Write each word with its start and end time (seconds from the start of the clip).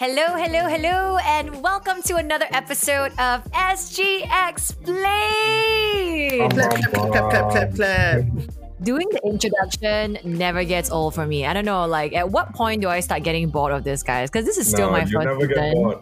Hello, 0.00 0.34
hello, 0.34 0.66
hello, 0.66 1.18
and 1.24 1.62
welcome 1.62 2.00
to 2.04 2.16
another 2.16 2.46
episode 2.52 3.12
of 3.18 3.44
SG 3.52 4.26
Explain. 4.48 5.04
Clap, 6.50 6.70
clap, 6.70 6.92
clap, 6.92 7.30
clap, 7.30 7.50
clap, 7.50 7.74
clap. 7.74 8.24
Doing 8.82 9.08
the 9.10 9.20
introduction 9.24 10.16
never 10.24 10.64
gets 10.64 10.90
old 10.90 11.14
for 11.14 11.26
me. 11.26 11.44
I 11.44 11.52
don't 11.52 11.66
know, 11.66 11.86
like 11.86 12.14
at 12.14 12.30
what 12.30 12.54
point 12.54 12.80
do 12.80 12.88
I 12.88 13.00
start 13.00 13.24
getting 13.24 13.50
bored 13.50 13.72
of 13.72 13.84
this, 13.84 14.02
guys? 14.02 14.30
Because 14.30 14.46
this 14.46 14.56
is 14.56 14.70
still 14.70 14.86
no, 14.86 14.92
my 14.92 15.04
you 15.04 15.10
first 15.12 15.26
never 15.26 15.46
get 15.46 15.74
season. 15.74 16.00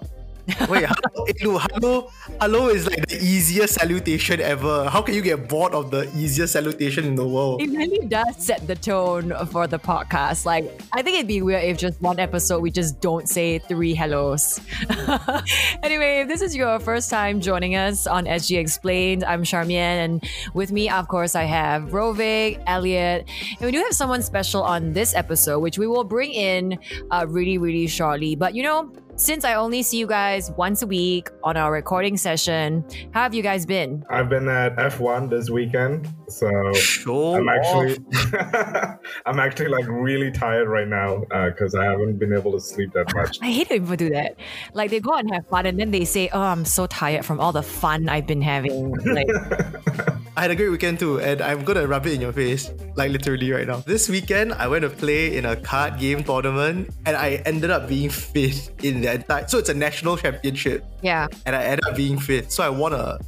Wait, 0.70 0.86
hello, 0.86 1.58
hello, 1.58 2.10
hello 2.40 2.68
is 2.68 2.86
like 2.86 3.06
the 3.06 3.18
easiest 3.20 3.74
salutation 3.74 4.40
ever. 4.40 4.88
How 4.88 5.02
can 5.02 5.14
you 5.14 5.20
get 5.20 5.46
bored 5.46 5.74
of 5.74 5.90
the 5.90 6.10
easiest 6.16 6.54
salutation 6.54 7.04
in 7.04 7.16
the 7.16 7.26
world? 7.26 7.60
It 7.60 7.68
really 7.68 8.06
does 8.06 8.34
set 8.38 8.66
the 8.66 8.74
tone 8.74 9.34
for 9.52 9.66
the 9.66 9.78
podcast. 9.78 10.46
Like, 10.46 10.80
I 10.94 11.02
think 11.02 11.18
it'd 11.18 11.28
be 11.28 11.42
weird 11.42 11.64
if 11.64 11.76
just 11.76 12.00
one 12.00 12.18
episode 12.18 12.62
we 12.62 12.70
just 12.70 12.98
don't 13.02 13.28
say 13.28 13.58
three 13.58 13.92
hellos. 13.92 14.58
anyway, 15.82 16.20
if 16.20 16.28
this 16.28 16.40
is 16.40 16.56
your 16.56 16.80
first 16.80 17.10
time 17.10 17.42
joining 17.42 17.76
us 17.76 18.06
on 18.06 18.24
SG 18.24 18.58
Explained, 18.58 19.24
I'm 19.24 19.42
Charmian, 19.42 19.76
and 19.76 20.24
with 20.54 20.72
me, 20.72 20.88
of 20.88 21.08
course, 21.08 21.34
I 21.34 21.44
have 21.44 21.90
Rovik, 21.90 22.62
Elliot, 22.66 23.28
and 23.50 23.60
we 23.60 23.70
do 23.70 23.82
have 23.82 23.92
someone 23.92 24.22
special 24.22 24.62
on 24.62 24.94
this 24.94 25.14
episode, 25.14 25.58
which 25.58 25.76
we 25.76 25.86
will 25.86 26.04
bring 26.04 26.32
in 26.32 26.78
uh, 27.10 27.26
really, 27.28 27.58
really 27.58 27.86
shortly. 27.86 28.34
But 28.34 28.54
you 28.54 28.62
know, 28.62 28.90
since 29.18 29.44
I 29.44 29.54
only 29.54 29.82
see 29.82 29.98
you 29.98 30.06
guys 30.06 30.52
once 30.52 30.80
a 30.80 30.86
week 30.86 31.28
on 31.42 31.56
our 31.56 31.72
recording 31.72 32.16
session, 32.16 32.84
how 33.12 33.22
have 33.22 33.34
you 33.34 33.42
guys 33.42 33.66
been? 33.66 34.04
I've 34.08 34.28
been 34.28 34.48
at 34.48 34.76
F1 34.76 35.28
this 35.28 35.50
weekend, 35.50 36.08
so 36.28 36.72
Show 36.72 37.34
I'm 37.34 37.48
actually. 37.48 37.98
I'm 39.26 39.40
actually 39.40 39.68
like 39.68 39.86
really 39.88 40.30
tired 40.30 40.68
right 40.68 40.86
now 40.86 41.24
uh, 41.32 41.50
because 41.50 41.74
I 41.74 41.84
haven't 41.84 42.18
been 42.18 42.32
able 42.32 42.52
to 42.52 42.60
sleep 42.60 42.92
that 42.94 43.12
much. 43.14 43.38
I 43.42 43.50
hate 43.50 43.68
when 43.70 43.80
people 43.80 43.96
do 43.96 44.10
that. 44.10 44.36
Like 44.72 44.90
they 44.90 45.00
go 45.00 45.12
out 45.12 45.20
and 45.20 45.34
have 45.34 45.48
fun 45.48 45.66
and 45.66 45.78
then 45.78 45.90
they 45.90 46.04
say, 46.04 46.28
Oh, 46.32 46.40
I'm 46.40 46.64
so 46.64 46.86
tired 46.86 47.24
from 47.24 47.40
all 47.40 47.50
the 47.52 47.62
fun 47.62 48.08
I've 48.08 48.26
been 48.26 48.42
having. 48.42 48.92
Like 49.04 49.26
I 50.38 50.42
had 50.42 50.52
a 50.52 50.54
great 50.54 50.70
weekend 50.70 51.00
too, 51.00 51.18
and 51.18 51.42
I'm 51.42 51.64
gonna 51.64 51.84
rub 51.84 52.06
it 52.06 52.12
in 52.14 52.20
your 52.20 52.32
face, 52.32 52.70
like 52.94 53.10
literally 53.10 53.50
right 53.50 53.66
now. 53.66 53.82
This 53.82 54.08
weekend, 54.08 54.54
I 54.54 54.68
went 54.68 54.82
to 54.86 54.88
play 54.88 55.36
in 55.36 55.44
a 55.44 55.56
card 55.56 55.98
game 55.98 56.22
tournament, 56.22 56.94
and 57.06 57.16
I 57.16 57.42
ended 57.42 57.74
up 57.74 57.88
being 57.88 58.08
fifth 58.08 58.70
in 58.84 59.00
the 59.00 59.14
entire. 59.18 59.48
So 59.48 59.58
it's 59.58 59.68
a 59.68 59.74
national 59.74 60.16
championship, 60.16 60.86
yeah. 61.02 61.26
and 61.44 61.56
I 61.56 61.64
ended 61.64 61.82
up 61.90 61.96
being 61.96 62.20
fifth. 62.20 62.52
So 62.52 62.62
I 62.62 62.68
won 62.70 62.92
a 62.92 63.18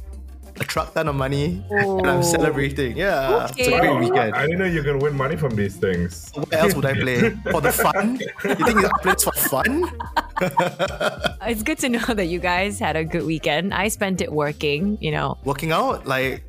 a 0.55 0.63
truck 0.63 0.93
ton 0.93 1.09
of 1.09 1.15
money, 1.15 1.59
and 1.69 1.83
Oh. 1.83 1.99
I'm 2.07 2.23
celebrating. 2.23 2.95
Yeah, 2.95 3.43
it's 3.57 3.67
a 3.67 3.79
great 3.79 3.99
weekend. 4.07 4.31
I 4.31 4.47
didn't 4.47 4.59
know 4.59 4.71
you 4.71 4.83
can 4.83 4.99
win 4.99 5.11
money 5.17 5.35
from 5.35 5.51
these 5.59 5.75
things. 5.75 6.31
What 6.35 6.53
else 6.53 6.75
would 6.75 6.85
I 6.85 6.93
play? 6.93 7.35
For 7.51 7.59
the 7.59 7.73
fun? 7.75 8.23
You 8.23 8.55
think 8.55 8.87
I 8.87 8.91
play 9.03 9.15
for 9.19 9.35
fun? 9.35 9.83
It's 11.43 11.63
good 11.63 11.79
to 11.79 11.89
know 11.89 12.07
that 12.15 12.27
you 12.31 12.39
guys 12.39 12.79
had 12.79 12.95
a 12.95 13.03
good 13.03 13.25
weekend. 13.25 13.73
I 13.73 13.89
spent 13.89 14.21
it 14.21 14.31
working, 14.31 14.97
you 15.01 15.11
know. 15.11 15.37
Working 15.43 15.73
out, 15.73 16.07
like 16.07 16.43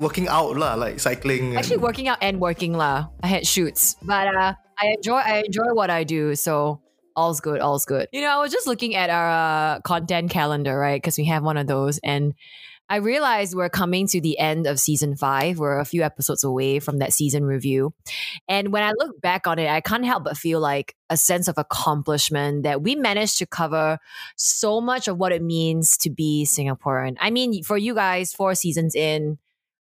working 0.00 0.28
out 0.28 0.56
lah, 0.56 0.74
like 0.74 1.00
cycling. 1.00 1.50
and- 1.54 1.58
Actually 1.58 1.78
working 1.78 2.08
out 2.08 2.18
and 2.20 2.40
working 2.40 2.72
lah. 2.74 3.08
I 3.22 3.26
had 3.28 3.46
shoots. 3.46 3.96
But 4.02 4.28
uh 4.34 4.54
I 4.78 4.86
enjoy 4.96 5.16
I 5.20 5.42
enjoy 5.46 5.72
what 5.72 5.90
I 5.90 6.04
do, 6.04 6.34
so 6.34 6.80
all's 7.16 7.40
good, 7.40 7.60
all's 7.60 7.84
good. 7.86 8.08
You 8.12 8.20
know, 8.20 8.28
I 8.28 8.40
was 8.40 8.52
just 8.52 8.66
looking 8.66 8.94
at 8.94 9.08
our 9.08 9.30
uh, 9.30 9.80
content 9.80 10.30
calendar, 10.30 10.76
right? 10.78 11.00
Because 11.00 11.16
we 11.16 11.24
have 11.32 11.42
one 11.42 11.56
of 11.56 11.66
those 11.66 11.98
and 12.04 12.34
I 12.88 12.96
realized 13.02 13.56
we're 13.56 13.68
coming 13.72 14.06
to 14.14 14.20
the 14.20 14.38
end 14.38 14.68
of 14.68 14.78
season 14.78 15.16
five. 15.16 15.58
We're 15.58 15.80
a 15.80 15.84
few 15.84 16.02
episodes 16.04 16.44
away 16.44 16.78
from 16.78 16.98
that 16.98 17.12
season 17.12 17.42
review. 17.44 17.94
And 18.46 18.70
when 18.70 18.84
I 18.84 18.92
look 18.96 19.20
back 19.20 19.48
on 19.48 19.58
it, 19.58 19.68
I 19.68 19.80
can't 19.80 20.04
help 20.04 20.22
but 20.22 20.36
feel 20.36 20.60
like 20.60 20.94
a 21.10 21.16
sense 21.16 21.48
of 21.48 21.58
accomplishment 21.58 22.62
that 22.62 22.82
we 22.82 22.94
managed 22.94 23.38
to 23.38 23.46
cover 23.46 23.98
so 24.36 24.80
much 24.80 25.08
of 25.08 25.18
what 25.18 25.32
it 25.32 25.42
means 25.42 25.96
to 25.98 26.10
be 26.10 26.46
Singaporean. 26.48 27.16
I 27.18 27.30
mean, 27.30 27.64
for 27.64 27.76
you 27.76 27.94
guys, 27.94 28.32
four 28.32 28.54
seasons 28.54 28.94
in, 28.94 29.38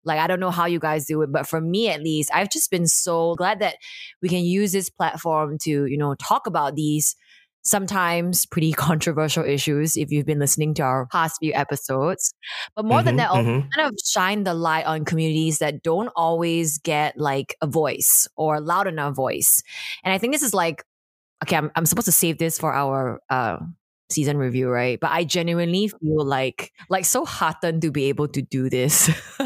like, 0.05 0.19
I 0.19 0.27
don't 0.27 0.41
know 0.41 0.51
how 0.51 0.67
you 0.67 0.79
guys 0.79 1.07
do 1.07 1.23
it, 1.23 1.33
but 1.33 1.47
for 1.47 1.61
me 1.61 1.89
at 1.89 2.03
least, 2.03 2.31
I've 2.35 2.51
just 2.51 2.71
been 2.71 2.87
so 2.87 3.35
glad 3.37 3.61
that 3.61 3.77
we 4.21 4.29
can 4.29 4.45
use 4.45 4.73
this 4.73 4.91
platform 4.91 5.59
to, 5.63 5.87
you 5.87 5.97
know, 5.97 6.15
talk 6.17 6.47
about 6.47 6.75
these 6.77 7.15
sometimes 7.63 8.45
pretty 8.47 8.73
controversial 8.73 9.45
issues 9.45 9.97
if 9.97 10.11
you've 10.11 10.27
been 10.27 10.39
listening 10.39 10.75
to 10.75 10.83
our 10.83 11.07
past 11.07 11.37
few 11.41 11.53
episodes. 11.55 12.35
But 12.75 12.85
more 12.85 13.03
than 13.03 13.15
Mhm, 13.15 13.19
that, 13.19 13.31
mhm. 13.31 13.69
kind 13.77 13.89
of 13.89 13.95
shine 14.05 14.45
the 14.45 14.55
light 14.55 14.85
on 14.87 15.05
communities 15.05 15.59
that 15.59 15.83
don't 15.83 16.11
always 16.17 16.79
get 16.79 17.17
like 17.19 17.55
a 17.61 17.67
voice 17.67 18.29
or 18.37 18.61
loud 18.61 18.87
enough 18.87 19.15
voice. 19.15 19.63
And 20.05 20.13
I 20.13 20.19
think 20.19 20.33
this 20.33 20.43
is 20.43 20.55
like, 20.55 20.85
okay, 21.45 21.57
I'm, 21.57 21.71
I'm 21.77 21.87
supposed 21.87 22.07
to 22.07 22.13
save 22.13 22.39
this 22.39 22.59
for 22.59 22.73
our 22.75 23.21
uh, 23.31 23.59
season 24.13 24.37
review, 24.37 24.69
right? 24.69 24.99
But 25.01 25.11
I 25.11 25.25
genuinely 25.25 25.89
feel 25.89 26.25
like 26.25 26.73
like 26.89 27.05
so 27.05 27.25
heartened 27.25 27.83
to 27.83 27.91
be 27.91 28.05
able 28.05 28.29
to 28.29 28.43
do 28.43 28.71
this 28.71 29.11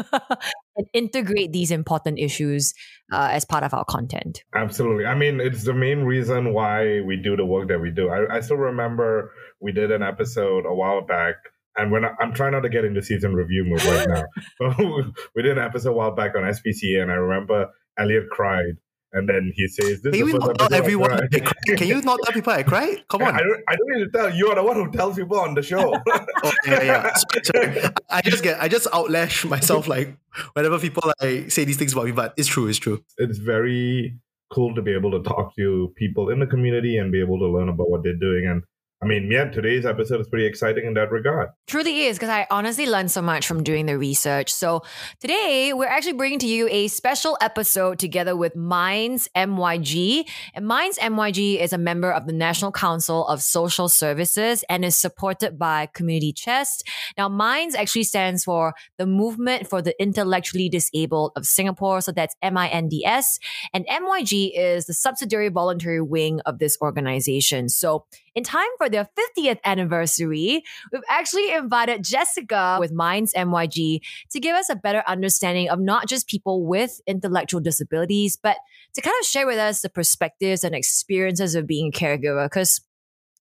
and 0.77 0.87
integrate 0.93 1.51
these 1.51 1.71
important 1.71 2.19
issues 2.19 2.73
uh, 3.11 3.29
as 3.31 3.45
part 3.45 3.63
of 3.63 3.73
our 3.73 3.85
content. 3.85 4.43
Absolutely. 4.53 5.05
I 5.05 5.15
mean, 5.15 5.39
it's 5.39 5.63
the 5.63 5.73
main 5.73 6.03
reason 6.03 6.53
why 6.53 7.01
we 7.01 7.17
do 7.17 7.35
the 7.35 7.45
work 7.45 7.67
that 7.69 7.79
we 7.79 7.91
do. 7.91 8.09
I, 8.09 8.37
I 8.37 8.39
still 8.41 8.57
remember 8.57 9.31
we 9.59 9.71
did 9.71 9.91
an 9.91 10.03
episode 10.03 10.65
a 10.65 10.73
while 10.73 11.05
back, 11.05 11.35
and 11.75 11.91
when 11.91 12.05
I, 12.05 12.11
I'm 12.19 12.33
trying 12.33 12.51
not 12.51 12.61
to 12.61 12.69
get 12.69 12.85
into 12.85 13.01
season 13.01 13.33
review 13.33 13.65
mode 13.65 13.83
right 13.85 14.07
now, 14.09 14.23
but 14.59 14.77
we 15.35 15.41
did 15.41 15.57
an 15.57 15.63
episode 15.63 15.91
a 15.91 15.93
while 15.93 16.11
back 16.11 16.35
on 16.35 16.43
SPCA, 16.43 17.01
and 17.01 17.11
I 17.11 17.15
remember 17.15 17.67
Elliot 17.97 18.29
cried, 18.29 18.77
and 19.13 19.27
then 19.27 19.51
he 19.55 19.67
says, 19.67 20.01
"This 20.01 20.13
Can 20.13 20.27
is 20.27 20.33
you 20.33 20.39
not 20.39 20.59
tell 20.59 20.73
everyone? 20.73 21.09
Cry? 21.29 21.75
Can 21.77 21.87
you 21.87 22.01
not 22.01 22.19
tell 22.23 22.33
people 22.33 22.53
I 22.53 22.63
cried? 22.63 23.03
Come 23.07 23.23
on. 23.23 23.33
I 23.35 23.39
don't, 23.39 23.63
I 23.67 23.75
don't 23.75 23.97
need 23.97 24.03
to 24.05 24.11
tell. 24.11 24.33
You 24.33 24.49
are 24.49 24.55
the 24.55 24.63
one 24.63 24.75
who 24.75 24.91
tells 24.91 25.15
people 25.15 25.39
on 25.39 25.53
the 25.53 25.61
show. 25.61 25.95
Oh, 26.43 26.51
yeah, 26.67 26.83
yeah. 26.83 27.13
Sorry, 27.15 27.73
sorry. 27.73 27.89
I 28.09 28.21
just 28.21 28.43
get, 28.43 28.61
I 28.61 28.67
just 28.67 28.85
outlash 28.91 29.49
myself 29.49 29.87
like 29.87 30.15
whenever 30.53 30.77
people 30.77 31.01
like 31.19 31.49
say 31.51 31.65
these 31.65 31.77
things 31.77 31.93
about 31.93 32.05
me, 32.05 32.11
but 32.11 32.33
it's 32.37 32.47
true, 32.47 32.67
it's 32.67 32.77
true. 32.77 33.03
it's 33.17 33.39
very 33.39 34.17
cool 34.53 34.75
to 34.75 34.81
be 34.81 34.93
able 34.93 35.11
to 35.11 35.21
talk 35.27 35.55
to 35.55 35.91
people 35.95 36.29
in 36.29 36.39
the 36.39 36.45
community 36.45 36.97
and 36.97 37.11
be 37.11 37.19
able 37.19 37.39
to 37.39 37.47
learn 37.47 37.69
about 37.69 37.89
what 37.89 38.03
they're 38.03 38.15
doing. 38.15 38.47
And 38.47 38.63
I 38.99 39.05
mean, 39.05 39.29
yeah, 39.31 39.45
today's 39.45 39.85
episode 39.85 40.19
is 40.21 40.27
pretty 40.27 40.47
exciting 40.47 40.87
in 40.87 40.95
that 40.95 41.11
regard. 41.11 41.49
Truly 41.67 42.05
is 42.05 42.17
because 42.17 42.29
I 42.29 42.47
honestly 42.49 42.87
learned 42.87 43.11
so 43.11 43.21
much 43.21 43.45
from 43.45 43.61
doing 43.61 43.85
the 43.85 43.95
research. 43.95 44.51
So 44.51 44.81
today 45.19 45.71
we're 45.71 45.85
actually 45.85 46.13
bringing 46.13 46.39
to 46.39 46.47
you 46.47 46.67
a 46.71 46.87
special 46.87 47.37
episode 47.39 47.99
together 47.99 48.35
with 48.35 48.55
Minds 48.55 49.29
MYG. 49.35 50.27
And 50.55 50.65
Minds 50.65 50.97
MYG 50.97 51.59
is 51.59 51.73
a 51.73 51.77
member 51.77 52.11
of 52.11 52.25
the 52.25 52.33
National 52.33 52.71
Council 52.71 53.27
of 53.27 53.43
Social 53.43 53.87
Services 53.87 54.63
and 54.67 54.83
is 54.83 54.95
supported 54.95 55.59
by 55.59 55.89
Community 55.93 56.33
Chest. 56.33 56.83
Now, 57.19 57.29
Minds 57.29 57.75
actually 57.75 58.03
stands 58.03 58.43
for 58.43 58.73
the 58.97 59.05
Movement 59.05 59.69
for 59.69 59.79
the 59.79 59.93
Intellectually 60.01 60.69
Disabled 60.69 61.33
of 61.35 61.45
Singapore. 61.45 62.01
So 62.01 62.11
that's 62.11 62.35
M-I-N-D-S. 62.41 63.37
And 63.75 63.85
MYG 63.85 64.53
is 64.55 64.87
the 64.87 64.95
subsidiary 64.95 65.49
voluntary 65.49 66.01
wing 66.01 66.39
of 66.47 66.57
this 66.57 66.79
organization. 66.81 67.69
So 67.69 68.05
in 68.33 68.43
time 68.43 68.67
for 68.77 68.86
their 68.91 69.07
50th 69.37 69.59
anniversary, 69.63 70.63
we've 70.91 71.01
actually 71.09 71.51
invited 71.53 72.03
Jessica 72.03 72.77
with 72.79 72.91
Minds 72.91 73.33
MYG 73.33 74.01
to 74.31 74.39
give 74.39 74.55
us 74.55 74.69
a 74.69 74.75
better 74.75 75.03
understanding 75.07 75.69
of 75.69 75.79
not 75.79 76.07
just 76.07 76.27
people 76.27 76.65
with 76.65 77.01
intellectual 77.07 77.59
disabilities, 77.59 78.37
but 78.41 78.57
to 78.93 79.01
kind 79.01 79.15
of 79.21 79.25
share 79.25 79.45
with 79.45 79.57
us 79.57 79.81
the 79.81 79.89
perspectives 79.89 80.63
and 80.63 80.75
experiences 80.75 81.55
of 81.55 81.67
being 81.67 81.87
a 81.87 81.97
caregiver. 81.97 82.45
Because 82.45 82.81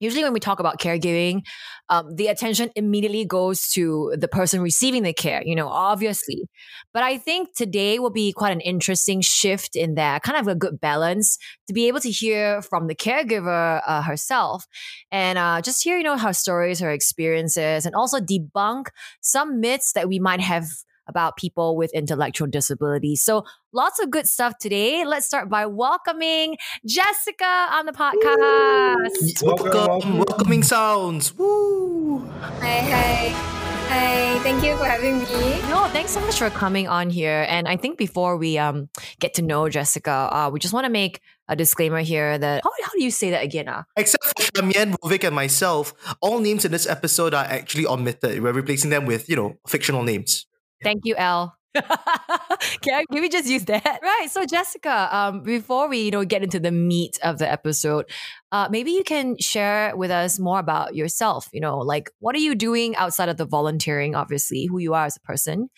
usually 0.00 0.25
when 0.25 0.33
we 0.33 0.41
talk 0.41 0.59
about 0.59 0.81
caregiving, 0.81 1.43
um, 1.88 2.15
the 2.16 2.27
attention 2.28 2.71
immediately 2.75 3.25
goes 3.25 3.69
to 3.71 4.15
the 4.19 4.28
person 4.28 4.61
receiving 4.61 5.03
the 5.03 5.12
care, 5.12 5.43
you 5.44 5.55
know, 5.55 5.69
obviously. 5.69 6.49
But 6.93 7.03
I 7.03 7.19
think 7.19 7.55
today 7.55 7.99
will 7.99 8.11
be 8.11 8.32
quite 8.32 8.52
an 8.52 8.61
interesting 8.61 9.20
shift 9.20 9.76
in 9.76 9.94
that, 9.94 10.23
kind 10.23 10.38
of 10.38 10.49
a 10.49 10.55
good 10.55 10.81
balance 10.81 11.37
to 11.69 11.75
be 11.75 11.88
able 11.88 12.00
to 12.00 12.11
hear 12.11 12.62
from 12.62 12.87
the 12.87 12.94
caregiver 12.94 13.81
uh, 13.87 14.02
herself 14.02 14.67
and 15.11 15.38
uh, 15.38 15.61
just 15.62 15.85
hear, 15.85 15.97
you 15.99 16.05
know, 16.05 16.19
her 16.19 16.32
stories, 16.32 16.81
her 16.81 16.91
experiences, 16.91 17.87
and 17.87 17.94
also 17.94 18.19
debunk 18.19 18.87
some 19.20 19.61
myths 19.61 19.93
that 19.93 20.08
we 20.08 20.19
might 20.19 20.41
have 20.41 20.67
about 21.10 21.36
people 21.36 21.76
with 21.76 21.92
intellectual 21.92 22.48
disabilities. 22.48 23.22
So 23.22 23.44
lots 23.72 23.98
of 24.00 24.10
good 24.10 24.26
stuff 24.26 24.56
today. 24.58 25.04
Let's 25.04 25.26
start 25.26 25.50
by 25.50 25.66
welcoming 25.66 26.56
Jessica 26.86 27.66
on 27.72 27.84
the 27.84 27.92
podcast. 27.92 29.42
Welcome, 29.42 29.64
Welcome, 29.66 29.90
welcome. 29.90 30.18
welcoming 30.18 30.62
sounds. 30.62 31.36
Woo! 31.36 32.20
Hi, 32.60 32.78
hi. 32.80 33.56
Hi, 33.90 34.38
thank 34.44 34.62
you 34.62 34.76
for 34.76 34.84
having 34.84 35.18
me. 35.18 35.60
No, 35.68 35.88
thanks 35.90 36.12
so 36.12 36.20
much 36.20 36.38
for 36.38 36.48
coming 36.48 36.86
on 36.86 37.10
here. 37.10 37.44
And 37.48 37.66
I 37.66 37.76
think 37.76 37.98
before 37.98 38.36
we 38.36 38.56
um 38.56 38.88
get 39.18 39.34
to 39.34 39.42
know 39.42 39.68
Jessica, 39.68 40.30
uh, 40.30 40.50
we 40.52 40.60
just 40.60 40.72
want 40.72 40.84
to 40.86 40.92
make 40.92 41.20
a 41.48 41.56
disclaimer 41.56 41.98
here 41.98 42.38
that 42.38 42.62
how, 42.62 42.70
how 42.84 42.92
do 42.92 43.02
you 43.02 43.10
say 43.10 43.30
that 43.30 43.42
again? 43.42 43.66
Uh? 43.66 43.82
Except 43.96 44.22
for 44.24 44.44
Shamien, 44.54 44.94
Rovik, 45.02 45.26
and 45.26 45.34
myself, 45.34 45.92
all 46.20 46.38
names 46.38 46.64
in 46.64 46.70
this 46.70 46.86
episode 46.86 47.34
are 47.34 47.44
actually 47.44 47.84
omitted. 47.84 48.40
We're 48.40 48.52
replacing 48.52 48.90
them 48.90 49.06
with, 49.06 49.28
you 49.28 49.34
know, 49.34 49.58
fictional 49.66 50.04
names. 50.04 50.46
Thank 50.82 51.05
you, 51.05 51.15
L. 51.17 51.56
can, 51.75 51.85
I, 52.94 53.05
can 53.11 53.21
we 53.21 53.29
just 53.29 53.49
use 53.49 53.65
that? 53.67 54.00
Right. 54.03 54.27
So, 54.29 54.44
Jessica, 54.44 55.09
um, 55.17 55.43
before 55.43 55.88
we 55.88 56.00
you 56.00 56.11
know 56.11 56.25
get 56.25 56.43
into 56.43 56.59
the 56.59 56.73
meat 56.73 57.19
of 57.23 57.38
the 57.38 57.50
episode, 57.50 58.11
uh, 58.50 58.69
maybe 58.71 58.91
you 58.91 59.05
can 59.05 59.37
share 59.38 59.97
with 59.97 60.11
us 60.11 60.38
more 60.38 60.59
about 60.59 60.97
yourself. 60.97 61.49
You 61.53 61.61
know, 61.61 61.79
like 61.79 62.11
what 62.19 62.35
are 62.35 62.41
you 62.41 62.55
doing 62.55 62.97
outside 62.97 63.29
of 63.29 63.37
the 63.37 63.47
volunteering? 63.47 64.15
Obviously, 64.15 64.67
who 64.67 64.79
you 64.79 64.94
are 64.94 65.06
as 65.06 65.17
a 65.17 65.21
person. 65.21 65.71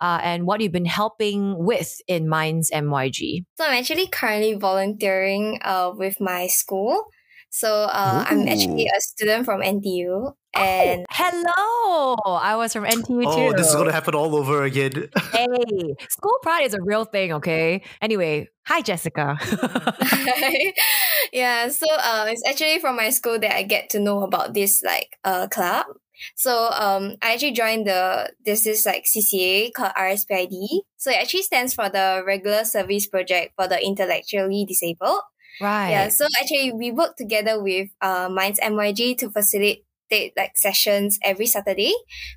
Uh, 0.00 0.18
and 0.22 0.44
what 0.44 0.60
you've 0.60 0.72
been 0.72 0.84
helping 0.84 1.56
with 1.56 2.00
in 2.08 2.28
Minds 2.28 2.68
MYG. 2.74 3.44
So 3.56 3.64
I'm 3.64 3.78
actually 3.78 4.08
currently 4.08 4.54
volunteering 4.54 5.60
uh, 5.62 5.92
with 5.94 6.20
my 6.20 6.48
school. 6.48 7.04
So 7.50 7.84
uh, 7.84 8.24
I'm 8.28 8.48
actually 8.48 8.86
a 8.86 9.00
student 9.00 9.44
from 9.44 9.60
NTU. 9.62 10.32
And 10.56 11.06
oh, 11.10 12.16
hello, 12.24 12.36
I 12.36 12.56
was 12.56 12.72
from 12.72 12.84
NTU 12.84 13.24
oh, 13.26 13.50
too. 13.50 13.56
this 13.56 13.68
is 13.68 13.74
gonna 13.74 13.92
happen 13.92 14.14
all 14.14 14.36
over 14.36 14.62
again. 14.62 15.10
hey, 15.32 15.94
school 16.08 16.38
pride 16.42 16.66
is 16.66 16.74
a 16.74 16.82
real 16.82 17.04
thing, 17.04 17.32
okay? 17.34 17.82
Anyway, 18.00 18.48
hi 18.66 18.80
Jessica. 18.80 19.36
yeah, 21.32 21.68
so 21.68 21.86
uh, 21.90 22.26
it's 22.28 22.42
actually 22.46 22.78
from 22.78 22.96
my 22.96 23.10
school 23.10 23.38
that 23.38 23.54
I 23.54 23.62
get 23.62 23.90
to 23.90 24.00
know 24.00 24.22
about 24.22 24.54
this 24.54 24.82
like 24.84 25.18
uh 25.24 25.48
club. 25.48 25.86
So 26.36 26.70
um, 26.70 27.16
I 27.22 27.34
actually 27.34 27.52
joined 27.52 27.86
the 27.88 28.30
this 28.44 28.66
is 28.66 28.86
like 28.86 29.04
CCA 29.04 29.72
called 29.72 29.92
RSPID. 29.98 30.82
So 30.96 31.10
it 31.10 31.16
actually 31.20 31.42
stands 31.42 31.74
for 31.74 31.88
the 31.88 32.22
Regular 32.24 32.64
Service 32.64 33.08
Project 33.08 33.54
for 33.56 33.66
the 33.66 33.84
Intellectually 33.84 34.64
Disabled. 34.64 35.22
Right. 35.60 35.90
Yeah. 35.90 36.08
So 36.08 36.26
actually, 36.40 36.72
we 36.72 36.90
work 36.90 37.16
together 37.16 37.62
with 37.62 37.88
uh, 38.00 38.28
Minds 38.28 38.60
MYG 38.60 39.18
to 39.18 39.30
facilitate 39.30 39.84
like 40.36 40.56
sessions 40.56 41.18
every 41.22 41.46
Saturday 41.46 41.94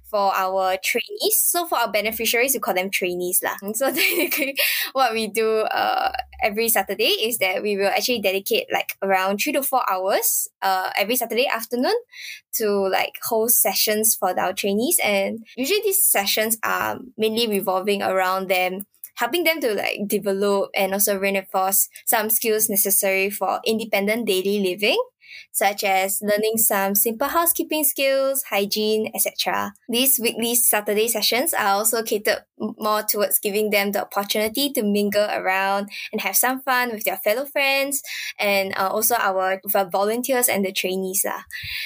for 0.10 0.32
our 0.36 0.78
trainees. 0.84 1.38
So 1.44 1.68
for 1.68 1.78
our 1.78 1.92
beneficiaries, 1.92 2.54
we 2.54 2.60
call 2.60 2.74
them 2.74 2.90
trainees 2.90 3.42
lah. 3.44 3.58
So 3.78 3.92
technically, 3.94 4.56
what 4.94 5.14
we 5.14 5.28
do 5.28 5.68
uh 5.70 6.12
every 6.42 6.70
Saturday 6.70 7.28
is 7.30 7.38
that 7.40 7.62
we 7.62 7.78
will 7.78 7.90
actually 7.90 8.22
dedicate 8.22 8.68
like 8.72 8.96
around 9.02 9.38
three 9.38 9.54
to 9.54 9.64
four 9.64 9.84
hours 9.90 10.48
uh 10.62 10.90
every 10.98 11.16
Saturday 11.16 11.48
afternoon 11.48 11.96
to 12.58 12.88
like 12.90 13.14
host 13.24 13.62
sessions 13.62 14.16
for 14.16 14.38
our 14.40 14.54
trainees. 14.54 15.00
And 15.04 15.46
usually 15.56 15.82
these 15.84 16.06
sessions 16.06 16.58
are 16.64 17.00
mainly 17.18 17.48
revolving 17.48 18.02
around 18.02 18.50
them 18.50 18.86
helping 19.18 19.44
them 19.44 19.60
to 19.60 19.74
like 19.74 20.08
develop 20.08 20.70
and 20.76 20.94
also 20.94 21.18
reinforce 21.18 21.90
some 22.06 22.30
skills 22.30 22.70
necessary 22.70 23.30
for 23.30 23.60
independent 23.66 24.26
daily 24.28 24.60
living 24.62 24.98
such 25.52 25.84
as 25.84 26.22
learning 26.22 26.58
some 26.58 26.96
simple 26.96 27.28
housekeeping 27.28 27.84
skills, 27.84 28.44
hygiene, 28.50 29.12
etc. 29.14 29.74
These 29.90 30.20
weekly 30.22 30.56
Saturday 30.56 31.08
sessions 31.08 31.54
are 31.54 31.76
also 31.76 32.04
catered 32.04 32.44
more 32.58 33.04
towards 33.04 33.40
giving 33.40 33.70
them 33.70 33.92
the 33.92 34.02
opportunity 34.02 34.72
to 34.74 34.84
mingle 34.84 35.28
around 35.30 35.90
and 36.12 36.22
have 36.22 36.36
some 36.36 36.62
fun 36.62 36.92
with 36.92 37.04
their 37.04 37.18
fellow 37.18 37.46
friends 37.46 38.02
and 38.40 38.74
uh, 38.78 38.90
also 38.90 39.16
our, 39.16 39.62
our 39.74 39.90
volunteers 39.90 40.50
and 40.50 40.66
the 40.66 40.72
trainees. 40.72 41.26
Uh. 41.26 41.42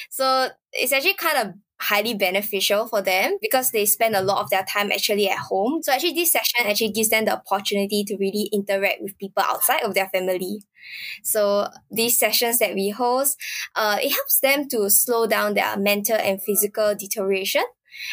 So 0.10 0.50
it's 0.74 0.94
actually 0.94 1.16
kind 1.16 1.38
of 1.38 1.54
highly 1.82 2.14
beneficial 2.14 2.88
for 2.88 3.02
them 3.02 3.38
because 3.42 3.72
they 3.72 3.86
spend 3.86 4.16
a 4.16 4.22
lot 4.22 4.42
of 4.42 4.50
their 4.50 4.64
time 4.64 4.92
actually 4.92 5.30
at 5.30 5.40
home. 5.40 5.82
So 5.82 5.92
actually 5.92 6.14
this 6.14 6.32
session 6.32 6.68
actually 6.68 6.92
gives 6.92 7.10
them 7.10 7.26
the 7.26 7.34
opportunity 7.34 8.04
to 8.06 8.18
really 8.18 8.50
interact 8.54 9.02
with 9.02 9.18
people 9.18 9.44
outside 9.44 9.84
of 9.84 9.94
their 9.94 10.08
family. 10.10 10.64
So 11.24 11.68
these 11.90 12.18
sessions 12.18 12.60
that 12.60 12.76
we 12.76 12.90
host, 12.90 13.38
uh, 13.76 13.98
it 14.02 14.12
helps 14.12 14.40
them 14.40 14.68
to 14.70 14.90
slow 14.90 15.28
down 15.28 15.56
their 15.56 15.76
mental 15.78 16.18
and 16.18 16.42
physical 16.42 16.96
deterioration. 16.96 17.64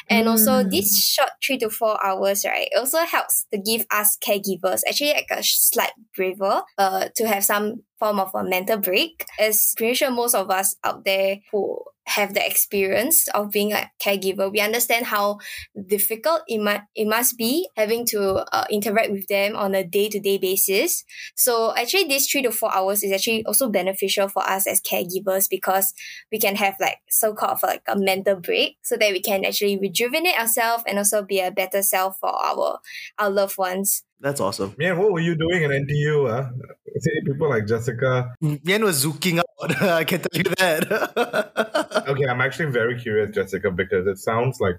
And 0.09 0.27
mm. 0.27 0.31
also 0.31 0.63
this 0.69 0.97
short 0.97 1.31
three 1.45 1.59
to 1.59 1.71
four 1.71 2.05
hours, 2.05 2.45
right, 2.45 2.69
also 2.77 2.99
helps 2.99 3.47
to 3.53 3.59
give 3.59 3.87
us 3.91 4.19
caregivers 4.19 4.83
actually 4.89 5.13
like 5.13 5.31
a 5.31 5.43
slight 5.43 5.93
breather, 6.17 6.63
uh, 6.77 7.09
to 7.17 7.29
have 7.29 7.45
some 7.45 7.83
form 7.99 8.21
of 8.21 8.31
a 8.35 8.45
mental 8.45 8.79
break. 8.79 9.25
As 9.39 9.75
pretty 9.77 9.95
sure 9.95 10.11
most 10.11 10.35
of 10.35 10.51
us 10.51 10.77
out 10.85 11.05
there 11.05 11.39
who 11.53 11.79
have 12.09 12.33
the 12.33 12.45
experience 12.45 13.29
of 13.29 13.51
being 13.51 13.73
a 13.73 13.91
caregiver, 14.03 14.51
we 14.51 14.61
understand 14.61 15.07
how 15.07 15.39
difficult 15.87 16.41
it, 16.49 16.59
might, 16.59 16.83
it 16.95 17.07
must 17.07 17.37
be 17.37 17.69
having 17.77 18.07
to 18.07 18.45
uh, 18.53 18.65
interact 18.71 19.11
with 19.11 19.27
them 19.29 19.55
on 19.55 19.75
a 19.75 19.85
day 19.85 20.09
to 20.09 20.19
day 20.19 20.39
basis. 20.39 21.05
So, 21.37 21.77
actually, 21.77 22.05
this 22.05 22.27
three 22.27 22.43
to 22.43 22.51
four 22.51 22.75
hours 22.75 23.03
is 23.03 23.13
actually 23.13 23.45
also 23.45 23.69
beneficial 23.69 24.29
for 24.29 24.49
us 24.49 24.67
as 24.67 24.81
caregivers 24.81 25.49
because 25.51 25.93
we 26.33 26.39
can 26.39 26.57
have 26.57 26.77
like 26.81 26.99
so 27.11 27.35
called 27.35 27.59
like 27.63 27.83
a 27.87 27.97
mental 27.97 28.37
break 28.37 28.79
so 28.83 28.97
that 28.97 29.13
we 29.13 29.21
can 29.21 29.45
actually 29.45 29.79
rejuvenate 29.79 30.39
ourselves 30.39 30.85
and 30.87 30.99
also 30.99 31.23
be 31.23 31.41
a 31.41 31.51
better 31.51 31.83
self 31.83 32.19
for 32.19 32.31
our, 32.31 32.81
our 33.19 33.31
loved 33.31 33.59
ones. 33.59 34.03
That's 34.21 34.41
awesome. 34.41 34.75
Man, 34.79 34.99
what 34.99 35.13
were 35.13 35.21
you 35.21 35.37
doing 35.37 35.63
in 35.63 35.71
NTU? 35.71 36.29
Uh? 36.29 36.51
See 36.99 37.11
people 37.25 37.49
like 37.49 37.67
Jessica. 37.67 38.35
Mian 38.41 38.83
was 38.83 39.05
zooking 39.05 39.39
out. 39.39 39.83
I 39.83 40.05
can 40.05 40.21
tell 40.21 40.43
you 40.43 40.51
that. 40.59 42.05
okay, 42.09 42.27
I'm 42.27 42.41
actually 42.41 42.73
very 42.73 43.01
curious, 43.01 43.35
Jessica, 43.35 43.71
because 43.71 44.07
it 44.09 44.19
sounds 44.19 44.61
like 44.61 44.77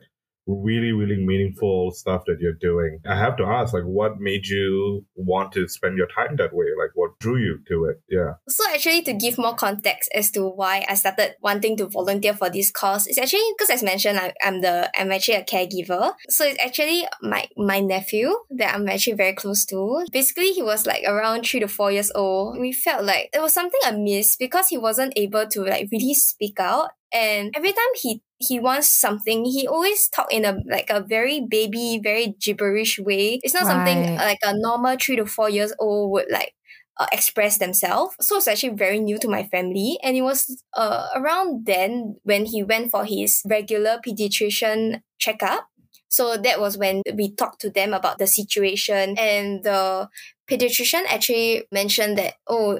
really, 0.50 0.92
really 0.92 1.24
meaningful 1.24 1.92
stuff 1.92 2.24
that 2.26 2.38
you're 2.40 2.54
doing. 2.54 3.00
I 3.08 3.18
have 3.18 3.38
to 3.38 3.44
ask, 3.44 3.74
like, 3.74 3.84
what 3.84 4.20
made 4.20 4.48
you 4.48 5.06
want 5.16 5.52
to 5.54 5.68
spend 5.68 5.98
your 5.98 6.08
time 6.08 6.36
that 6.38 6.54
way? 6.54 6.66
Like, 6.78 6.92
what 6.96 7.20
drew 7.20 7.38
you 7.38 7.60
to 7.68 7.86
it? 7.86 8.02
Yeah. 8.10 8.34
So, 8.48 8.64
actually, 8.74 9.04
to 9.04 9.14
give 9.14 9.38
more 9.38 9.56
context 9.56 10.10
as 10.14 10.32
to 10.32 10.48
why 10.48 10.86
I 10.90 10.96
started 10.96 11.36
wanting 11.42 11.78
to 11.78 11.88
volunteer 11.88 12.34
for 12.34 12.50
this 12.50 12.72
cause, 12.72 13.08
it's 13.08 13.18
actually 13.18 13.46
because, 13.58 13.70
as 13.70 13.84
mentioned, 13.84 14.20
I, 14.20 14.34
I'm 14.44 14.62
the 14.62 14.90
I'm 15.00 15.12
actually 15.12 15.36
a 15.36 15.44
caregiver. 15.44 16.14
So, 16.30 16.46
it's 16.46 16.60
actually 16.64 17.06
my 17.22 17.48
my 17.56 17.80
nephew 17.80 18.34
that 18.58 18.74
I'm 18.74 18.88
actually 18.90 19.16
very 19.16 19.34
close 19.34 19.66
to. 19.66 20.06
Basically, 20.12 20.52
he 20.52 20.64
was 20.64 20.86
like 20.86 21.04
around 21.06 21.46
three 21.46 21.60
to 21.60 21.68
four 21.68 21.92
years 21.92 22.12
old. 22.16 22.60
We 22.60 22.72
felt 22.72 23.06
like 23.06 23.30
there 23.32 23.42
was 23.42 23.54
something 23.54 23.80
amiss 23.86 24.36
because 24.36 24.70
he 24.70 24.78
wasn't 24.78 25.14
able 25.16 25.48
to 25.48 25.64
like 25.64 25.90
really 25.92 26.14
speak 26.14 26.60
out 26.60 26.90
and 27.12 27.54
every 27.56 27.72
time 27.72 27.94
he 27.96 28.22
he 28.40 28.60
wants 28.60 28.92
something 28.92 29.46
he 29.46 29.68
always 29.68 30.08
talk 30.10 30.32
in 30.32 30.46
a 30.46 30.58
like 30.66 30.90
a 30.90 31.02
very 31.02 31.42
baby 31.42 32.00
very 32.02 32.36
gibberish 32.40 32.98
way. 33.00 33.40
It's 33.44 33.54
not 33.54 33.64
right. 33.64 33.72
something 33.72 34.16
like 34.16 34.40
a 34.44 34.54
normal 34.58 34.96
three 35.00 35.18
to 35.18 35.26
four 35.26 35.50
years 35.50 35.74
old 35.80 36.12
would 36.12 36.28
like 36.32 36.54
uh, 36.98 37.08
express 37.12 37.58
themselves. 37.58 38.16
So 38.22 38.38
it's 38.38 38.48
actually 38.48 38.76
very 38.76 39.00
new 39.00 39.18
to 39.20 39.28
my 39.28 39.44
family. 39.44 39.98
And 40.04 40.16
it 40.18 40.22
was 40.22 40.64
uh, 40.76 41.08
around 41.16 41.66
then 41.66 42.18
when 42.24 42.46
he 42.46 42.64
went 42.64 42.92
for 42.92 43.06
his 43.06 43.42
regular 43.46 44.00
pediatrician 44.06 45.02
checkup. 45.18 45.68
So 46.10 46.38
that 46.38 46.60
was 46.60 46.78
when 46.78 47.04
we 47.14 47.34
talked 47.36 47.62
to 47.62 47.70
them 47.70 47.94
about 47.94 48.18
the 48.18 48.28
situation. 48.28 49.16
And 49.18 49.64
the 49.64 50.10
pediatrician 50.50 51.04
actually 51.08 51.66
mentioned 51.72 52.18
that 52.18 52.36
oh 52.48 52.80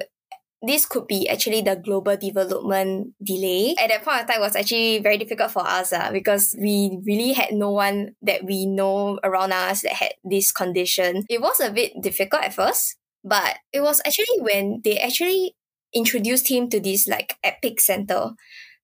this 0.62 0.84
could 0.84 1.06
be 1.06 1.28
actually 1.28 1.62
the 1.62 1.76
global 1.76 2.16
development 2.16 3.14
delay. 3.22 3.74
At 3.78 3.88
that 3.88 4.04
point 4.04 4.20
of 4.22 4.26
time, 4.26 4.40
was 4.40 4.56
actually 4.56 4.98
very 4.98 5.16
difficult 5.16 5.50
for 5.52 5.66
us 5.66 5.92
uh, 5.92 6.10
because 6.12 6.54
we 6.60 7.00
really 7.06 7.32
had 7.32 7.52
no 7.52 7.70
one 7.70 8.14
that 8.22 8.44
we 8.44 8.66
know 8.66 9.18
around 9.24 9.52
us 9.52 9.82
that 9.82 9.94
had 9.94 10.12
this 10.22 10.52
condition. 10.52 11.24
It 11.28 11.40
was 11.40 11.60
a 11.60 11.70
bit 11.70 11.92
difficult 12.02 12.42
at 12.42 12.54
first, 12.54 12.96
but 13.24 13.56
it 13.72 13.80
was 13.80 14.02
actually 14.04 14.40
when 14.40 14.82
they 14.84 14.98
actually 14.98 15.56
introduced 15.94 16.48
him 16.48 16.68
to 16.68 16.80
this 16.80 17.08
like 17.08 17.36
EIPIC 17.44 17.80
Center. 17.80 18.32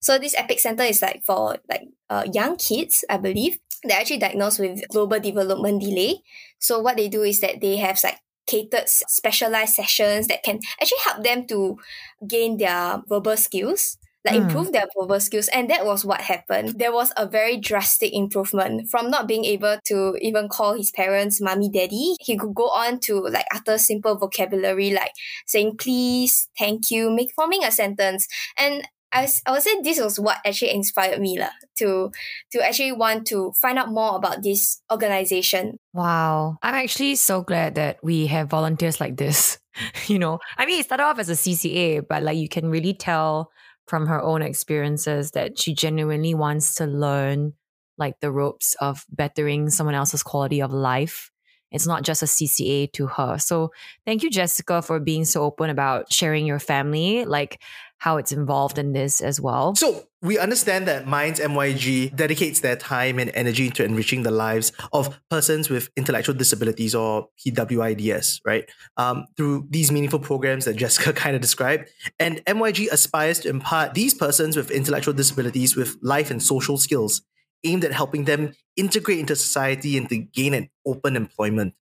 So 0.01 0.19
this 0.19 0.35
EIPIC 0.35 0.61
Center 0.61 0.85
is 0.85 1.03
like 1.03 1.25
for 1.25 1.57
like 1.69 1.89
uh, 2.09 2.25
young 2.33 2.57
kids, 2.57 3.05
I 3.11 3.19
believe. 3.19 3.59
They're 3.85 4.01
actually 4.01 4.19
diagnosed 4.19 4.59
with 4.61 4.81
global 4.89 5.21
development 5.21 5.83
delay. 5.83 6.23
So 6.59 6.81
what 6.81 6.97
they 6.97 7.09
do 7.09 7.23
is 7.23 7.41
that 7.41 7.61
they 7.61 7.77
have 7.77 8.01
like 8.03 8.19
catered 8.47 8.89
specialized 8.89 9.75
sessions 9.75 10.27
that 10.29 10.43
can 10.43 10.61
actually 10.81 10.99
help 11.05 11.25
them 11.25 11.47
to 11.47 11.79
gain 12.27 12.57
their 12.57 13.03
verbal 13.09 13.37
skills 13.37 13.99
like 14.27 14.35
mm. 14.35 14.43
improve 14.43 14.73
their 14.73 14.87
verbal 14.99 15.21
skills 15.21 15.49
and 15.49 15.71
that 15.71 15.87
was 15.87 16.05
what 16.05 16.21
happened. 16.21 16.79
There 16.79 16.93
was 16.93 17.13
a 17.17 17.27
very 17.27 17.57
drastic 17.57 18.13
improvement 18.13 18.91
from 18.91 19.09
not 19.09 19.29
being 19.29 19.45
able 19.45 19.79
to 19.87 20.17
even 20.21 20.49
call 20.49 20.75
his 20.75 20.91
parents 20.91 21.41
mommy 21.41 21.71
daddy. 21.71 22.17
He 22.21 22.37
could 22.37 22.55
go 22.55 22.69
on 22.69 22.99
to 23.01 23.21
like 23.21 23.47
utter 23.55 23.79
simple 23.79 24.17
vocabulary 24.17 24.91
like 24.91 25.13
saying 25.47 25.77
please 25.79 26.49
thank 26.59 26.91
you 26.91 27.09
make 27.09 27.33
forming 27.35 27.63
a 27.63 27.71
sentence. 27.71 28.27
And 28.59 28.89
I, 29.17 29.23
was, 29.23 29.43
I 29.47 29.53
would 29.53 29.63
say 29.63 29.81
this 29.83 30.01
was 30.01 30.21
what 30.21 30.39
actually 30.45 30.73
inspired 30.73 31.21
me 31.21 31.39
la, 31.39 31.49
to 31.79 32.11
to 32.53 32.67
actually 32.67 32.93
want 32.93 33.27
to 33.29 33.53
find 33.53 33.79
out 33.79 33.91
more 33.91 34.17
about 34.17 34.43
this 34.43 34.83
organization. 34.93 35.79
Wow. 35.95 36.59
I'm 36.63 36.75
actually 36.75 37.15
so 37.15 37.43
glad 37.43 37.77
that 37.77 37.99
we 38.03 38.27
have 38.27 38.49
volunteers 38.51 39.01
like 39.01 39.17
this. 39.17 39.59
you 40.07 40.19
know, 40.19 40.39
I 40.59 40.67
mean, 40.67 40.81
it 40.81 40.85
started 40.85 41.05
off 41.05 41.19
as 41.19 41.31
a 41.31 41.33
CCA, 41.33 42.07
but 42.07 42.23
like 42.23 42.37
you 42.37 42.49
can 42.49 42.69
really 42.69 42.93
tell 42.93 43.51
from 43.87 44.07
her 44.07 44.21
own 44.21 44.43
experiences 44.43 45.31
that 45.31 45.59
she 45.59 45.73
genuinely 45.73 46.35
wants 46.35 46.75
to 46.75 46.87
learn 46.87 47.55
like 47.99 48.21
the 48.21 48.31
ropes 48.31 48.75
of 48.81 49.07
bettering 49.09 49.71
someone 49.71 49.95
else's 49.95 50.23
quality 50.23 50.61
of 50.61 50.73
life. 50.73 51.31
It's 51.73 51.87
not 51.87 52.03
just 52.03 52.23
a 52.23 52.27
CCA 52.27 52.93
to 52.93 53.07
her. 53.07 53.39
So 53.39 53.73
thank 54.05 54.23
you, 54.23 54.31
Jessica, 54.31 54.83
for 54.83 55.01
being 55.01 55.25
so 55.25 55.43
open 55.43 55.71
about 55.71 56.13
sharing 56.13 56.47
your 56.47 56.59
family. 56.59 57.25
Like 57.25 57.61
how 57.99 58.19
it's 58.19 58.33
involved 58.33 58.79
in 58.79 58.93
this 58.93 59.21
as 59.21 59.41
well. 59.41 59.75
So 59.75 60.07
we 60.23 60.39
understand 60.39 60.87
that 60.89 61.07
Minds 61.07 61.41
MYG 61.41 62.15
dedicates 62.15 62.61
their 62.61 62.77
time 62.77 63.19
and 63.19 63.31
energy 63.35 63.71
to 63.71 63.85
enriching 63.85 64.23
the 64.23 64.31
lives 64.31 64.73
of 64.93 65.19
persons 65.31 65.71
with 65.71 65.89
intellectual 65.97 66.35
disabilities 66.35 66.95
or 66.95 67.29
PWIDS, 67.45 68.41
right? 68.45 68.69
Um, 68.97 69.27
through 69.37 69.67
these 69.71 69.91
meaningful 69.91 70.19
programs 70.19 70.67
that 70.67 70.77
Jessica 70.77 71.13
kind 71.23 71.35
of 71.35 71.43
described. 71.43 71.89
And 72.19 72.45
MYG 72.45 72.89
aspires 72.93 73.41
to 73.41 73.49
impart 73.49 73.95
these 73.95 74.15
persons 74.15 74.57
with 74.57 74.71
intellectual 74.71 75.15
disabilities 75.15 75.77
with 75.77 75.97
life 76.03 76.31
and 76.31 76.43
social 76.43 76.77
skills 76.77 77.23
aimed 77.65 77.85
at 77.85 77.93
helping 77.93 78.25
them 78.25 78.53
integrate 78.77 79.19
into 79.19 79.37
society 79.37 79.97
and 79.97 80.09
to 80.09 80.19
gain 80.19 80.55
an 80.55 80.69
open 80.87 81.17
employment. 81.17 81.75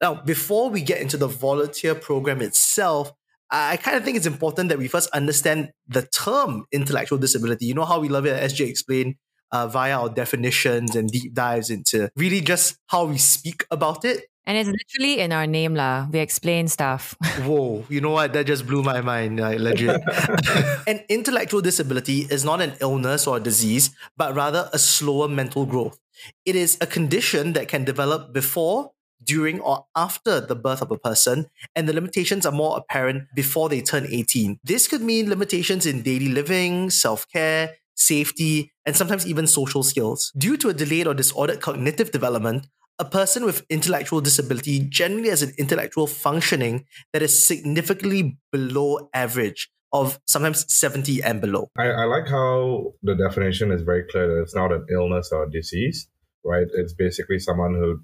Now, 0.00 0.14
before 0.14 0.70
we 0.70 0.82
get 0.82 1.00
into 1.00 1.16
the 1.16 1.26
volunteer 1.26 1.94
program 1.94 2.42
itself, 2.42 3.12
I 3.50 3.76
kind 3.76 3.96
of 3.96 4.04
think 4.04 4.16
it's 4.16 4.26
important 4.26 4.70
that 4.70 4.78
we 4.78 4.88
first 4.88 5.08
understand 5.10 5.70
the 5.86 6.02
term 6.02 6.66
intellectual 6.72 7.18
disability. 7.18 7.66
You 7.66 7.74
know 7.74 7.84
how 7.84 8.00
we 8.00 8.08
love 8.08 8.26
it, 8.26 8.34
as 8.34 8.52
SG 8.52 8.68
explained, 8.68 9.14
uh, 9.52 9.68
via 9.68 9.98
our 10.00 10.08
definitions 10.08 10.96
and 10.96 11.08
deep 11.08 11.34
dives 11.34 11.70
into 11.70 12.10
really 12.16 12.40
just 12.40 12.76
how 12.88 13.04
we 13.04 13.18
speak 13.18 13.64
about 13.70 14.04
it. 14.04 14.24
And 14.48 14.56
it's 14.56 14.70
literally 14.70 15.18
in 15.18 15.32
our 15.32 15.46
name, 15.46 15.74
lah. 15.74 16.06
We 16.06 16.20
explain 16.20 16.68
stuff. 16.68 17.16
Whoa, 17.42 17.84
you 17.88 18.00
know 18.00 18.10
what? 18.10 18.32
That 18.32 18.46
just 18.46 18.64
blew 18.64 18.82
my 18.82 19.00
mind, 19.00 19.40
like, 19.40 19.58
legit. 19.58 20.00
an 20.86 21.02
intellectual 21.08 21.60
disability 21.60 22.28
is 22.30 22.44
not 22.44 22.62
an 22.62 22.74
illness 22.80 23.26
or 23.26 23.38
a 23.38 23.40
disease, 23.40 23.90
but 24.16 24.36
rather 24.36 24.70
a 24.72 24.78
slower 24.78 25.26
mental 25.26 25.66
growth. 25.66 25.98
It 26.44 26.54
is 26.54 26.78
a 26.80 26.86
condition 26.86 27.54
that 27.54 27.66
can 27.66 27.84
develop 27.84 28.32
before, 28.32 28.92
during 29.22 29.60
or 29.60 29.86
after 29.94 30.40
the 30.40 30.56
birth 30.56 30.82
of 30.82 30.90
a 30.90 30.98
person, 30.98 31.46
and 31.74 31.88
the 31.88 31.92
limitations 31.92 32.46
are 32.46 32.52
more 32.52 32.76
apparent 32.78 33.24
before 33.34 33.68
they 33.68 33.80
turn 33.80 34.06
18. 34.08 34.60
This 34.62 34.86
could 34.86 35.02
mean 35.02 35.28
limitations 35.28 35.86
in 35.86 36.02
daily 36.02 36.28
living, 36.28 36.90
self 36.90 37.26
care, 37.32 37.76
safety, 37.94 38.72
and 38.84 38.96
sometimes 38.96 39.26
even 39.26 39.46
social 39.46 39.82
skills. 39.82 40.32
Due 40.36 40.56
to 40.58 40.68
a 40.68 40.74
delayed 40.74 41.06
or 41.06 41.14
disordered 41.14 41.60
cognitive 41.60 42.10
development, 42.10 42.66
a 42.98 43.04
person 43.04 43.44
with 43.44 43.64
intellectual 43.68 44.20
disability 44.20 44.80
generally 44.80 45.28
has 45.28 45.42
an 45.42 45.52
intellectual 45.58 46.06
functioning 46.06 46.86
that 47.12 47.22
is 47.22 47.46
significantly 47.46 48.38
below 48.52 49.08
average 49.12 49.70
of 49.92 50.18
sometimes 50.26 50.72
70 50.72 51.22
and 51.22 51.40
below. 51.40 51.68
I, 51.76 51.88
I 51.88 52.04
like 52.04 52.26
how 52.28 52.94
the 53.02 53.14
definition 53.14 53.70
is 53.70 53.82
very 53.82 54.04
clear 54.10 54.26
that 54.26 54.42
it's 54.42 54.54
not 54.54 54.72
an 54.72 54.86
illness 54.90 55.30
or 55.32 55.44
a 55.44 55.50
disease, 55.50 56.08
right? 56.44 56.66
It's 56.74 56.92
basically 56.92 57.38
someone 57.38 57.74
who 57.74 58.00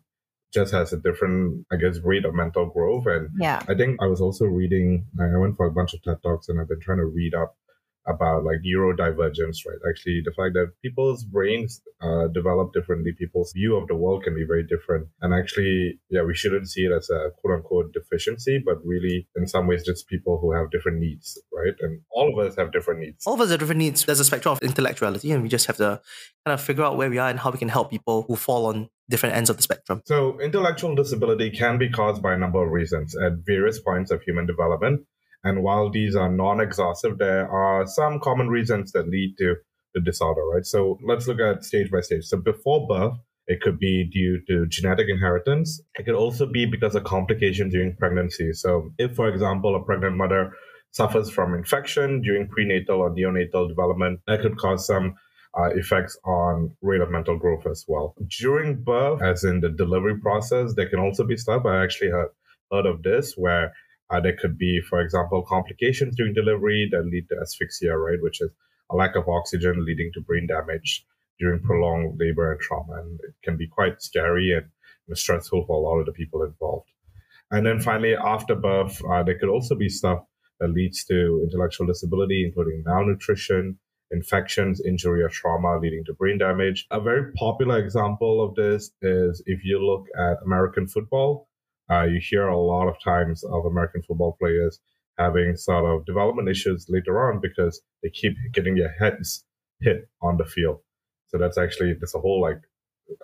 just 0.52 0.72
has 0.72 0.92
a 0.92 0.98
different, 0.98 1.66
I 1.72 1.76
guess, 1.76 1.98
rate 2.04 2.24
of 2.24 2.34
mental 2.34 2.66
growth. 2.66 3.06
And 3.06 3.30
yeah. 3.38 3.62
I 3.68 3.74
think 3.74 4.00
I 4.02 4.06
was 4.06 4.20
also 4.20 4.44
reading, 4.44 5.06
I 5.20 5.36
went 5.38 5.56
for 5.56 5.66
a 5.66 5.72
bunch 5.72 5.94
of 5.94 6.02
TED 6.02 6.22
Talks 6.22 6.48
and 6.48 6.60
I've 6.60 6.68
been 6.68 6.80
trying 6.80 6.98
to 6.98 7.06
read 7.06 7.34
up 7.34 7.56
about 8.06 8.44
like 8.44 8.58
neurodivergence, 8.66 9.58
right? 9.66 9.78
Actually, 9.88 10.22
the 10.24 10.32
fact 10.36 10.54
that 10.54 10.72
people's 10.82 11.24
brains 11.24 11.80
uh, 12.00 12.26
develop 12.28 12.72
differently, 12.72 13.12
people's 13.12 13.52
view 13.52 13.76
of 13.76 13.86
the 13.86 13.94
world 13.94 14.24
can 14.24 14.34
be 14.34 14.44
very 14.44 14.64
different. 14.64 15.06
And 15.20 15.32
actually, 15.32 16.00
yeah, 16.10 16.22
we 16.22 16.34
shouldn't 16.34 16.68
see 16.68 16.82
it 16.82 16.92
as 16.92 17.10
a 17.10 17.30
quote 17.40 17.58
unquote 17.58 17.92
deficiency, 17.92 18.60
but 18.64 18.84
really, 18.84 19.28
in 19.36 19.46
some 19.46 19.66
ways, 19.66 19.84
just 19.84 20.08
people 20.08 20.38
who 20.40 20.52
have 20.52 20.70
different 20.70 20.98
needs, 20.98 21.40
right? 21.52 21.74
And 21.80 22.00
all 22.10 22.32
of 22.32 22.44
us 22.44 22.56
have 22.56 22.72
different 22.72 23.00
needs. 23.00 23.26
All 23.26 23.34
of 23.34 23.40
us 23.40 23.50
have 23.50 23.60
different 23.60 23.78
needs. 23.78 24.04
There's 24.04 24.20
a 24.20 24.24
spectrum 24.24 24.52
of 24.52 24.62
intellectuality, 24.62 25.30
and 25.30 25.42
we 25.42 25.48
just 25.48 25.66
have 25.66 25.76
to 25.76 26.00
kind 26.44 26.54
of 26.54 26.60
figure 26.60 26.84
out 26.84 26.96
where 26.96 27.10
we 27.10 27.18
are 27.18 27.28
and 27.28 27.38
how 27.38 27.50
we 27.50 27.58
can 27.58 27.68
help 27.68 27.90
people 27.90 28.24
who 28.26 28.36
fall 28.36 28.66
on 28.66 28.88
different 29.12 29.36
ends 29.36 29.48
of 29.48 29.56
the 29.56 29.62
spectrum. 29.62 30.02
So, 30.06 30.40
intellectual 30.40 30.96
disability 30.96 31.50
can 31.50 31.78
be 31.78 31.88
caused 31.88 32.20
by 32.20 32.34
a 32.34 32.38
number 32.38 32.64
of 32.64 32.72
reasons 32.72 33.14
at 33.16 33.32
various 33.46 33.78
points 33.78 34.10
of 34.10 34.22
human 34.22 34.46
development. 34.46 35.02
And 35.44 35.62
while 35.62 35.90
these 35.90 36.16
are 36.16 36.30
non 36.30 36.60
exhaustive, 36.60 37.18
there 37.18 37.48
are 37.48 37.86
some 37.86 38.18
common 38.20 38.48
reasons 38.48 38.92
that 38.92 39.08
lead 39.08 39.34
to 39.38 39.56
the 39.94 40.00
disorder, 40.00 40.42
right? 40.52 40.64
So 40.64 40.98
let's 41.06 41.28
look 41.28 41.40
at 41.40 41.64
stage 41.64 41.90
by 41.90 42.00
stage. 42.00 42.24
So 42.24 42.38
before 42.38 42.86
birth, 42.88 43.18
it 43.46 43.60
could 43.60 43.78
be 43.78 44.08
due 44.10 44.40
to 44.48 44.66
genetic 44.68 45.08
inheritance. 45.08 45.80
It 45.98 46.04
could 46.06 46.14
also 46.14 46.46
be 46.46 46.64
because 46.64 46.94
of 46.94 47.04
complications 47.04 47.72
during 47.72 47.96
pregnancy. 47.96 48.52
So 48.52 48.90
if, 48.98 49.14
for 49.14 49.28
example, 49.28 49.76
a 49.76 49.84
pregnant 49.84 50.16
mother 50.16 50.52
suffers 50.92 51.30
from 51.30 51.54
infection 51.54 52.22
during 52.22 52.48
prenatal 52.48 53.00
or 53.00 53.10
neonatal 53.10 53.68
development, 53.68 54.20
that 54.26 54.42
could 54.42 54.58
cause 54.58 54.86
some 54.86 55.14
uh, 55.58 55.70
effects 55.74 56.18
on 56.24 56.74
rate 56.80 57.00
of 57.00 57.10
mental 57.10 57.38
growth 57.38 57.66
as 57.66 57.84
well. 57.86 58.14
During 58.40 58.82
birth, 58.82 59.22
as 59.22 59.44
in 59.44 59.60
the 59.60 59.68
delivery 59.68 60.18
process, 60.18 60.74
there 60.74 60.88
can 60.88 60.98
also 60.98 61.24
be 61.24 61.36
stuff. 61.36 61.66
I 61.66 61.82
actually 61.82 62.10
heard, 62.10 62.30
heard 62.70 62.86
of 62.86 63.02
this 63.02 63.34
where 63.36 63.72
uh, 64.10 64.20
there 64.20 64.36
could 64.36 64.56
be, 64.58 64.80
for 64.88 65.00
example, 65.00 65.42
complications 65.42 66.16
during 66.16 66.34
delivery 66.34 66.88
that 66.90 67.04
lead 67.04 67.28
to 67.28 67.36
asphyxia, 67.40 67.96
right, 67.96 68.22
which 68.22 68.40
is 68.40 68.50
a 68.90 68.96
lack 68.96 69.16
of 69.16 69.28
oxygen 69.28 69.84
leading 69.84 70.10
to 70.14 70.20
brain 70.20 70.46
damage 70.46 71.04
during 71.38 71.60
prolonged 71.60 72.18
labor 72.18 72.52
and 72.52 72.60
trauma. 72.60 73.00
And 73.00 73.20
it 73.20 73.34
can 73.42 73.56
be 73.56 73.66
quite 73.66 74.02
scary 74.02 74.52
and 74.52 74.66
stressful 75.16 75.64
for 75.66 75.76
a 75.76 75.80
lot 75.80 75.98
of 75.98 76.06
the 76.06 76.12
people 76.12 76.42
involved. 76.42 76.88
And 77.50 77.66
then 77.66 77.80
finally, 77.80 78.14
after 78.16 78.54
birth, 78.54 79.02
uh, 79.04 79.22
there 79.22 79.38
could 79.38 79.50
also 79.50 79.74
be 79.74 79.88
stuff 79.88 80.20
that 80.60 80.68
leads 80.68 81.04
to 81.04 81.40
intellectual 81.44 81.86
disability, 81.86 82.44
including 82.46 82.82
malnutrition, 82.86 83.78
infections, 84.12 84.80
injury, 84.80 85.22
or 85.22 85.28
trauma 85.28 85.78
leading 85.80 86.04
to 86.04 86.14
brain 86.14 86.38
damage. 86.38 86.86
A 86.90 87.00
very 87.00 87.32
popular 87.32 87.78
example 87.78 88.42
of 88.44 88.54
this 88.54 88.90
is 89.00 89.42
if 89.46 89.64
you 89.64 89.84
look 89.84 90.06
at 90.18 90.42
American 90.44 90.86
football, 90.86 91.48
uh, 91.90 92.04
you 92.04 92.20
hear 92.20 92.46
a 92.46 92.58
lot 92.58 92.88
of 92.88 92.94
times 93.02 93.42
of 93.44 93.64
American 93.64 94.02
football 94.02 94.36
players 94.40 94.78
having 95.18 95.56
sort 95.56 95.84
of 95.84 96.06
development 96.06 96.48
issues 96.48 96.86
later 96.88 97.28
on 97.28 97.40
because 97.40 97.80
they 98.02 98.10
keep 98.10 98.34
getting 98.52 98.76
their 98.76 98.94
heads 98.98 99.44
hit 99.80 100.08
on 100.22 100.36
the 100.36 100.44
field. 100.44 100.80
So 101.28 101.38
that's 101.38 101.58
actually 101.58 101.94
there's 101.94 102.14
a 102.14 102.20
whole 102.20 102.40
like 102.40 102.60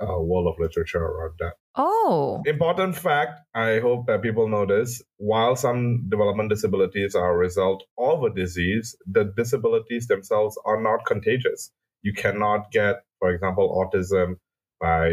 uh, 0.01 0.21
world 0.21 0.47
of 0.47 0.59
literature 0.59 1.05
around 1.05 1.35
that. 1.41 1.55
Oh, 1.75 2.43
important 2.47 2.97
fact. 2.97 3.41
I 3.55 3.79
hope 3.79 4.07
that 4.07 4.23
people 4.23 4.49
know 4.49 4.67
this. 4.67 5.03
While 5.17 5.57
some 5.57 6.09
development 6.09 6.51
disabilities 6.51 7.15
are 7.15 7.33
a 7.33 7.37
result 7.37 7.85
of 7.99 8.23
a 8.23 8.31
disease, 8.31 8.97
the 9.07 9.33
disabilities 9.37 10.07
themselves 10.07 10.59
are 10.65 10.81
not 10.81 11.05
contagious. 11.07 11.71
You 12.03 12.13
cannot 12.13 12.71
get, 12.73 13.03
for 13.19 13.31
example, 13.31 13.69
autism 13.75 14.37
by 14.81 15.11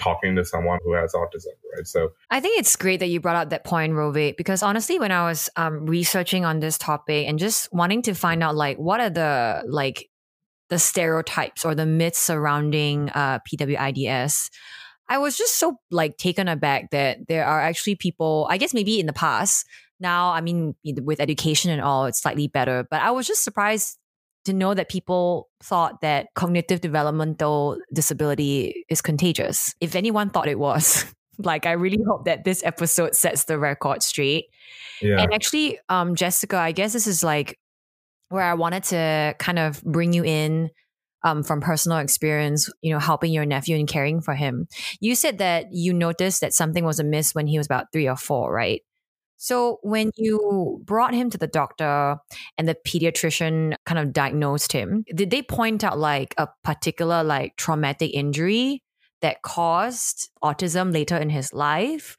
talking 0.00 0.34
to 0.36 0.44
someone 0.44 0.78
who 0.84 0.94
has 0.94 1.12
autism, 1.12 1.54
right? 1.74 1.86
So 1.86 2.10
I 2.30 2.40
think 2.40 2.58
it's 2.58 2.74
great 2.76 3.00
that 3.00 3.08
you 3.08 3.20
brought 3.20 3.36
up 3.36 3.50
that 3.50 3.64
point, 3.64 3.92
Rove, 3.92 4.36
because 4.36 4.62
honestly, 4.62 4.98
when 4.98 5.12
I 5.12 5.24
was 5.24 5.48
um, 5.56 5.86
researching 5.86 6.44
on 6.44 6.60
this 6.60 6.78
topic 6.78 7.28
and 7.28 7.38
just 7.38 7.72
wanting 7.72 8.02
to 8.02 8.14
find 8.14 8.42
out 8.42 8.56
like 8.56 8.78
what 8.78 9.00
are 9.00 9.10
the 9.10 9.62
like 9.66 10.08
the 10.72 10.78
stereotypes 10.78 11.66
or 11.66 11.74
the 11.74 11.84
myths 11.84 12.18
surrounding 12.18 13.10
uh, 13.10 13.40
PWIDS, 13.40 14.48
I 15.06 15.18
was 15.18 15.36
just 15.36 15.58
so 15.58 15.76
like 15.90 16.16
taken 16.16 16.48
aback 16.48 16.92
that 16.92 17.28
there 17.28 17.44
are 17.44 17.60
actually 17.60 17.96
people, 17.96 18.46
I 18.48 18.56
guess 18.56 18.72
maybe 18.72 18.98
in 18.98 19.04
the 19.04 19.12
past, 19.12 19.66
now, 20.00 20.30
I 20.30 20.40
mean, 20.40 20.74
with 21.04 21.20
education 21.20 21.70
and 21.70 21.82
all, 21.82 22.06
it's 22.06 22.22
slightly 22.22 22.48
better, 22.48 22.86
but 22.90 23.02
I 23.02 23.10
was 23.10 23.26
just 23.26 23.44
surprised 23.44 23.98
to 24.46 24.54
know 24.54 24.72
that 24.72 24.88
people 24.88 25.50
thought 25.62 26.00
that 26.00 26.28
cognitive 26.34 26.80
developmental 26.80 27.76
disability 27.92 28.86
is 28.88 29.02
contagious. 29.02 29.74
If 29.78 29.94
anyone 29.94 30.30
thought 30.30 30.48
it 30.48 30.58
was, 30.58 31.04
like 31.38 31.66
I 31.66 31.72
really 31.72 32.02
hope 32.08 32.24
that 32.24 32.44
this 32.44 32.64
episode 32.64 33.14
sets 33.14 33.44
the 33.44 33.58
record 33.58 34.02
straight. 34.02 34.46
Yeah. 35.02 35.20
And 35.20 35.34
actually, 35.34 35.78
um, 35.90 36.14
Jessica, 36.14 36.56
I 36.56 36.72
guess 36.72 36.94
this 36.94 37.06
is 37.06 37.22
like 37.22 37.58
where 38.32 38.44
I 38.44 38.54
wanted 38.54 38.84
to 38.84 39.34
kind 39.38 39.58
of 39.58 39.82
bring 39.82 40.12
you 40.12 40.24
in 40.24 40.70
um, 41.24 41.42
from 41.42 41.60
personal 41.60 41.98
experience, 41.98 42.68
you 42.82 42.92
know, 42.92 42.98
helping 42.98 43.32
your 43.32 43.46
nephew 43.46 43.76
and 43.76 43.86
caring 43.86 44.20
for 44.20 44.34
him. 44.34 44.66
You 45.00 45.14
said 45.14 45.38
that 45.38 45.66
you 45.72 45.92
noticed 45.92 46.40
that 46.40 46.54
something 46.54 46.84
was 46.84 46.98
amiss 46.98 47.34
when 47.34 47.46
he 47.46 47.58
was 47.58 47.66
about 47.66 47.92
three 47.92 48.08
or 48.08 48.16
four, 48.16 48.52
right? 48.52 48.82
So 49.36 49.78
when 49.82 50.12
you 50.16 50.80
brought 50.84 51.14
him 51.14 51.28
to 51.30 51.38
the 51.38 51.48
doctor 51.48 52.16
and 52.58 52.68
the 52.68 52.76
pediatrician 52.86 53.74
kind 53.86 53.98
of 53.98 54.12
diagnosed 54.12 54.70
him, 54.72 55.04
did 55.14 55.30
they 55.30 55.42
point 55.42 55.82
out 55.82 55.98
like 55.98 56.32
a 56.38 56.48
particular 56.62 57.24
like 57.24 57.56
traumatic 57.56 58.12
injury 58.14 58.82
that 59.20 59.42
caused 59.42 60.30
autism 60.44 60.92
later 60.92 61.16
in 61.16 61.28
his 61.28 61.52
life? 61.52 62.16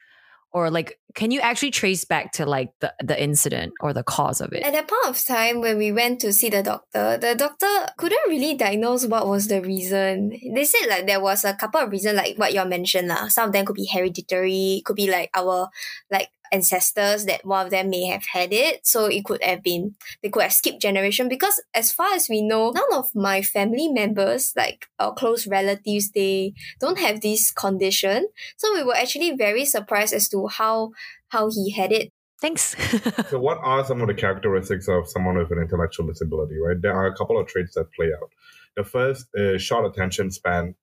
Or 0.54 0.70
like 0.70 1.00
can 1.16 1.32
you 1.32 1.42
actually 1.42 1.72
trace 1.72 2.06
back 2.06 2.32
to 2.34 2.46
like 2.46 2.70
the, 2.80 2.94
the 3.04 3.22
incident 3.22 3.74
or 3.80 3.94
the 3.94 4.04
cause 4.04 4.42
of 4.42 4.52
it? 4.52 4.64
At 4.64 4.74
that 4.74 4.88
point 4.88 5.06
of 5.08 5.24
time 5.24 5.62
when 5.62 5.78
we 5.78 5.92
went 5.92 6.22
to 6.22 6.34
see 6.34 6.50
the 6.50 6.64
doctor, 6.64 7.18
the 7.18 7.36
doctor 7.36 7.68
couldn't 7.98 8.28
really 8.28 8.56
diagnose 8.56 9.06
what 9.06 9.28
was 9.28 9.48
the 9.48 9.62
reason. 9.62 10.30
They 10.54 10.64
said 10.64 10.88
like 10.90 11.08
there 11.08 11.22
was 11.22 11.44
a 11.44 11.54
couple 11.54 11.82
of 11.82 11.92
reasons 11.92 12.18
like 12.18 12.38
what 12.38 12.54
you 12.54 12.66
mentioned. 12.66 13.08
La. 13.08 13.28
Some 13.28 13.48
of 13.48 13.54
them 13.54 13.66
could 13.66 13.76
be 13.76 13.90
hereditary, 13.92 14.82
could 14.86 14.96
be 14.96 15.10
like 15.10 15.30
our 15.34 15.70
like 16.10 16.30
ancestors 16.54 17.26
that 17.26 17.46
one 17.46 17.66
of 17.66 17.72
them 17.72 17.90
may 17.90 18.06
have 18.06 18.26
had 18.26 18.54
it. 18.54 18.86
So 18.86 19.06
it 19.06 19.26
could 19.26 19.44
have 19.44 19.64
been, 19.64 19.96
they 20.22 20.30
could 20.30 20.44
have 20.44 20.54
skipped 20.54 20.82
generation 20.82 21.28
because 21.28 21.62
as 21.74 21.92
far 21.92 22.14
as 22.14 22.30
we 22.30 22.42
know, 22.42 22.72
none 22.72 22.94
of 22.94 23.14
my 23.16 23.42
family 23.42 23.88
members, 23.88 24.54
like 24.56 24.88
our 25.00 25.14
close 25.14 25.48
relatives, 25.48 26.12
they 26.12 26.54
don't 26.80 27.00
have 27.00 27.22
this 27.22 27.52
condition. 27.52 28.28
So 28.58 28.74
we 28.74 28.84
were 28.84 28.96
actually 28.96 29.32
very 29.32 29.66
surprised 29.66 30.14
as 30.14 30.30
to 30.30 30.48
how, 30.48 30.92
how 31.30 31.50
he 31.50 31.72
had 31.72 31.92
it. 31.92 32.12
Thanks. 32.40 32.76
so, 33.30 33.40
what 33.40 33.58
are 33.62 33.86
some 33.86 34.02
of 34.02 34.08
the 34.08 34.14
characteristics 34.14 34.90
of 34.90 35.08
someone 35.08 35.38
with 35.38 35.50
an 35.52 35.60
intellectual 35.60 36.08
disability, 36.08 36.56
right? 36.60 36.76
There 36.82 36.94
are 36.94 37.06
a 37.06 37.16
couple 37.16 37.40
of 37.40 37.48
traits 37.48 37.76
that 37.76 37.90
play 37.94 38.08
out. 38.08 38.30
The 38.76 38.84
first 38.84 39.28
is 39.34 39.62
short 39.62 39.86
attention 39.86 40.30
span. 40.30 40.76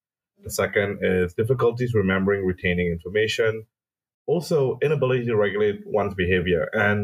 The 0.42 0.50
second 0.50 1.00
is 1.02 1.34
difficulties 1.34 1.92
remembering, 1.92 2.46
retaining 2.46 2.86
information. 2.86 3.66
Also, 4.34 4.78
inability 4.80 5.26
to 5.26 5.36
regulate 5.46 5.78
one's 5.84 6.14
behavior. 6.14 6.64
And 6.72 6.98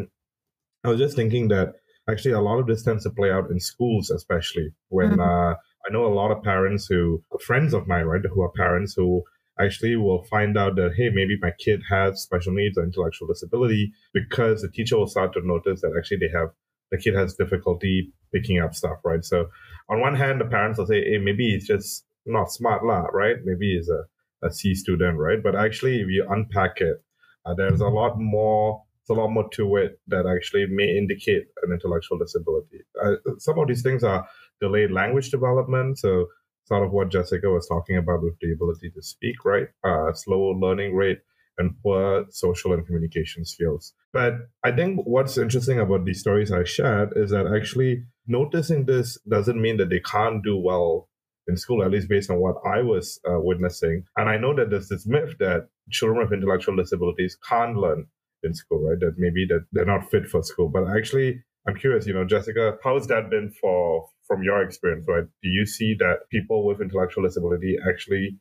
I 0.84 0.88
was 0.90 1.00
just 1.04 1.16
thinking 1.16 1.48
that 1.48 1.68
actually 2.08 2.34
a 2.34 2.46
lot 2.48 2.60
of 2.60 2.66
this 2.68 2.84
tends 2.84 3.02
to 3.02 3.10
play 3.10 3.30
out 3.36 3.50
in 3.50 3.58
schools, 3.58 4.10
especially 4.10 4.68
when 4.96 5.10
mm-hmm. 5.10 5.20
uh, 5.20 5.52
I 5.84 5.88
know 5.90 6.04
a 6.06 6.18
lot 6.20 6.30
of 6.30 6.44
parents 6.44 6.86
who, 6.86 7.24
friends 7.48 7.74
of 7.74 7.88
mine, 7.88 8.04
right, 8.04 8.22
who 8.32 8.42
are 8.42 8.52
parents 8.64 8.94
who 8.96 9.24
actually 9.58 9.96
will 9.96 10.22
find 10.34 10.56
out 10.56 10.76
that, 10.76 10.92
hey, 10.96 11.08
maybe 11.12 11.36
my 11.40 11.50
kid 11.64 11.80
has 11.90 12.22
special 12.22 12.52
needs 12.52 12.78
or 12.78 12.84
intellectual 12.84 13.26
disability 13.26 13.92
because 14.14 14.62
the 14.62 14.70
teacher 14.70 14.96
will 14.96 15.08
start 15.08 15.32
to 15.32 15.40
notice 15.42 15.80
that 15.80 15.94
actually 15.98 16.18
they 16.18 16.32
have, 16.38 16.50
the 16.92 16.98
kid 16.98 17.14
has 17.16 17.34
difficulty 17.34 18.12
picking 18.32 18.60
up 18.60 18.72
stuff, 18.72 18.98
right? 19.04 19.24
So 19.24 19.46
on 19.90 20.00
one 20.00 20.14
hand, 20.14 20.40
the 20.40 20.44
parents 20.44 20.78
will 20.78 20.86
say, 20.86 21.02
hey, 21.02 21.18
maybe 21.18 21.50
he's 21.50 21.66
just 21.66 22.04
not 22.24 22.52
smart, 22.52 22.84
lah, 22.84 23.06
right? 23.22 23.36
Maybe 23.44 23.74
he's 23.74 23.88
a, 23.88 24.02
a 24.46 24.52
C 24.52 24.76
student, 24.76 25.18
right? 25.18 25.42
But 25.42 25.56
actually, 25.56 25.96
if 26.02 26.08
you 26.08 26.24
unpack 26.28 26.80
it, 26.80 26.98
uh, 27.46 27.54
there's 27.54 27.80
a 27.80 27.88
lot 27.88 28.18
more 28.18 28.82
there's 29.06 29.18
a 29.18 29.20
lot 29.20 29.30
more 29.30 29.48
to 29.50 29.76
it 29.76 30.00
that 30.08 30.26
actually 30.26 30.66
may 30.66 30.96
indicate 30.96 31.44
an 31.62 31.72
intellectual 31.72 32.18
disability. 32.18 32.80
Uh, 33.02 33.14
some 33.38 33.58
of 33.58 33.68
these 33.68 33.82
things 33.82 34.02
are 34.02 34.26
delayed 34.60 34.90
language 34.90 35.30
development. 35.30 35.98
So, 35.98 36.26
sort 36.64 36.84
of 36.84 36.90
what 36.90 37.10
Jessica 37.10 37.48
was 37.48 37.68
talking 37.68 37.96
about 37.96 38.22
with 38.22 38.34
the 38.40 38.52
ability 38.52 38.90
to 38.90 39.02
speak, 39.02 39.44
right? 39.44 39.68
Uh, 39.84 40.12
slower 40.12 40.54
learning 40.54 40.96
rate 40.96 41.18
and 41.58 41.74
poor 41.82 42.24
social 42.30 42.72
and 42.72 42.84
communication 42.84 43.44
skills. 43.44 43.94
But 44.12 44.34
I 44.64 44.72
think 44.72 45.00
what's 45.04 45.38
interesting 45.38 45.78
about 45.78 46.04
these 46.04 46.20
stories 46.20 46.50
I 46.50 46.64
shared 46.64 47.12
is 47.16 47.30
that 47.30 47.46
actually 47.46 48.04
noticing 48.26 48.84
this 48.84 49.18
doesn't 49.28 49.60
mean 49.60 49.76
that 49.76 49.88
they 49.88 50.00
can't 50.00 50.42
do 50.42 50.56
well 50.56 51.08
in 51.48 51.56
school, 51.56 51.82
at 51.84 51.90
least 51.90 52.08
based 52.08 52.30
on 52.30 52.38
what 52.38 52.56
I 52.64 52.82
was 52.82 53.20
uh, 53.28 53.40
witnessing. 53.40 54.04
And 54.16 54.28
I 54.28 54.36
know 54.36 54.54
that 54.56 54.70
there's 54.70 54.88
this 54.88 55.06
myth 55.06 55.34
that 55.38 55.68
children 55.90 56.20
with 56.20 56.32
intellectual 56.32 56.76
disabilities 56.76 57.36
can't 57.48 57.76
learn 57.76 58.06
in 58.42 58.54
school, 58.54 58.88
right? 58.88 58.98
That 59.00 59.14
maybe 59.16 59.46
that 59.48 59.64
they're 59.72 59.84
not 59.84 60.10
fit 60.10 60.26
for 60.26 60.42
school. 60.42 60.68
But 60.68 60.88
actually, 60.88 61.42
I'm 61.66 61.76
curious, 61.76 62.06
you 62.06 62.14
know, 62.14 62.24
Jessica, 62.24 62.76
how 62.82 62.94
has 62.94 63.06
that 63.08 63.30
been 63.30 63.50
for 63.60 64.06
from 64.26 64.42
your 64.42 64.62
experience, 64.62 65.06
right? 65.08 65.24
Do 65.42 65.48
you 65.48 65.66
see 65.66 65.94
that 65.98 66.28
people 66.30 66.66
with 66.66 66.80
intellectual 66.80 67.24
disability 67.24 67.76
actually 67.88 68.38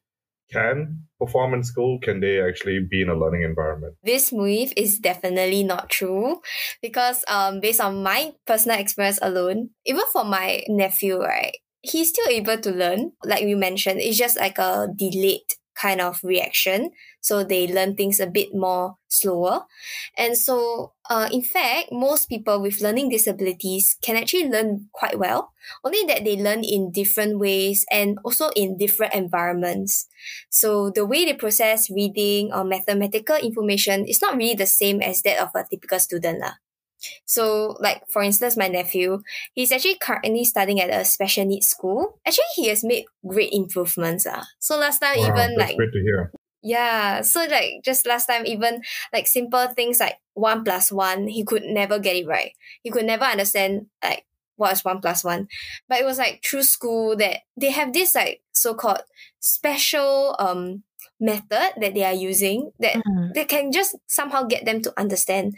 can 0.51 1.03
perform 1.19 1.53
in 1.53 1.63
school? 1.63 1.99
Can 2.01 2.19
they 2.19 2.41
actually 2.41 2.79
be 2.79 3.01
in 3.01 3.09
a 3.09 3.15
learning 3.15 3.43
environment? 3.43 3.95
This 4.03 4.31
myth 4.31 4.73
is 4.77 4.99
definitely 4.99 5.63
not 5.63 5.89
true 5.89 6.41
because 6.81 7.23
um 7.27 7.59
based 7.59 7.81
on 7.81 8.03
my 8.03 8.33
personal 8.45 8.79
experience 8.79 9.19
alone, 9.21 9.69
even 9.85 10.03
for 10.11 10.23
my 10.23 10.63
nephew, 10.67 11.19
right, 11.19 11.57
he's 11.89 12.09
still 12.09 12.27
able 12.27 12.57
to 12.57 12.71
learn. 12.71 13.13
Like 13.23 13.43
we 13.43 13.55
mentioned, 13.55 13.99
it's 14.01 14.17
just 14.17 14.39
like 14.39 14.57
a 14.57 14.87
delayed 14.93 15.55
kind 15.75 15.99
of 15.99 16.19
reaction. 16.23 16.91
So 17.21 17.43
they 17.43 17.67
learn 17.67 17.95
things 17.95 18.19
a 18.19 18.27
bit 18.27 18.55
more 18.55 18.95
slower. 19.09 19.65
And 20.17 20.37
so, 20.37 20.93
uh, 21.09 21.27
in 21.31 21.41
fact, 21.41 21.91
most 21.91 22.29
people 22.29 22.61
with 22.61 22.81
learning 22.81 23.09
disabilities 23.09 23.97
can 24.01 24.15
actually 24.15 24.47
learn 24.47 24.87
quite 24.93 25.19
well, 25.19 25.51
only 25.83 26.03
that 26.07 26.23
they 26.23 26.37
learn 26.37 26.63
in 26.63 26.91
different 26.91 27.39
ways 27.39 27.85
and 27.91 28.17
also 28.23 28.49
in 28.55 28.77
different 28.77 29.13
environments. 29.13 30.07
So 30.49 30.91
the 30.91 31.05
way 31.05 31.25
they 31.25 31.33
process 31.33 31.89
reading 31.89 32.53
or 32.53 32.63
mathematical 32.63 33.35
information 33.35 34.05
is 34.05 34.21
not 34.21 34.37
really 34.37 34.55
the 34.55 34.67
same 34.67 35.01
as 35.01 35.21
that 35.23 35.39
of 35.39 35.49
a 35.55 35.65
typical 35.69 35.99
student. 35.99 36.39
Lah. 36.39 36.64
So, 37.25 37.77
like 37.79 38.03
for 38.09 38.21
instance, 38.21 38.57
my 38.57 38.67
nephew, 38.67 39.21
he's 39.53 39.71
actually 39.71 39.95
currently 39.95 40.43
studying 40.45 40.79
at 40.79 40.89
a 40.89 41.05
special 41.05 41.45
needs 41.45 41.67
school. 41.67 42.19
Actually, 42.25 42.53
he 42.55 42.67
has 42.69 42.83
made 42.83 43.05
great 43.27 43.53
improvements. 43.53 44.25
Uh. 44.25 44.43
So 44.59 44.77
last 44.77 44.99
time, 44.99 45.19
wow, 45.19 45.27
even 45.27 45.57
like 45.57 45.77
great 45.77 45.91
to 45.93 46.01
hear. 46.01 46.31
Yeah, 46.61 47.21
so 47.21 47.45
like 47.45 47.83
just 47.83 48.07
last 48.07 48.25
time, 48.25 48.45
even 48.47 48.81
like 49.13 49.27
simple 49.27 49.67
things 49.75 49.99
like 49.99 50.15
one 50.33 50.63
plus 50.63 50.91
one, 50.91 51.27
he 51.27 51.43
could 51.43 51.63
never 51.63 51.99
get 51.99 52.15
it 52.15 52.27
right. 52.27 52.53
He 52.81 52.89
could 52.89 53.05
never 53.05 53.25
understand 53.25 53.85
like 54.03 54.25
what 54.55 54.73
is 54.73 54.83
one 54.83 54.99
plus 54.99 55.23
one. 55.23 55.47
But 55.87 55.99
it 55.99 56.05
was 56.05 56.17
like 56.17 56.43
through 56.43 56.63
school 56.63 57.15
that 57.17 57.41
they 57.55 57.71
have 57.71 57.93
this 57.93 58.15
like 58.15 58.41
so 58.51 58.73
called 58.73 59.01
special 59.39 60.35
um 60.39 60.83
method 61.19 61.73
that 61.77 61.93
they 61.93 62.03
are 62.03 62.13
using 62.13 62.71
that 62.79 62.95
mm. 62.95 63.33
they 63.33 63.45
can 63.45 63.71
just 63.71 63.95
somehow 64.07 64.43
get 64.43 64.65
them 64.65 64.81
to 64.81 64.93
understand. 64.99 65.55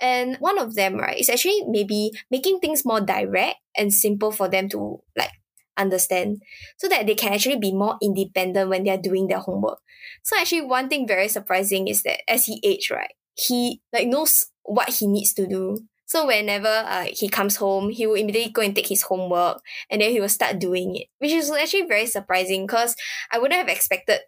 And 0.00 0.36
one 0.38 0.58
of 0.58 0.74
them, 0.74 0.96
right, 0.96 1.18
is 1.18 1.28
actually 1.28 1.64
maybe 1.68 2.12
making 2.30 2.60
things 2.60 2.84
more 2.84 3.00
direct 3.00 3.56
and 3.76 3.92
simple 3.92 4.32
for 4.32 4.48
them 4.48 4.68
to 4.70 5.00
like 5.16 5.32
understand 5.78 6.42
so 6.76 6.88
that 6.88 7.06
they 7.06 7.14
can 7.14 7.32
actually 7.32 7.58
be 7.58 7.72
more 7.72 7.96
independent 8.02 8.68
when 8.68 8.84
they're 8.84 8.98
doing 8.98 9.28
their 9.28 9.38
homework. 9.38 9.78
So 10.24 10.36
actually 10.36 10.62
one 10.62 10.88
thing 10.88 11.06
very 11.06 11.28
surprising 11.28 11.88
is 11.88 12.02
that 12.02 12.20
as 12.28 12.46
he 12.46 12.60
aged, 12.64 12.90
right, 12.90 13.12
he 13.34 13.80
like 13.92 14.08
knows 14.08 14.46
what 14.64 14.90
he 14.90 15.06
needs 15.06 15.32
to 15.34 15.46
do. 15.46 15.78
So 16.06 16.26
whenever 16.26 16.68
uh, 16.68 17.06
he 17.12 17.28
comes 17.28 17.56
home, 17.56 17.90
he 17.90 18.06
will 18.06 18.14
immediately 18.14 18.50
go 18.50 18.62
and 18.62 18.74
take 18.74 18.88
his 18.88 19.02
homework 19.02 19.60
and 19.90 20.00
then 20.00 20.10
he 20.10 20.20
will 20.20 20.28
start 20.28 20.58
doing 20.58 20.96
it, 20.96 21.06
which 21.18 21.32
is 21.32 21.50
actually 21.50 21.86
very 21.86 22.06
surprising 22.06 22.66
because 22.66 22.96
I 23.30 23.38
wouldn't 23.38 23.58
have 23.58 23.68
expected 23.68 24.20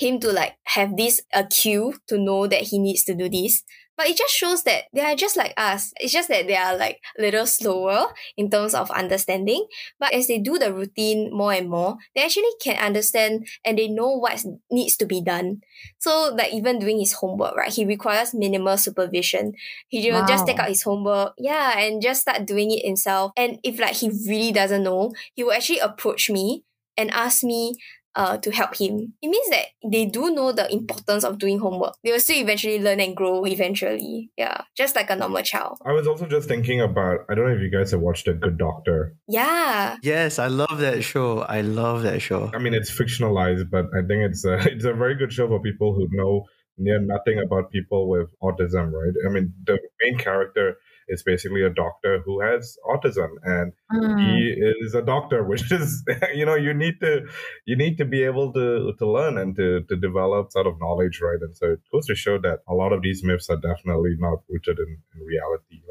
him 0.00 0.18
to 0.20 0.32
like 0.32 0.56
have 0.64 0.96
this 0.96 1.20
a 1.32 1.44
cue 1.44 1.94
to 2.08 2.18
know 2.18 2.46
that 2.46 2.62
he 2.62 2.78
needs 2.78 3.04
to 3.04 3.14
do 3.14 3.28
this. 3.28 3.62
But 3.96 4.08
it 4.08 4.16
just 4.16 4.32
shows 4.32 4.62
that 4.64 4.84
they 4.94 5.02
are 5.02 5.14
just 5.14 5.36
like 5.36 5.52
us. 5.58 5.92
It's 6.00 6.10
just 6.10 6.30
that 6.30 6.46
they 6.46 6.56
are 6.56 6.74
like 6.74 7.00
a 7.18 7.20
little 7.20 7.44
slower 7.44 8.06
in 8.34 8.48
terms 8.48 8.72
of 8.72 8.90
understanding. 8.90 9.66
But 9.98 10.14
as 10.14 10.26
they 10.26 10.38
do 10.38 10.56
the 10.56 10.72
routine 10.72 11.28
more 11.30 11.52
and 11.52 11.68
more, 11.68 11.98
they 12.16 12.24
actually 12.24 12.48
can 12.62 12.78
understand 12.78 13.46
and 13.62 13.76
they 13.76 13.88
know 13.88 14.08
what 14.16 14.42
needs 14.70 14.96
to 14.96 15.04
be 15.04 15.20
done. 15.20 15.60
So 15.98 16.32
like 16.34 16.54
even 16.54 16.78
doing 16.78 16.98
his 16.98 17.12
homework, 17.12 17.54
right? 17.56 17.70
He 17.70 17.84
requires 17.84 18.32
minimal 18.32 18.78
supervision. 18.78 19.52
He 19.88 20.10
will 20.10 20.22
wow. 20.22 20.26
just 20.26 20.46
take 20.46 20.58
out 20.58 20.70
his 20.70 20.82
homework, 20.82 21.34
yeah, 21.36 21.78
and 21.78 22.00
just 22.00 22.22
start 22.22 22.46
doing 22.46 22.70
it 22.70 22.86
himself. 22.86 23.32
And 23.36 23.58
if 23.62 23.78
like 23.78 23.96
he 23.96 24.08
really 24.08 24.52
doesn't 24.52 24.82
know, 24.82 25.12
he 25.34 25.44
will 25.44 25.52
actually 25.52 25.80
approach 25.80 26.30
me 26.30 26.64
and 26.96 27.10
ask 27.10 27.44
me, 27.44 27.74
uh, 28.14 28.36
to 28.38 28.50
help 28.50 28.76
him. 28.76 29.14
It 29.22 29.28
means 29.28 29.48
that 29.50 29.66
they 29.84 30.06
do 30.06 30.30
know 30.30 30.52
the 30.52 30.70
importance 30.72 31.24
of 31.24 31.38
doing 31.38 31.58
homework. 31.58 31.94
They 32.02 32.12
will 32.12 32.20
still 32.20 32.38
eventually 32.38 32.80
learn 32.80 33.00
and 33.00 33.16
grow 33.16 33.44
eventually. 33.46 34.30
Yeah, 34.36 34.62
just 34.76 34.96
like 34.96 35.10
a 35.10 35.16
normal 35.16 35.42
child. 35.42 35.78
I 35.84 35.92
was 35.92 36.06
also 36.06 36.26
just 36.26 36.48
thinking 36.48 36.80
about, 36.80 37.20
I 37.28 37.34
don't 37.34 37.46
know 37.46 37.54
if 37.54 37.60
you 37.60 37.70
guys 37.70 37.90
have 37.92 38.00
watched 38.00 38.28
A 38.28 38.34
Good 38.34 38.58
Doctor. 38.58 39.14
Yeah. 39.28 39.96
Yes, 40.02 40.38
I 40.38 40.48
love 40.48 40.78
that 40.78 41.02
show. 41.02 41.40
I 41.40 41.60
love 41.60 42.02
that 42.02 42.20
show. 42.20 42.50
I 42.54 42.58
mean, 42.58 42.74
it's 42.74 42.90
fictionalized, 42.90 43.70
but 43.70 43.86
I 43.96 44.00
think 44.06 44.22
it's 44.30 44.44
a, 44.44 44.54
it's 44.72 44.84
a 44.84 44.92
very 44.92 45.14
good 45.14 45.32
show 45.32 45.48
for 45.48 45.60
people 45.60 45.94
who 45.94 46.08
know 46.10 46.44
near 46.78 47.00
nothing 47.00 47.38
about 47.38 47.70
people 47.70 48.08
with 48.08 48.28
autism, 48.42 48.90
right? 48.92 49.12
I 49.28 49.32
mean, 49.32 49.52
the 49.66 49.78
main 50.02 50.18
character 50.18 50.76
is 51.10 51.22
basically 51.22 51.62
a 51.62 51.70
doctor 51.70 52.22
who 52.24 52.40
has 52.40 52.76
autism 52.86 53.28
and 53.44 53.72
mm. 53.92 54.20
he 54.20 54.54
is 54.84 54.94
a 54.94 55.02
doctor 55.02 55.44
which 55.52 55.70
is 55.70 56.02
you 56.34 56.46
know 56.46 56.54
you 56.54 56.72
need 56.72 56.94
to 57.00 57.20
you 57.66 57.76
need 57.76 57.98
to 57.98 58.04
be 58.04 58.22
able 58.22 58.52
to 58.52 58.92
to 58.98 59.06
learn 59.06 59.36
and 59.36 59.56
to 59.56 59.82
to 59.88 59.96
develop 59.96 60.52
sort 60.52 60.66
of 60.66 60.80
knowledge 60.80 61.20
right 61.22 61.42
and 61.42 61.56
so 61.56 61.72
it 61.72 61.80
goes 61.92 62.06
to 62.06 62.14
show 62.14 62.38
that 62.38 62.60
a 62.68 62.74
lot 62.74 62.92
of 62.92 63.02
these 63.02 63.22
myths 63.22 63.50
are 63.50 63.60
definitely 63.60 64.16
not 64.18 64.38
rooted 64.48 64.78
in, 64.78 64.98
in 65.14 65.26
reality 65.26 65.82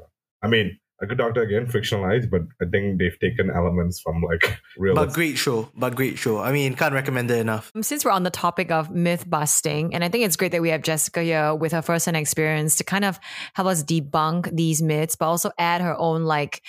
i 0.42 0.48
mean 0.48 0.80
a 1.02 1.06
good 1.06 1.18
doctor 1.18 1.42
again 1.42 1.66
fictionalized 1.66 2.30
but 2.30 2.42
i 2.62 2.66
think 2.70 3.00
they've 3.00 3.20
taken 3.20 3.50
elements 3.50 4.00
from 4.00 4.22
like 4.22 4.60
real 4.78 4.96
but 4.96 5.14
great 5.14 5.38
show 5.38 5.70
but 5.76 5.96
great 5.96 6.18
show. 6.18 6.40
I 6.40 6.52
mean 6.52 6.76
can't 6.76 6.94
recommend 6.94 7.32
it 7.32 7.40
enough. 7.40 7.72
Um, 7.76 7.84
since 7.84 8.06
we're 8.06 8.12
on 8.12 8.24
the 8.24 8.30
topic 8.30 8.72
of 8.72 8.92
myth 8.92 9.30
busting 9.30 9.94
and 9.94 10.04
i 10.04 10.10
think 10.10 10.26
it's 10.26 10.36
great 10.36 10.52
that 10.52 10.62
we 10.62 10.70
have 10.70 10.82
jessica 10.82 11.22
here 11.22 11.56
with 11.56 11.72
her 11.72 11.82
first-hand 11.82 12.18
experience 12.18 12.76
to 12.78 12.84
kind 12.84 13.06
of 13.06 13.20
help 13.54 13.68
us 13.68 13.84
debunk 13.84 14.56
these 14.56 14.82
myths 14.82 15.16
but 15.16 15.28
also 15.28 15.52
add 15.58 15.82
her 15.82 15.98
own 15.98 16.24
like 16.24 16.64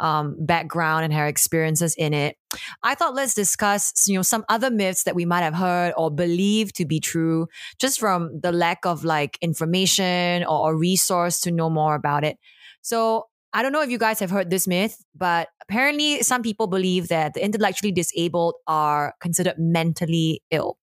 um, 0.00 0.36
background 0.38 1.04
and 1.04 1.14
her 1.14 1.26
experiences 1.26 1.94
in 1.94 2.12
it. 2.12 2.36
I 2.82 2.94
thought 2.94 3.14
let's 3.14 3.34
discuss 3.34 4.08
you 4.08 4.16
know 4.16 4.22
some 4.22 4.44
other 4.48 4.70
myths 4.70 5.04
that 5.04 5.14
we 5.14 5.24
might 5.24 5.42
have 5.42 5.54
heard 5.54 5.94
or 5.96 6.10
believe 6.10 6.72
to 6.74 6.84
be 6.84 7.00
true 7.00 7.48
just 7.78 7.98
from 7.98 8.40
the 8.40 8.52
lack 8.52 8.84
of 8.84 9.04
like 9.04 9.38
information 9.40 10.44
or, 10.44 10.68
or 10.68 10.76
resource 10.76 11.40
to 11.40 11.50
know 11.50 11.70
more 11.70 11.94
about 11.94 12.24
it. 12.24 12.38
So 12.82 13.28
I 13.54 13.62
don't 13.62 13.72
know 13.72 13.82
if 13.82 13.90
you 13.90 13.98
guys 13.98 14.18
have 14.20 14.30
heard 14.30 14.50
this 14.50 14.66
myth, 14.66 15.02
but 15.14 15.48
apparently 15.60 16.22
some 16.22 16.42
people 16.42 16.66
believe 16.66 17.08
that 17.08 17.34
the 17.34 17.44
intellectually 17.44 17.92
disabled 17.92 18.54
are 18.66 19.14
considered 19.20 19.58
mentally 19.58 20.42
ill. 20.50 20.78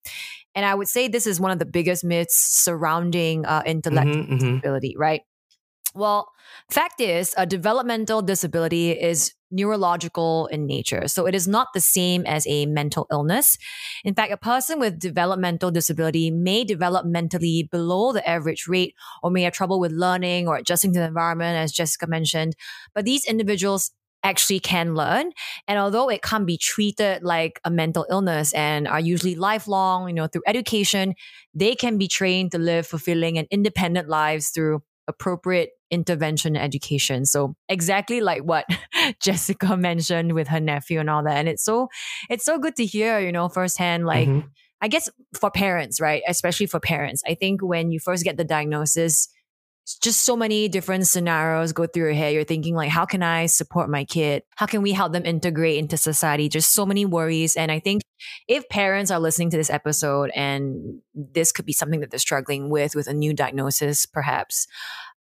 And 0.55 0.65
I 0.65 0.75
would 0.75 0.87
say 0.87 1.07
this 1.07 1.25
is 1.25 1.39
one 1.39 1.51
of 1.51 1.59
the 1.59 1.65
biggest 1.65 2.03
myths 2.03 2.35
surrounding 2.35 3.45
uh, 3.45 3.63
intellectual 3.65 4.23
mm-hmm, 4.23 4.33
mm-hmm. 4.33 4.55
disability, 4.55 4.95
right? 4.97 5.21
Well, 5.99 6.31
fact 6.71 7.01
is, 7.01 7.35
a 7.37 7.45
developmental 7.45 8.21
disability 8.21 8.91
is 8.91 9.33
neurological 9.51 10.47
in 10.47 10.65
nature. 10.65 11.09
So 11.09 11.25
it 11.25 11.35
is 11.35 11.45
not 11.45 11.67
the 11.73 11.81
same 11.81 12.25
as 12.25 12.47
a 12.47 12.65
mental 12.67 13.05
illness. 13.11 13.57
In 14.05 14.13
fact, 14.13 14.31
a 14.31 14.37
person 14.37 14.79
with 14.79 14.97
developmental 14.97 15.71
disability 15.71 16.31
may 16.31 16.63
develop 16.63 17.05
mentally 17.05 17.67
below 17.69 18.13
the 18.13 18.27
average 18.27 18.65
rate 18.65 18.95
or 19.21 19.29
may 19.29 19.41
have 19.41 19.51
trouble 19.51 19.77
with 19.77 19.91
learning 19.91 20.47
or 20.47 20.55
adjusting 20.55 20.93
to 20.93 20.99
the 20.99 21.05
environment, 21.05 21.57
as 21.57 21.73
Jessica 21.73 22.07
mentioned. 22.07 22.55
But 22.95 23.03
these 23.03 23.25
individuals 23.25 23.91
actually 24.23 24.61
can 24.61 24.95
learn. 24.95 25.31
And 25.67 25.79
although 25.79 26.09
it 26.09 26.21
can't 26.21 26.45
be 26.45 26.57
treated 26.57 27.23
like 27.23 27.59
a 27.65 27.71
mental 27.71 28.05
illness 28.09 28.53
and 28.53 28.87
are 28.87 28.99
usually 29.01 29.35
lifelong, 29.35 30.07
you 30.07 30.13
know, 30.13 30.27
through 30.27 30.43
education, 30.47 31.15
they 31.53 31.75
can 31.75 31.97
be 31.97 32.07
trained 32.07 32.53
to 32.53 32.57
live 32.57 32.87
fulfilling 32.87 33.37
and 33.37 33.47
independent 33.51 34.07
lives 34.07 34.49
through 34.49 34.81
appropriate 35.07 35.71
intervention 35.91 36.55
education. 36.55 37.25
So 37.25 37.55
exactly 37.67 38.21
like 38.21 38.43
what 38.43 38.65
Jessica 39.21 39.77
mentioned 39.77 40.33
with 40.33 40.47
her 40.47 40.59
nephew 40.59 40.99
and 40.99 41.09
all 41.09 41.23
that. 41.23 41.37
And 41.37 41.49
it's 41.49 41.63
so 41.63 41.89
it's 42.29 42.45
so 42.45 42.57
good 42.57 42.75
to 42.77 42.85
hear, 42.85 43.19
you 43.19 43.31
know, 43.31 43.49
firsthand, 43.49 44.05
like 44.05 44.27
mm-hmm. 44.27 44.47
I 44.81 44.87
guess 44.87 45.09
for 45.39 45.51
parents, 45.51 45.99
right? 45.99 46.21
Especially 46.27 46.65
for 46.65 46.79
parents. 46.79 47.21
I 47.27 47.35
think 47.35 47.61
when 47.61 47.91
you 47.91 47.99
first 47.99 48.23
get 48.23 48.37
the 48.37 48.45
diagnosis, 48.45 49.29
just 50.01 50.21
so 50.21 50.35
many 50.35 50.67
different 50.67 51.07
scenarios 51.07 51.73
go 51.73 51.87
through 51.87 52.05
your 52.05 52.13
head. 52.13 52.33
You're 52.33 52.43
thinking 52.43 52.75
like, 52.75 52.89
how 52.89 53.05
can 53.05 53.23
I 53.23 53.47
support 53.47 53.89
my 53.89 54.05
kid? 54.05 54.43
How 54.55 54.67
can 54.67 54.81
we 54.81 54.91
help 54.91 55.13
them 55.13 55.25
integrate 55.25 55.79
into 55.79 55.97
society? 55.97 56.47
Just 56.47 56.73
so 56.73 56.85
many 56.85 57.05
worries. 57.05 57.55
And 57.55 57.71
I 57.71 57.79
think 57.79 58.03
if 58.47 58.69
parents 58.69 59.09
are 59.09 59.19
listening 59.19 59.49
to 59.51 59.57
this 59.57 59.69
episode 59.69 60.29
and 60.35 61.01
this 61.15 61.51
could 61.51 61.65
be 61.65 61.73
something 61.73 62.01
that 62.01 62.11
they're 62.11 62.19
struggling 62.19 62.69
with, 62.69 62.95
with 62.95 63.07
a 63.07 63.13
new 63.13 63.33
diagnosis, 63.33 64.05
perhaps, 64.05 64.67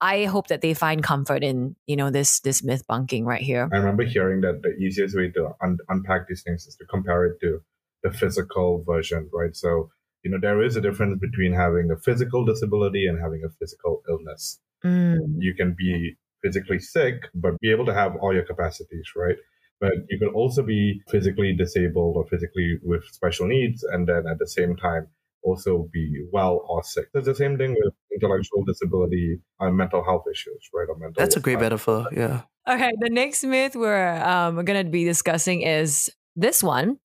I 0.05 0.27
hope 0.27 0.49
that 0.49 0.61
they 0.61 0.75
find 0.75 1.03
comfort 1.03 1.43
in, 1.43 1.77
you 1.87 1.97
know, 1.97 2.11
this, 2.11 2.41
this 2.41 2.63
myth 2.63 2.87
bunking 2.87 3.25
right 3.25 3.41
here. 3.41 3.69
I 3.73 3.77
remember 3.77 4.05
hearing 4.05 4.43
that 4.43 4.61
the 4.63 4.75
easiest 4.85 5.17
way 5.17 5.31
to 5.31 5.53
un- 5.63 5.79
unpack 5.89 6.29
these 6.29 6.43
things 6.43 6.67
is 6.67 6.77
to 6.77 6.85
compare 6.85 7.25
it 7.25 7.41
to 7.41 7.61
the 8.03 8.13
physical 8.13 8.85
version, 8.87 9.31
right? 9.33 9.57
So 9.57 9.89
you 10.25 10.31
know 10.31 10.39
there 10.41 10.63
is 10.63 10.75
a 10.75 10.81
difference 10.81 11.21
between 11.21 11.53
having 11.53 11.91
a 11.91 12.01
physical 12.01 12.45
disability 12.45 13.07
and 13.07 13.21
having 13.21 13.43
a 13.45 13.51
physical 13.61 14.03
illness 14.09 14.59
mm. 14.85 15.19
you 15.39 15.55
can 15.55 15.75
be 15.79 16.17
physically 16.43 16.81
sick 16.81 17.29
but 17.35 17.59
be 17.61 17.71
able 17.71 17.87
to 17.87 17.95
have 17.95 18.17
all 18.17 18.35
your 18.35 18.45
capacities 18.45 19.09
right 19.15 19.37
but 19.81 19.93
you 20.09 20.19
can 20.19 20.29
also 20.29 20.63
be 20.63 21.01
physically 21.11 21.55
disabled 21.55 22.17
or 22.17 22.27
physically 22.27 22.79
with 22.83 23.05
special 23.13 23.47
needs 23.47 23.85
and 23.85 24.09
then 24.09 24.25
at 24.31 24.39
the 24.39 24.49
same 24.49 24.75
time 24.77 25.07
also 25.45 25.89
be 25.93 26.25
well 26.33 26.65
or 26.69 26.83
sick. 26.83 27.07
It's 27.15 27.27
the 27.27 27.35
same 27.35 27.57
thing 27.59 27.77
with 27.79 27.95
intellectual 28.13 28.65
disability 28.65 29.41
and 29.61 29.77
mental 29.77 30.03
health 30.03 30.25
issues, 30.31 30.69
right? 30.73 30.87
Or 30.89 30.97
mental 30.97 31.15
That's 31.17 31.37
a 31.37 31.41
great 31.41 31.61
metaphor. 31.61 32.07
Yeah. 32.11 32.43
Okay. 32.69 32.91
The 32.99 33.11
next 33.11 33.45
myth 33.45 33.77
we're 33.77 34.17
um, 34.17 34.65
going 34.65 34.85
to 34.85 34.91
be 34.91 35.05
discussing 35.05 35.63
is 35.63 36.11
this 36.35 36.63
one 36.63 36.97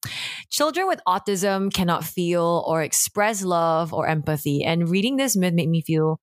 children 0.50 0.88
with 0.88 1.00
autism 1.08 1.72
cannot 1.72 2.04
feel 2.04 2.64
or 2.66 2.82
express 2.82 3.44
love 3.44 3.94
or 3.94 4.08
empathy. 4.08 4.64
And 4.64 4.90
reading 4.90 5.18
this 5.18 5.36
myth 5.36 5.54
made 5.54 5.70
me 5.70 5.82
feel 5.82 6.20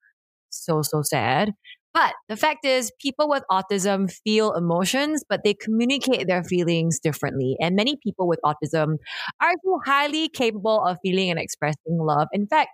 so, 0.49 0.83
so 0.83 1.03
sad. 1.03 1.53
But 1.97 2.13
the 2.29 2.37
fact 2.37 2.67
is, 2.67 2.93
people 3.01 3.27
with 3.27 3.43
autism 3.51 4.13
feel 4.13 4.53
emotions, 4.53 5.25
but 5.27 5.41
they 5.45 5.55
communicate 5.55 6.27
their 6.27 6.45
feelings 6.45 7.01
differently. 7.01 7.57
And 7.59 7.75
many 7.75 7.97
people 7.97 8.29
with 8.29 8.39
autism 8.45 8.97
are 9.41 9.55
highly 9.87 10.29
capable 10.29 10.85
of 10.85 10.99
feeling 11.03 11.31
and 11.31 11.41
expressing 11.41 11.97
love. 11.99 12.29
In 12.35 12.47
fact, 12.47 12.69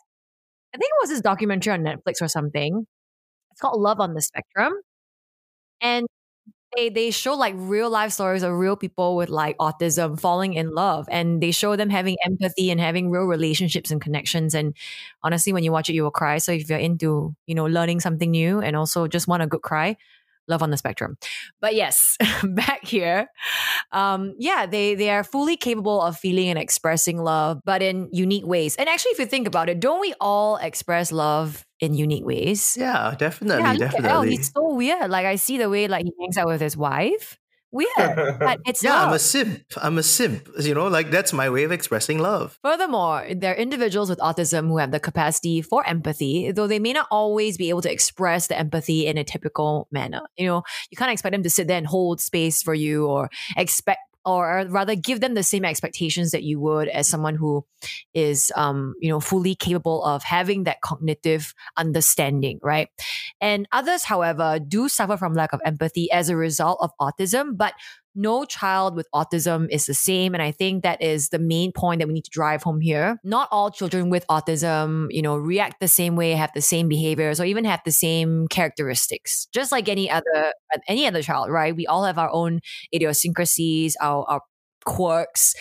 I 0.74 0.78
think 0.78 0.90
it 0.90 1.02
was 1.02 1.10
this 1.10 1.20
documentary 1.20 1.72
on 1.72 1.84
Netflix 1.84 2.20
or 2.20 2.26
something. 2.26 2.84
It's 3.52 3.60
called 3.60 3.80
Love 3.80 4.00
on 4.00 4.14
the 4.14 4.22
Spectrum. 4.22 4.72
And 5.80 6.06
they 6.76 6.88
they 6.88 7.10
show 7.10 7.34
like 7.34 7.54
real 7.56 7.90
life 7.90 8.12
stories 8.12 8.42
of 8.42 8.52
real 8.52 8.76
people 8.76 9.16
with 9.16 9.28
like 9.28 9.56
autism 9.58 10.18
falling 10.18 10.54
in 10.54 10.74
love 10.74 11.06
and 11.10 11.42
they 11.42 11.50
show 11.50 11.76
them 11.76 11.90
having 11.90 12.16
empathy 12.24 12.70
and 12.70 12.80
having 12.80 13.10
real 13.10 13.24
relationships 13.24 13.90
and 13.90 14.00
connections 14.00 14.54
and 14.54 14.74
honestly 15.22 15.52
when 15.52 15.64
you 15.64 15.72
watch 15.72 15.90
it 15.90 15.94
you 15.94 16.02
will 16.02 16.10
cry. 16.10 16.38
So 16.38 16.52
if 16.52 16.68
you're 16.70 16.78
into 16.78 17.34
you 17.46 17.54
know 17.54 17.66
learning 17.66 18.00
something 18.00 18.30
new 18.30 18.60
and 18.60 18.76
also 18.76 19.06
just 19.06 19.28
want 19.28 19.42
a 19.42 19.46
good 19.46 19.62
cry 19.62 19.96
love 20.48 20.62
on 20.62 20.70
the 20.70 20.76
spectrum. 20.76 21.16
But 21.60 21.74
yes, 21.74 22.16
back 22.42 22.84
here, 22.84 23.28
um, 23.92 24.34
yeah, 24.38 24.66
they 24.66 24.94
they 24.94 25.10
are 25.10 25.24
fully 25.24 25.56
capable 25.56 26.00
of 26.00 26.16
feeling 26.16 26.48
and 26.48 26.58
expressing 26.58 27.18
love, 27.18 27.60
but 27.64 27.82
in 27.82 28.08
unique 28.12 28.46
ways. 28.46 28.76
And 28.76 28.88
actually, 28.88 29.12
if 29.12 29.18
you 29.18 29.26
think 29.26 29.46
about 29.46 29.68
it, 29.68 29.80
don't 29.80 30.00
we 30.00 30.14
all 30.20 30.56
express 30.56 31.12
love 31.12 31.64
in 31.80 31.94
unique 31.94 32.24
ways? 32.24 32.76
Yeah, 32.78 33.14
definitely, 33.18 33.64
yeah, 33.64 33.90
definitely. 33.90 34.30
he's 34.30 34.52
so 34.52 34.74
weird. 34.74 35.10
Like 35.10 35.26
I 35.26 35.36
see 35.36 35.58
the 35.58 35.68
way 35.68 35.88
like 35.88 36.04
he 36.04 36.12
hangs 36.20 36.36
out 36.36 36.46
with 36.46 36.60
his 36.60 36.76
wife 36.76 37.38
weird. 37.72 38.38
But 38.38 38.60
it's 38.66 38.84
yeah, 38.84 38.90
not. 38.90 39.08
I'm 39.08 39.14
a 39.14 39.18
simp. 39.18 39.64
I'm 39.78 39.98
a 39.98 40.02
simp. 40.02 40.48
You 40.60 40.74
know, 40.74 40.86
like 40.86 41.10
that's 41.10 41.32
my 41.32 41.50
way 41.50 41.64
of 41.64 41.72
expressing 41.72 42.18
love. 42.18 42.58
Furthermore, 42.62 43.26
there 43.34 43.52
are 43.52 43.56
individuals 43.56 44.10
with 44.10 44.18
autism 44.20 44.68
who 44.68 44.78
have 44.78 44.92
the 44.92 45.00
capacity 45.00 45.62
for 45.62 45.86
empathy, 45.86 46.52
though 46.52 46.66
they 46.66 46.78
may 46.78 46.92
not 46.92 47.08
always 47.10 47.56
be 47.56 47.70
able 47.70 47.82
to 47.82 47.90
express 47.90 48.46
the 48.46 48.58
empathy 48.58 49.06
in 49.06 49.18
a 49.18 49.24
typical 49.24 49.88
manner. 49.90 50.22
You 50.36 50.46
know, 50.46 50.62
you 50.90 50.96
can't 50.96 51.10
expect 51.10 51.32
them 51.32 51.42
to 51.42 51.50
sit 51.50 51.66
there 51.66 51.78
and 51.78 51.86
hold 51.86 52.20
space 52.20 52.62
for 52.62 52.74
you 52.74 53.06
or 53.06 53.30
expect 53.56 54.00
or 54.24 54.66
rather 54.68 54.94
give 54.94 55.20
them 55.20 55.34
the 55.34 55.42
same 55.42 55.64
expectations 55.64 56.30
that 56.30 56.42
you 56.42 56.60
would 56.60 56.88
as 56.88 57.08
someone 57.08 57.34
who 57.34 57.64
is 58.14 58.52
um, 58.56 58.94
you 59.00 59.08
know 59.08 59.20
fully 59.20 59.54
capable 59.54 60.04
of 60.04 60.22
having 60.22 60.64
that 60.64 60.80
cognitive 60.80 61.54
understanding 61.76 62.58
right? 62.62 62.88
And 63.40 63.66
others 63.72 64.04
however 64.04 64.58
do 64.58 64.88
suffer 64.88 65.16
from 65.16 65.34
lack 65.34 65.52
of 65.52 65.60
empathy 65.64 66.10
as 66.10 66.28
a 66.28 66.36
result 66.36 66.78
of 66.80 66.90
autism 67.00 67.56
but 67.56 67.74
no 68.14 68.44
child 68.44 68.94
with 68.94 69.08
autism 69.14 69.68
is 69.70 69.86
the 69.86 69.94
same. 69.94 70.34
And 70.34 70.42
I 70.42 70.50
think 70.50 70.82
that 70.82 71.02
is 71.02 71.28
the 71.28 71.38
main 71.38 71.72
point 71.72 72.00
that 72.00 72.06
we 72.06 72.14
need 72.14 72.24
to 72.24 72.30
drive 72.30 72.62
home 72.62 72.80
here. 72.80 73.18
Not 73.24 73.48
all 73.50 73.70
children 73.70 74.10
with 74.10 74.26
autism, 74.28 75.06
you 75.10 75.22
know, 75.22 75.36
react 75.36 75.80
the 75.80 75.88
same 75.88 76.16
way, 76.16 76.32
have 76.32 76.52
the 76.54 76.62
same 76.62 76.88
behaviors, 76.88 77.40
or 77.40 77.44
even 77.44 77.64
have 77.64 77.80
the 77.84 77.92
same 77.92 78.48
characteristics. 78.48 79.46
Just 79.52 79.72
like 79.72 79.88
any 79.88 80.10
other 80.10 80.52
any 80.88 81.06
other 81.06 81.22
child, 81.22 81.50
right? 81.50 81.74
We 81.74 81.86
all 81.86 82.04
have 82.04 82.18
our 82.18 82.30
own 82.30 82.60
idiosyncrasies, 82.94 83.96
our, 84.00 84.24
our 84.28 84.40
quirks. 84.84 85.54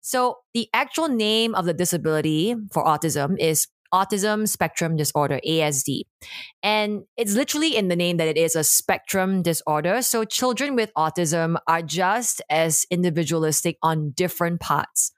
So 0.00 0.38
the 0.52 0.68
actual 0.74 1.08
name 1.08 1.54
of 1.54 1.64
the 1.64 1.74
disability 1.74 2.54
for 2.72 2.84
autism 2.84 3.38
is 3.38 3.66
autism 3.94 4.48
spectrum 4.48 4.96
disorder, 4.96 5.40
ASD. 5.46 6.02
And 6.62 7.04
it's 7.16 7.34
literally 7.34 7.76
in 7.76 7.86
the 7.86 7.96
name 7.96 8.16
that 8.16 8.26
it 8.26 8.36
is 8.36 8.56
a 8.56 8.64
spectrum 8.64 9.42
disorder. 9.42 10.02
So 10.02 10.24
children 10.24 10.74
with 10.74 10.92
autism 10.98 11.56
are 11.68 11.80
just 11.80 12.42
as 12.50 12.84
individualistic 12.90 13.78
on 13.82 14.10
different 14.10 14.60
parts 14.60 15.12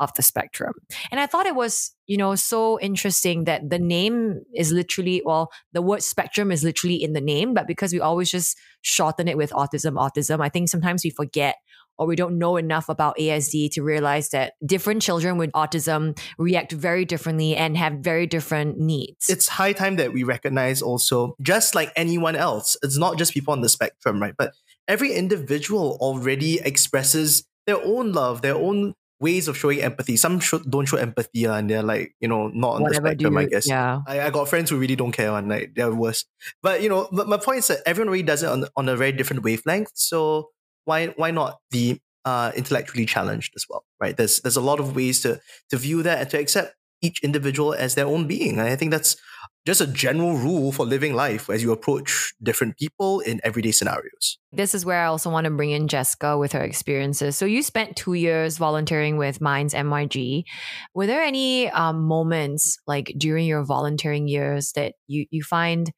of 0.00 0.12
the 0.14 0.22
spectrum. 0.22 0.72
And 1.10 1.20
I 1.20 1.26
thought 1.26 1.46
it 1.46 1.54
was, 1.54 1.94
you 2.06 2.16
know, 2.16 2.34
so 2.34 2.80
interesting 2.80 3.44
that 3.44 3.68
the 3.68 3.78
name 3.78 4.40
is 4.54 4.72
literally, 4.72 5.22
well, 5.24 5.52
the 5.72 5.82
word 5.82 6.02
spectrum 6.02 6.50
is 6.50 6.64
literally 6.64 7.02
in 7.02 7.12
the 7.12 7.20
name, 7.20 7.54
but 7.54 7.68
because 7.68 7.92
we 7.92 8.00
always 8.00 8.30
just 8.30 8.58
shorten 8.80 9.28
it 9.28 9.36
with 9.36 9.50
autism, 9.50 9.92
autism, 9.92 10.42
I 10.42 10.48
think 10.48 10.70
sometimes 10.70 11.04
we 11.04 11.10
forget 11.10 11.56
or 11.98 12.06
we 12.06 12.16
don't 12.16 12.38
know 12.38 12.56
enough 12.56 12.88
about 12.88 13.16
ASD 13.18 13.70
to 13.72 13.82
realize 13.82 14.30
that 14.30 14.54
different 14.64 15.02
children 15.02 15.38
with 15.38 15.52
autism 15.52 16.18
react 16.38 16.72
very 16.72 17.04
differently 17.04 17.56
and 17.56 17.76
have 17.76 17.94
very 17.94 18.26
different 18.26 18.78
needs. 18.78 19.28
It's 19.28 19.48
high 19.48 19.72
time 19.72 19.96
that 19.96 20.12
we 20.12 20.22
recognize 20.22 20.82
also, 20.82 21.36
just 21.40 21.74
like 21.74 21.92
anyone 21.96 22.36
else, 22.36 22.76
it's 22.82 22.98
not 22.98 23.18
just 23.18 23.34
people 23.34 23.52
on 23.52 23.60
the 23.60 23.68
spectrum, 23.68 24.20
right? 24.20 24.34
But 24.36 24.54
every 24.88 25.12
individual 25.12 25.98
already 26.00 26.60
expresses 26.60 27.44
their 27.66 27.82
own 27.82 28.12
love, 28.12 28.42
their 28.42 28.56
own 28.56 28.94
ways 29.22 29.46
of 29.46 29.56
showing 29.56 29.80
empathy. 29.80 30.16
Some 30.16 30.40
don't 30.68 30.86
show 30.86 30.96
empathy 30.96 31.46
uh, 31.46 31.54
and 31.54 31.70
they're 31.70 31.82
like, 31.82 32.14
you 32.20 32.28
know, 32.28 32.48
not 32.48 32.74
on 32.74 32.82
Whatever 32.82 33.02
the 33.02 33.08
spectrum, 33.10 33.34
you, 33.34 33.38
I 33.38 33.44
guess. 33.46 33.68
Yeah. 33.68 34.00
I, 34.06 34.20
I 34.22 34.30
got 34.30 34.48
friends 34.48 34.68
who 34.68 34.78
really 34.78 34.96
don't 34.96 35.12
care 35.12 35.30
and 35.32 35.48
like 35.48 35.74
they're 35.74 35.94
worse. 35.94 36.24
But 36.62 36.82
you 36.82 36.88
know, 36.88 37.08
my 37.12 37.36
point 37.36 37.60
is 37.60 37.68
that 37.68 37.78
everyone 37.86 38.10
really 38.10 38.24
does 38.24 38.42
it 38.42 38.48
on, 38.48 38.66
on 38.76 38.88
a 38.88 38.96
very 38.96 39.12
different 39.12 39.44
wavelength. 39.44 39.92
So 39.94 40.50
why 40.84 41.08
why 41.08 41.30
not 41.30 41.58
the 41.70 42.00
uh, 42.24 42.52
intellectually 42.54 43.06
challenged 43.06 43.52
as 43.56 43.66
well, 43.68 43.84
right? 44.00 44.16
There's 44.16 44.40
there's 44.40 44.56
a 44.56 44.60
lot 44.60 44.80
of 44.80 44.94
ways 44.94 45.20
to 45.22 45.40
to 45.70 45.76
view 45.76 46.02
that 46.02 46.20
and 46.20 46.30
to 46.30 46.38
accept 46.38 46.74
each 47.02 47.22
individual 47.22 47.74
as 47.74 47.94
their 47.94 48.06
own 48.06 48.26
being. 48.26 48.58
And 48.58 48.68
I 48.68 48.76
think 48.76 48.92
that's 48.92 49.16
just 49.66 49.80
a 49.80 49.86
general 49.86 50.36
rule 50.36 50.72
for 50.72 50.84
living 50.86 51.14
life 51.14 51.48
as 51.50 51.62
you 51.62 51.72
approach 51.72 52.32
different 52.42 52.76
people 52.78 53.20
in 53.20 53.40
everyday 53.44 53.70
scenarios. 53.70 54.38
This 54.52 54.74
is 54.74 54.84
where 54.84 55.02
I 55.02 55.06
also 55.06 55.30
want 55.30 55.44
to 55.44 55.50
bring 55.50 55.70
in 55.70 55.88
Jessica 55.88 56.36
with 56.36 56.52
her 56.52 56.62
experiences. 56.62 57.36
So 57.36 57.44
you 57.44 57.62
spent 57.62 57.96
two 57.96 58.14
years 58.14 58.58
volunteering 58.58 59.18
with 59.18 59.40
Minds 59.40 59.74
MYG. 59.74 60.44
Were 60.94 61.06
there 61.06 61.22
any 61.22 61.68
um, 61.70 62.02
moments 62.02 62.78
like 62.86 63.12
during 63.16 63.46
your 63.46 63.64
volunteering 63.64 64.26
years 64.26 64.72
that 64.72 64.94
you 65.06 65.26
you 65.30 65.42
find 65.42 65.92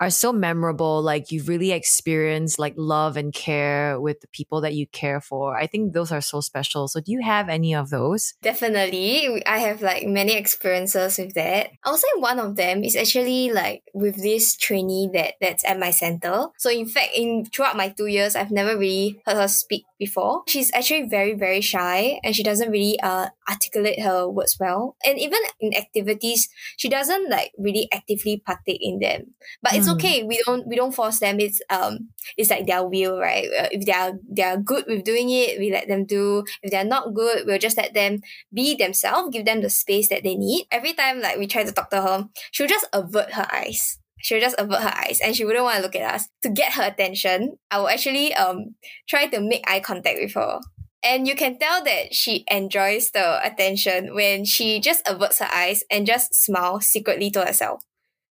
are 0.00 0.10
so 0.10 0.32
memorable. 0.32 1.02
Like 1.02 1.30
you've 1.30 1.48
really 1.48 1.72
experienced 1.72 2.58
like 2.58 2.74
love 2.76 3.16
and 3.16 3.32
care 3.32 4.00
with 4.00 4.20
the 4.20 4.28
people 4.28 4.60
that 4.60 4.74
you 4.74 4.86
care 4.86 5.20
for. 5.20 5.56
I 5.56 5.66
think 5.66 5.92
those 5.92 6.12
are 6.12 6.20
so 6.20 6.40
special. 6.40 6.88
So 6.88 7.00
do 7.00 7.12
you 7.12 7.22
have 7.22 7.48
any 7.48 7.74
of 7.74 7.90
those? 7.90 8.34
Definitely. 8.42 9.44
I 9.46 9.58
have 9.58 9.82
like 9.82 10.06
many 10.06 10.36
experiences 10.36 11.18
with 11.18 11.34
that. 11.34 11.70
I'll 11.84 11.96
say 11.96 12.08
one 12.16 12.38
of 12.38 12.56
them 12.56 12.84
is 12.84 12.96
actually 12.96 13.50
like 13.50 13.82
with 13.94 14.22
this 14.22 14.56
trainee 14.56 15.08
that 15.14 15.34
that's 15.40 15.64
at 15.64 15.78
my 15.78 15.90
center. 15.90 16.48
So 16.58 16.70
in 16.70 16.86
fact, 16.86 17.10
in 17.14 17.46
throughout 17.46 17.76
my 17.76 17.88
two 17.88 18.06
years, 18.06 18.36
I've 18.36 18.50
never 18.50 18.76
really 18.76 19.20
heard 19.26 19.36
her 19.36 19.48
speak 19.48 19.84
before. 19.98 20.42
She's 20.46 20.70
actually 20.74 21.08
very, 21.08 21.34
very 21.34 21.60
shy 21.60 22.20
and 22.22 22.36
she 22.36 22.42
doesn't 22.42 22.70
really 22.70 22.98
uh 23.00 23.28
articulate 23.48 24.00
her 24.00 24.28
words 24.28 24.56
well. 24.58 24.96
And 25.04 25.18
even 25.18 25.38
in 25.60 25.74
activities, 25.74 26.48
she 26.76 26.88
doesn't 26.88 27.30
like 27.30 27.52
really 27.58 27.88
actively 27.92 28.42
partake 28.44 28.80
in 28.80 28.98
them. 28.98 29.34
But 29.62 29.74
it's 29.74 29.85
Mm. 29.86 29.94
okay. 29.94 30.22
We 30.22 30.42
don't 30.44 30.66
we 30.66 30.76
don't 30.76 30.94
force 30.94 31.18
them. 31.18 31.40
It's 31.40 31.60
um 31.70 32.10
it's 32.36 32.50
like 32.50 32.66
their 32.66 32.86
will, 32.86 33.18
right? 33.18 33.46
Uh, 33.46 33.68
if 33.70 33.84
they 33.86 33.92
are 33.92 34.12
they 34.28 34.42
are 34.42 34.56
good 34.56 34.84
with 34.86 35.04
doing 35.04 35.30
it, 35.30 35.58
we 35.58 35.70
let 35.70 35.88
them 35.88 36.04
do. 36.04 36.44
If 36.62 36.70
they're 36.70 36.84
not 36.84 37.14
good, 37.14 37.46
we'll 37.46 37.58
just 37.58 37.76
let 37.76 37.94
them 37.94 38.20
be 38.52 38.74
themselves, 38.74 39.30
give 39.32 39.44
them 39.44 39.62
the 39.62 39.70
space 39.70 40.08
that 40.08 40.22
they 40.24 40.36
need. 40.36 40.66
Every 40.70 40.92
time 40.92 41.20
like 41.20 41.38
we 41.38 41.46
try 41.46 41.64
to 41.64 41.72
talk 41.72 41.90
to 41.90 42.02
her, 42.02 42.28
she'll 42.50 42.68
just 42.68 42.86
avert 42.92 43.32
her 43.32 43.46
eyes. 43.52 43.98
She'll 44.18 44.40
just 44.40 44.58
avert 44.58 44.80
her 44.80 44.94
eyes 44.96 45.20
and 45.22 45.36
she 45.36 45.44
wouldn't 45.44 45.64
want 45.64 45.76
to 45.76 45.82
look 45.82 45.94
at 45.94 46.14
us. 46.14 46.28
To 46.42 46.48
get 46.48 46.72
her 46.74 46.84
attention, 46.84 47.58
I 47.70 47.78
will 47.78 47.88
actually 47.88 48.34
um 48.34 48.74
try 49.08 49.26
to 49.26 49.40
make 49.40 49.68
eye 49.68 49.80
contact 49.80 50.18
with 50.20 50.34
her. 50.34 50.60
And 51.04 51.28
you 51.28 51.36
can 51.36 51.58
tell 51.58 51.84
that 51.84 52.14
she 52.14 52.44
enjoys 52.50 53.12
the 53.12 53.44
attention 53.46 54.14
when 54.14 54.44
she 54.44 54.80
just 54.80 55.06
averts 55.06 55.38
her 55.38 55.48
eyes 55.52 55.84
and 55.90 56.06
just 56.06 56.34
smiles 56.34 56.86
secretly 56.86 57.30
to 57.30 57.44
herself. 57.44 57.84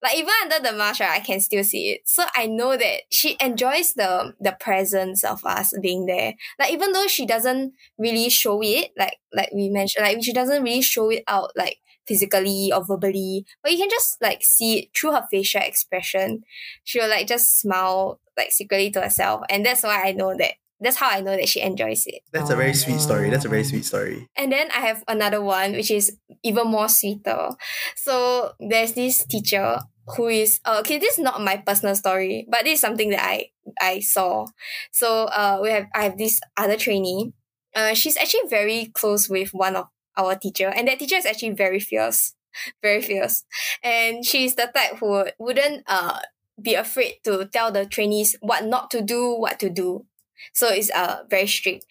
Like 0.04 0.18
even 0.18 0.34
under 0.44 0.60
the 0.60 0.76
mask, 0.76 1.00
right, 1.00 1.20
I 1.22 1.24
can 1.24 1.40
still 1.40 1.64
see 1.64 1.92
it. 1.92 2.02
So 2.06 2.26
I 2.36 2.48
know 2.48 2.76
that 2.76 3.02
she 3.12 3.38
enjoys 3.40 3.94
the 3.94 4.34
the 4.40 4.58
presence 4.60 5.24
of 5.24 5.46
us 5.46 5.74
being 5.82 6.06
there. 6.08 6.34
Like 6.60 6.72
even 6.74 6.92
though 6.92 7.08
she 7.08 7.26
doesn't 7.26 7.74
really 7.98 8.30
show 8.30 8.62
it, 8.64 8.92
like 8.98 9.18
like 9.34 9.52
we 9.54 9.70
mentioned, 9.70 10.06
like 10.06 10.24
she 10.24 10.34
doesn't 10.34 10.64
really 10.64 10.82
show 10.82 11.10
it 11.10 11.24
out 11.28 11.52
like 11.56 11.78
physically 12.08 12.72
or 12.74 12.84
verbally, 12.84 13.46
but 13.62 13.72
you 13.72 13.78
can 13.78 13.90
just 13.90 14.22
like 14.22 14.42
see 14.42 14.80
it 14.80 14.90
through 14.96 15.12
her 15.12 15.28
facial 15.30 15.62
expression. 15.62 16.44
She'll 16.84 17.08
like 17.10 17.28
just 17.28 17.60
smile 17.60 18.20
like 18.38 18.52
secretly 18.52 18.90
to 18.92 19.02
herself, 19.02 19.42
and 19.50 19.66
that's 19.66 19.84
why 19.84 20.02
I 20.04 20.12
know 20.14 20.36
that. 20.38 20.54
That's 20.84 20.98
how 20.98 21.12
I 21.12 21.22
know 21.22 21.38
that 21.38 21.48
she 21.48 21.62
enjoys 21.62 22.08
it. 22.08 22.24
That's 22.34 22.50
a 22.50 22.56
very 22.56 22.74
sweet 22.74 23.00
story. 23.00 23.30
That's 23.30 23.46
a 23.46 23.50
very 23.50 23.64
sweet 23.64 23.86
story. 23.86 24.28
And 24.36 24.52
then 24.52 24.68
I 24.72 24.80
have 24.80 25.04
another 25.08 25.40
one 25.40 25.74
which 25.74 25.92
is 25.92 26.18
even 26.42 26.70
more 26.70 26.90
sweeter. 26.90 27.50
So 27.96 28.54
there's 28.60 28.94
this 28.94 29.24
teacher 29.24 29.78
who 30.18 30.28
is 30.28 30.60
uh, 30.66 30.78
okay. 30.82 30.98
This 31.00 31.18
is 31.18 31.24
not 31.24 31.42
my 31.42 31.58
personal 31.58 31.96
story, 31.96 32.46
but 32.50 32.64
this 32.64 32.76
is 32.76 32.82
something 32.82 33.10
that 33.12 33.24
I 33.24 33.50
I 33.80 34.00
saw. 34.00 34.48
So 34.92 35.26
uh, 35.26 35.60
we 35.62 35.70
have 35.72 35.86
I 35.96 36.04
have 36.04 36.18
this 36.18 36.40
other 36.58 36.78
trainee. 36.78 37.34
Uh, 37.76 37.94
she's 37.94 38.18
actually 38.18 38.50
very 38.50 38.88
close 38.94 39.30
with 39.30 39.54
one 39.54 39.76
of 39.76 39.88
our 40.18 40.36
teacher, 40.36 40.68
and 40.68 40.88
that 40.88 41.00
teacher 41.00 41.16
is 41.16 41.26
actually 41.26 41.52
very 41.52 41.80
fierce, 41.80 42.34
very 42.82 43.02
fierce, 43.02 43.44
and 43.84 44.26
she's 44.26 44.56
the 44.56 44.72
type 44.74 44.98
who 45.00 45.08
would- 45.10 45.34
wouldn't 45.40 45.84
uh 45.88 46.20
be 46.62 46.76
afraid 46.76 47.16
to 47.24 47.46
tell 47.46 47.72
the 47.72 47.86
trainees 47.86 48.36
what 48.42 48.66
not 48.66 48.92
to 48.92 49.02
do, 49.02 49.34
what 49.34 49.60
to 49.60 49.70
do. 49.70 50.06
So 50.54 50.68
it's 50.70 50.92
uh 50.92 51.24
very 51.30 51.48
strict 51.48 51.86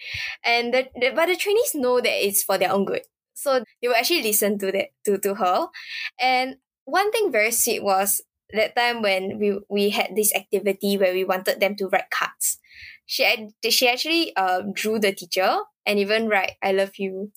and 0.44 0.72
the, 0.74 0.88
the 1.00 1.10
but 1.14 1.26
the 1.26 1.36
trainees 1.36 1.74
know 1.74 2.00
that 2.00 2.26
it's 2.26 2.42
for 2.42 2.58
their 2.58 2.72
own 2.72 2.84
good 2.84 3.02
so 3.34 3.64
they 3.80 3.88
will 3.88 3.94
actually 3.94 4.22
listen 4.22 4.58
to 4.58 4.72
that 4.72 4.88
to, 5.04 5.18
to 5.18 5.34
her 5.36 5.68
and 6.20 6.56
one 6.90 7.10
thing 7.12 7.32
very 7.32 7.50
sweet 7.52 7.82
was 7.82 8.22
that 8.52 8.74
time 8.76 9.02
when 9.02 9.38
we 9.38 9.58
we 9.68 9.90
had 9.90 10.16
this 10.16 10.34
activity 10.34 10.98
where 10.98 11.12
we 11.14 11.24
wanted 11.24 11.60
them 11.60 11.76
to 11.76 11.88
write 11.88 12.10
cards. 12.10 12.58
She 13.06 13.24
she 13.70 13.88
actually 13.88 14.34
um 14.36 14.72
drew 14.72 14.98
the 14.98 15.12
teacher 15.12 15.58
and 15.86 15.98
even 15.98 16.28
write 16.28 16.52
i 16.62 16.72
love 16.72 16.98
you. 16.98 17.32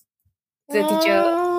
The 0.70 0.84
teacher 0.84 1.10
And 1.12 1.53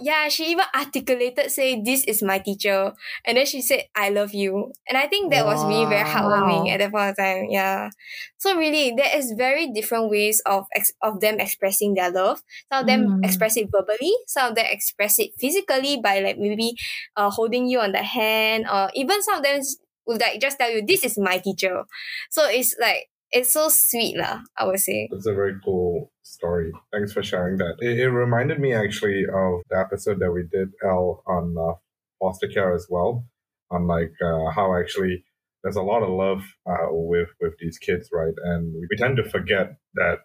yeah 0.00 0.28
she 0.28 0.46
even 0.50 0.64
articulated 0.74 1.50
say 1.50 1.80
this 1.82 2.04
is 2.04 2.22
my 2.22 2.38
teacher 2.38 2.92
and 3.24 3.36
then 3.36 3.46
she 3.46 3.60
said 3.60 3.84
i 3.94 4.08
love 4.10 4.34
you 4.34 4.72
and 4.88 4.96
i 4.98 5.06
think 5.06 5.30
that 5.32 5.44
was 5.44 5.64
really 5.64 5.84
very 5.86 6.04
heartwarming 6.04 6.66
Wow. 6.66 6.70
at 6.70 6.78
that 6.78 6.90
point 6.92 7.10
of 7.10 7.16
time 7.16 7.46
yeah 7.50 7.90
so 8.38 8.56
really, 8.56 8.94
there 8.96 9.16
is 9.16 9.32
very 9.36 9.68
different 9.72 10.10
ways 10.10 10.40
of 10.46 10.66
ex- 10.74 10.92
of 11.02 11.20
them 11.20 11.40
expressing 11.40 11.94
their 11.94 12.10
love. 12.10 12.40
Some 12.72 12.80
of 12.82 12.86
them 12.86 13.08
Mm. 13.08 13.24
express 13.24 13.56
it 13.56 13.68
verbally. 13.72 14.12
Some 14.26 14.50
of 14.50 14.54
them 14.54 14.66
express 14.70 15.18
it 15.18 15.30
physically 15.40 15.98
by 16.02 16.20
like 16.20 16.38
maybe 16.38 16.76
uh, 17.16 17.30
holding 17.30 17.66
you 17.66 17.80
on 17.80 17.92
the 17.92 18.02
hand, 18.02 18.66
or 18.70 18.90
even 18.94 19.22
some 19.22 19.38
of 19.38 19.42
them 19.42 19.60
would 20.06 20.20
like 20.20 20.40
just 20.40 20.58
tell 20.58 20.70
you, 20.70 20.84
"This 20.86 21.04
is 21.04 21.18
my 21.18 21.38
teacher." 21.38 21.84
So 22.30 22.46
it's 22.48 22.76
like 22.80 23.08
it's 23.32 23.52
so 23.52 23.68
sweet, 23.68 24.16
lah. 24.16 24.40
I 24.56 24.66
would 24.66 24.80
say. 24.80 25.08
It's 25.12 25.26
a 25.26 25.34
very 25.34 25.54
cool 25.64 26.12
story. 26.22 26.72
Thanks 26.92 27.12
for 27.12 27.22
sharing 27.22 27.58
that. 27.58 27.76
It, 27.80 27.98
it 28.00 28.10
reminded 28.10 28.60
me 28.60 28.74
actually 28.74 29.24
of 29.24 29.62
the 29.70 29.78
episode 29.78 30.20
that 30.20 30.32
we 30.32 30.44
did 30.50 30.68
L 30.84 31.22
on 31.26 31.56
uh, 31.58 31.74
foster 32.18 32.48
care 32.48 32.74
as 32.74 32.86
well, 32.88 33.26
on 33.70 33.86
like 33.86 34.12
uh, 34.24 34.50
how 34.50 34.78
actually 34.78 35.24
there's 35.62 35.76
a 35.76 35.82
lot 35.82 36.02
of 36.02 36.10
love 36.10 36.42
uh, 36.66 36.88
with 36.90 37.28
with 37.40 37.54
these 37.58 37.78
kids, 37.78 38.08
right? 38.12 38.34
And 38.44 38.74
we 38.74 38.96
tend 38.96 39.16
to 39.16 39.28
forget 39.28 39.76
that 39.94 40.20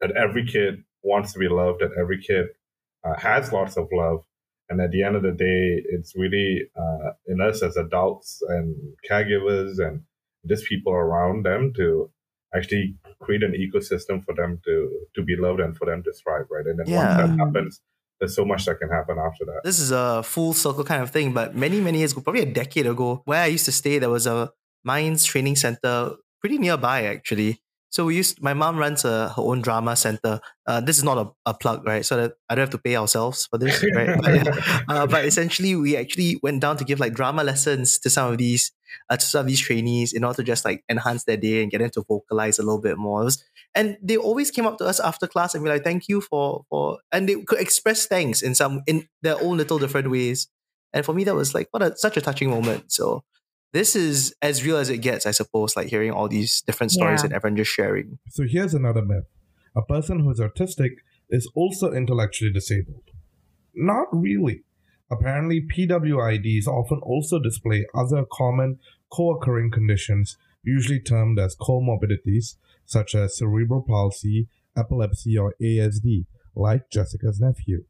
that 0.00 0.16
every 0.16 0.46
kid 0.46 0.82
wants 1.02 1.32
to 1.32 1.38
be 1.38 1.48
loved, 1.48 1.80
that 1.80 1.98
every 1.98 2.22
kid 2.22 2.46
uh, 3.04 3.18
has 3.18 3.52
lots 3.52 3.76
of 3.76 3.88
love, 3.92 4.20
and 4.68 4.80
at 4.80 4.90
the 4.90 5.02
end 5.02 5.16
of 5.16 5.22
the 5.22 5.32
day, 5.32 5.82
it's 5.88 6.14
really 6.16 6.62
uh, 6.76 7.10
in 7.26 7.40
us 7.40 7.62
as 7.62 7.76
adults 7.76 8.40
and 8.48 8.74
caregivers 9.08 9.78
and 9.78 10.02
just 10.48 10.64
people 10.64 10.92
around 10.92 11.44
them 11.44 11.72
to 11.76 12.10
actually 12.54 12.96
create 13.20 13.42
an 13.42 13.52
ecosystem 13.52 14.24
for 14.24 14.34
them 14.34 14.60
to 14.64 14.74
to 15.14 15.22
be 15.22 15.36
loved 15.36 15.60
and 15.60 15.76
for 15.76 15.86
them 15.86 16.02
to 16.02 16.12
thrive, 16.12 16.46
right? 16.50 16.66
And 16.66 16.78
then 16.78 16.86
Yeah. 16.88 17.04
once 17.04 17.16
that 17.16 17.38
happens, 17.38 17.80
there's 18.18 18.34
so 18.34 18.44
much 18.44 18.64
that 18.66 18.78
can 18.78 18.88
happen 18.88 19.18
after 19.18 19.44
that. 19.46 19.60
This 19.64 19.78
is 19.80 19.90
a 19.92 20.22
full 20.22 20.52
circle 20.52 20.84
kind 20.84 21.02
of 21.02 21.10
thing, 21.10 21.32
but 21.32 21.54
many, 21.54 21.80
many 21.80 21.98
years 21.98 22.12
ago, 22.12 22.20
probably 22.20 22.42
a 22.42 22.52
decade 22.52 22.86
ago, 22.86 23.22
where 23.24 23.42
I 23.42 23.46
used 23.46 23.64
to 23.66 23.72
stay, 23.72 23.98
there 23.98 24.10
was 24.10 24.26
a 24.26 24.50
Minds 24.82 25.24
training 25.26 25.56
center 25.56 26.12
pretty 26.40 26.56
nearby, 26.56 27.04
actually. 27.04 27.60
So 27.90 28.06
we 28.06 28.16
used, 28.16 28.40
my 28.40 28.54
mom 28.54 28.78
runs 28.78 29.04
a, 29.04 29.30
her 29.30 29.42
own 29.42 29.62
drama 29.62 29.96
center. 29.96 30.40
Uh, 30.64 30.80
this 30.80 30.96
is 30.96 31.02
not 31.02 31.18
a, 31.18 31.50
a 31.50 31.54
plug, 31.54 31.84
right? 31.84 32.06
So 32.06 32.16
that 32.16 32.32
I 32.48 32.54
don't 32.54 32.62
have 32.62 32.70
to 32.70 32.78
pay 32.78 32.96
ourselves 32.96 33.46
for 33.46 33.58
this, 33.58 33.84
right? 33.94 34.16
but, 34.22 34.34
yeah. 34.34 34.80
uh, 34.88 35.06
but 35.08 35.24
essentially, 35.24 35.74
we 35.74 35.96
actually 35.96 36.38
went 36.40 36.60
down 36.60 36.76
to 36.76 36.84
give 36.84 37.00
like 37.00 37.14
drama 37.14 37.42
lessons 37.42 37.98
to 37.98 38.10
some 38.10 38.32
of 38.32 38.38
these, 38.38 38.70
uh, 39.10 39.16
to 39.16 39.26
some 39.26 39.40
of 39.40 39.46
these 39.48 39.60
trainees 39.60 40.12
in 40.12 40.22
order 40.22 40.36
to 40.36 40.44
just 40.44 40.64
like 40.64 40.84
enhance 40.88 41.24
their 41.24 41.36
day 41.36 41.62
and 41.62 41.72
get 41.72 41.78
them 41.78 41.90
to 41.90 42.04
vocalize 42.08 42.60
a 42.60 42.62
little 42.62 42.80
bit 42.80 42.96
more. 42.96 43.24
Was, 43.24 43.42
and 43.74 43.96
they 44.00 44.16
always 44.16 44.52
came 44.52 44.66
up 44.66 44.78
to 44.78 44.84
us 44.84 45.00
after 45.00 45.26
class 45.26 45.54
and 45.54 45.64
be 45.64 45.70
like, 45.70 45.84
"Thank 45.84 46.08
you 46.08 46.20
for 46.20 46.64
for," 46.70 46.98
and 47.10 47.28
they 47.28 47.42
could 47.42 47.60
express 47.60 48.06
thanks 48.06 48.40
in 48.40 48.54
some 48.54 48.82
in 48.86 49.08
their 49.22 49.40
own 49.42 49.56
little 49.56 49.78
different 49.78 50.10
ways. 50.10 50.48
And 50.92 51.04
for 51.04 51.12
me, 51.12 51.24
that 51.24 51.34
was 51.34 51.54
like 51.54 51.68
what 51.72 51.82
a 51.82 51.96
such 51.96 52.16
a 52.16 52.20
touching 52.20 52.50
moment. 52.50 52.92
So 52.92 53.24
this 53.72 53.94
is 53.96 54.34
as 54.42 54.64
real 54.64 54.76
as 54.76 54.90
it 54.90 54.98
gets, 54.98 55.26
I 55.26 55.30
suppose. 55.30 55.76
Like 55.76 55.88
hearing 55.88 56.10
all 56.12 56.28
these 56.28 56.62
different 56.62 56.92
stories 56.92 57.20
Yeah. 57.20 57.26
and 57.26 57.34
everyone 57.34 57.56
just 57.56 57.70
sharing. 57.70 58.18
So 58.28 58.44
here's 58.48 58.74
another 58.74 59.02
myth 59.02 59.24
a 59.76 59.82
person 59.82 60.20
who 60.20 60.30
is 60.30 60.40
autistic 60.40 60.96
is 61.28 61.48
also 61.54 61.92
intellectually 61.92 62.52
disabled. 62.52 63.04
Not 63.74 64.08
really. 64.12 64.64
Apparently, 65.12 65.60
PWIDs 65.60 66.66
often 66.66 66.98
also 67.02 67.38
display 67.38 67.86
other 67.94 68.24
common 68.32 68.78
co 69.12 69.30
occurring 69.32 69.70
conditions, 69.70 70.36
usually 70.62 71.00
termed 71.00 71.38
as 71.38 71.56
comorbidities, 71.56 72.56
such 72.84 73.14
as 73.14 73.36
cerebral 73.36 73.82
palsy, 73.82 74.48
epilepsy, 74.76 75.36
or 75.38 75.54
ASD, 75.62 76.26
like 76.54 76.90
Jessica's 76.90 77.40
nephew. 77.40 77.84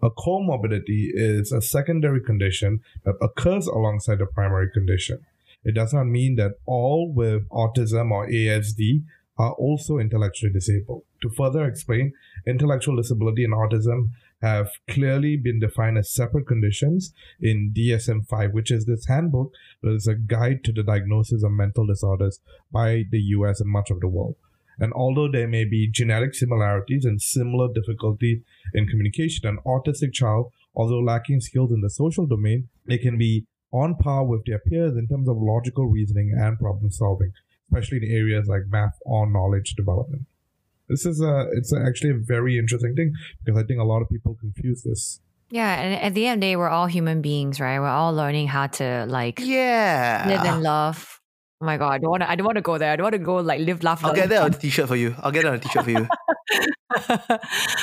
A 0.00 0.10
comorbidity 0.10 1.10
is 1.12 1.50
a 1.50 1.60
secondary 1.60 2.20
condition 2.20 2.80
that 3.04 3.16
occurs 3.20 3.66
alongside 3.66 4.18
the 4.18 4.26
primary 4.26 4.70
condition. 4.70 5.26
It 5.64 5.74
does 5.74 5.92
not 5.92 6.04
mean 6.04 6.36
that 6.36 6.52
all 6.66 7.12
with 7.12 7.48
autism 7.48 8.12
or 8.12 8.28
ASD 8.28 9.02
are 9.36 9.52
also 9.52 9.98
intellectually 9.98 10.52
disabled. 10.52 11.02
To 11.22 11.30
further 11.30 11.64
explain, 11.64 12.12
intellectual 12.46 12.96
disability 12.96 13.42
and 13.42 13.52
autism 13.52 14.10
have 14.40 14.70
clearly 14.88 15.36
been 15.36 15.58
defined 15.58 15.98
as 15.98 16.10
separate 16.10 16.46
conditions 16.46 17.12
in 17.40 17.72
DSM 17.76 18.26
5, 18.28 18.52
which 18.52 18.70
is 18.70 18.86
this 18.86 19.06
handbook 19.06 19.52
that 19.82 19.90
is 19.90 20.06
a 20.06 20.14
guide 20.14 20.62
to 20.62 20.72
the 20.72 20.84
diagnosis 20.84 21.42
of 21.42 21.50
mental 21.50 21.86
disorders 21.86 22.38
by 22.70 23.04
the 23.10 23.18
US 23.18 23.60
and 23.60 23.70
much 23.70 23.90
of 23.90 23.98
the 23.98 24.06
world. 24.08 24.36
And 24.78 24.92
although 24.92 25.30
there 25.30 25.48
may 25.48 25.64
be 25.64 25.90
genetic 25.90 26.34
similarities 26.34 27.04
and 27.04 27.20
similar 27.20 27.68
difficulties 27.72 28.42
in 28.74 28.86
communication, 28.86 29.48
an 29.48 29.58
autistic 29.66 30.12
child, 30.12 30.52
although 30.74 31.00
lacking 31.00 31.40
skills 31.40 31.72
in 31.72 31.80
the 31.80 31.90
social 31.90 32.26
domain, 32.26 32.68
they 32.86 32.98
can 32.98 33.18
be 33.18 33.46
on 33.72 33.94
par 33.96 34.24
with 34.24 34.44
their 34.46 34.58
peers 34.60 34.96
in 34.96 35.06
terms 35.08 35.28
of 35.28 35.36
logical 35.38 35.86
reasoning 35.86 36.32
and 36.38 36.58
problem 36.58 36.90
solving, 36.90 37.32
especially 37.70 37.98
in 37.98 38.10
areas 38.10 38.46
like 38.48 38.62
math 38.68 38.98
or 39.02 39.30
knowledge 39.30 39.74
development. 39.74 40.22
This 40.88 41.04
is 41.04 41.20
a 41.20 41.48
it's 41.52 41.72
actually 41.72 42.10
a 42.10 42.18
very 42.18 42.56
interesting 42.58 42.94
thing 42.94 43.12
because 43.44 43.62
I 43.62 43.66
think 43.66 43.78
a 43.78 43.84
lot 43.84 44.00
of 44.00 44.08
people 44.08 44.36
confuse 44.40 44.82
this. 44.82 45.20
Yeah, 45.50 45.80
and 45.80 45.94
at 46.02 46.14
the 46.14 46.26
end 46.26 46.38
of 46.38 46.40
the 46.40 46.46
day, 46.46 46.56
we're 46.56 46.68
all 46.68 46.86
human 46.86 47.20
beings, 47.22 47.58
right? 47.58 47.78
We're 47.78 47.88
all 47.88 48.14
learning 48.14 48.48
how 48.48 48.68
to 48.68 49.06
like 49.08 49.40
Yeah. 49.40 50.24
live 50.28 50.44
and 50.54 50.62
love. 50.62 51.17
Oh 51.60 51.66
my 51.66 51.76
god, 51.76 51.90
I 51.90 51.98
don't 51.98 52.10
want 52.10 52.22
to. 52.22 52.30
I 52.30 52.36
don't 52.36 52.46
want 52.46 52.56
to 52.56 52.62
go 52.62 52.78
there. 52.78 52.92
I 52.92 52.96
don't 52.96 53.04
want 53.04 53.14
to 53.14 53.18
go 53.18 53.36
like 53.36 53.60
live, 53.60 53.82
laugh, 53.82 54.04
I'll 54.04 54.14
get 54.14 54.28
that 54.28 54.42
on 54.42 54.54
a 54.54 54.56
t-shirt 54.56 54.86
for 54.86 54.94
you. 54.94 55.16
I'll 55.18 55.32
get 55.32 55.42
that 55.42 55.48
on 55.48 55.54
a 55.54 55.58
t-shirt 55.58 55.84
for 55.84 55.90
you. 55.90 56.06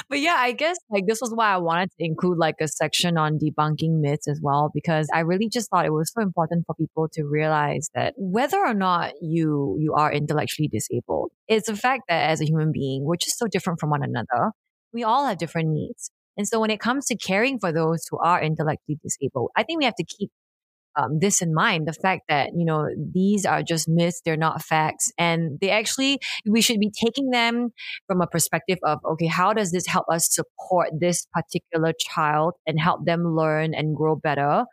but 0.10 0.20
yeah, 0.20 0.36
I 0.38 0.54
guess 0.54 0.78
like 0.90 1.08
this 1.08 1.20
was 1.20 1.34
why 1.34 1.54
I 1.54 1.58
wanted 1.58 1.90
to 1.92 2.06
include 2.06 2.38
like 2.38 2.56
a 2.62 2.70
section 2.70 3.18
on 3.18 3.38
debunking 3.38 4.00
myths 4.00 4.30
as 4.30 4.40
well, 4.42 4.72
because 4.74 5.10
I 5.14 5.20
really 5.20 5.50
just 5.50 5.70
thought 5.70 5.86
it 5.86 5.92
was 5.92 6.10
so 6.16 6.22
important 6.22 6.66
for 6.66 6.74
people 6.76 7.10
to 7.14 7.24
realize 7.24 7.90
that 7.94 8.14
whether 8.16 8.58
or 8.58 8.74
not 8.74 9.12
you 9.22 9.78
you 9.80 9.94
are 9.94 10.10
intellectually 10.10 10.70
disabled, 10.70 11.32
it's 11.50 11.68
a 11.68 11.76
fact 11.76 12.04
that 12.08 12.30
as 12.30 12.40
a 12.40 12.46
human 12.46 12.72
being, 12.72 13.04
we're 13.04 13.18
just 13.18 13.38
so 13.38 13.46
different 13.46 13.82
from 13.82 13.90
one 13.90 14.04
another. 14.04 14.52
We 14.94 15.04
all 15.04 15.26
have 15.26 15.38
different 15.38 15.70
needs. 15.70 16.12
And 16.38 16.48
so 16.48 16.62
when 16.62 16.70
it 16.70 16.80
comes 16.80 17.06
to 17.08 17.18
caring 17.18 17.60
for 17.60 17.74
those 17.74 18.06
who 18.10 18.18
are 18.20 18.42
intellectually 18.42 19.00
disabled, 19.04 19.52
I 19.56 19.64
think 19.64 19.80
we 19.80 19.86
have 19.86 19.96
to 19.96 20.06
keep 20.06 20.32
um, 20.98 21.20
this 21.20 21.42
in 21.42 21.54
mind 21.54 21.88
the 21.88 21.94
fact 21.94 22.24
that 22.30 22.52
you 22.56 22.66
know 22.66 22.88
these 23.14 23.46
are 23.46 23.62
just 23.64 23.88
myths 23.88 24.22
they're 24.24 24.38
not 24.38 24.62
facts 24.62 25.12
and 25.18 25.60
they 25.62 25.70
actually 25.70 26.20
we 26.50 26.62
should 26.62 26.80
be 26.80 26.92
taking 27.04 27.30
them 27.30 27.70
from 28.08 28.22
a 28.22 28.28
perspective 28.28 28.78
of 28.84 29.00
okay 29.06 29.28
how 29.28 29.54
does 29.54 29.72
this 29.72 29.88
help 29.88 30.06
us 30.12 30.28
support 30.32 30.90
this 31.00 31.28
particular 31.34 31.94
child 32.14 32.54
and 32.66 32.80
help 32.80 33.06
them 33.06 33.24
learn 33.36 33.74
and 33.74 33.96
grow 33.96 34.16
better 34.16 34.66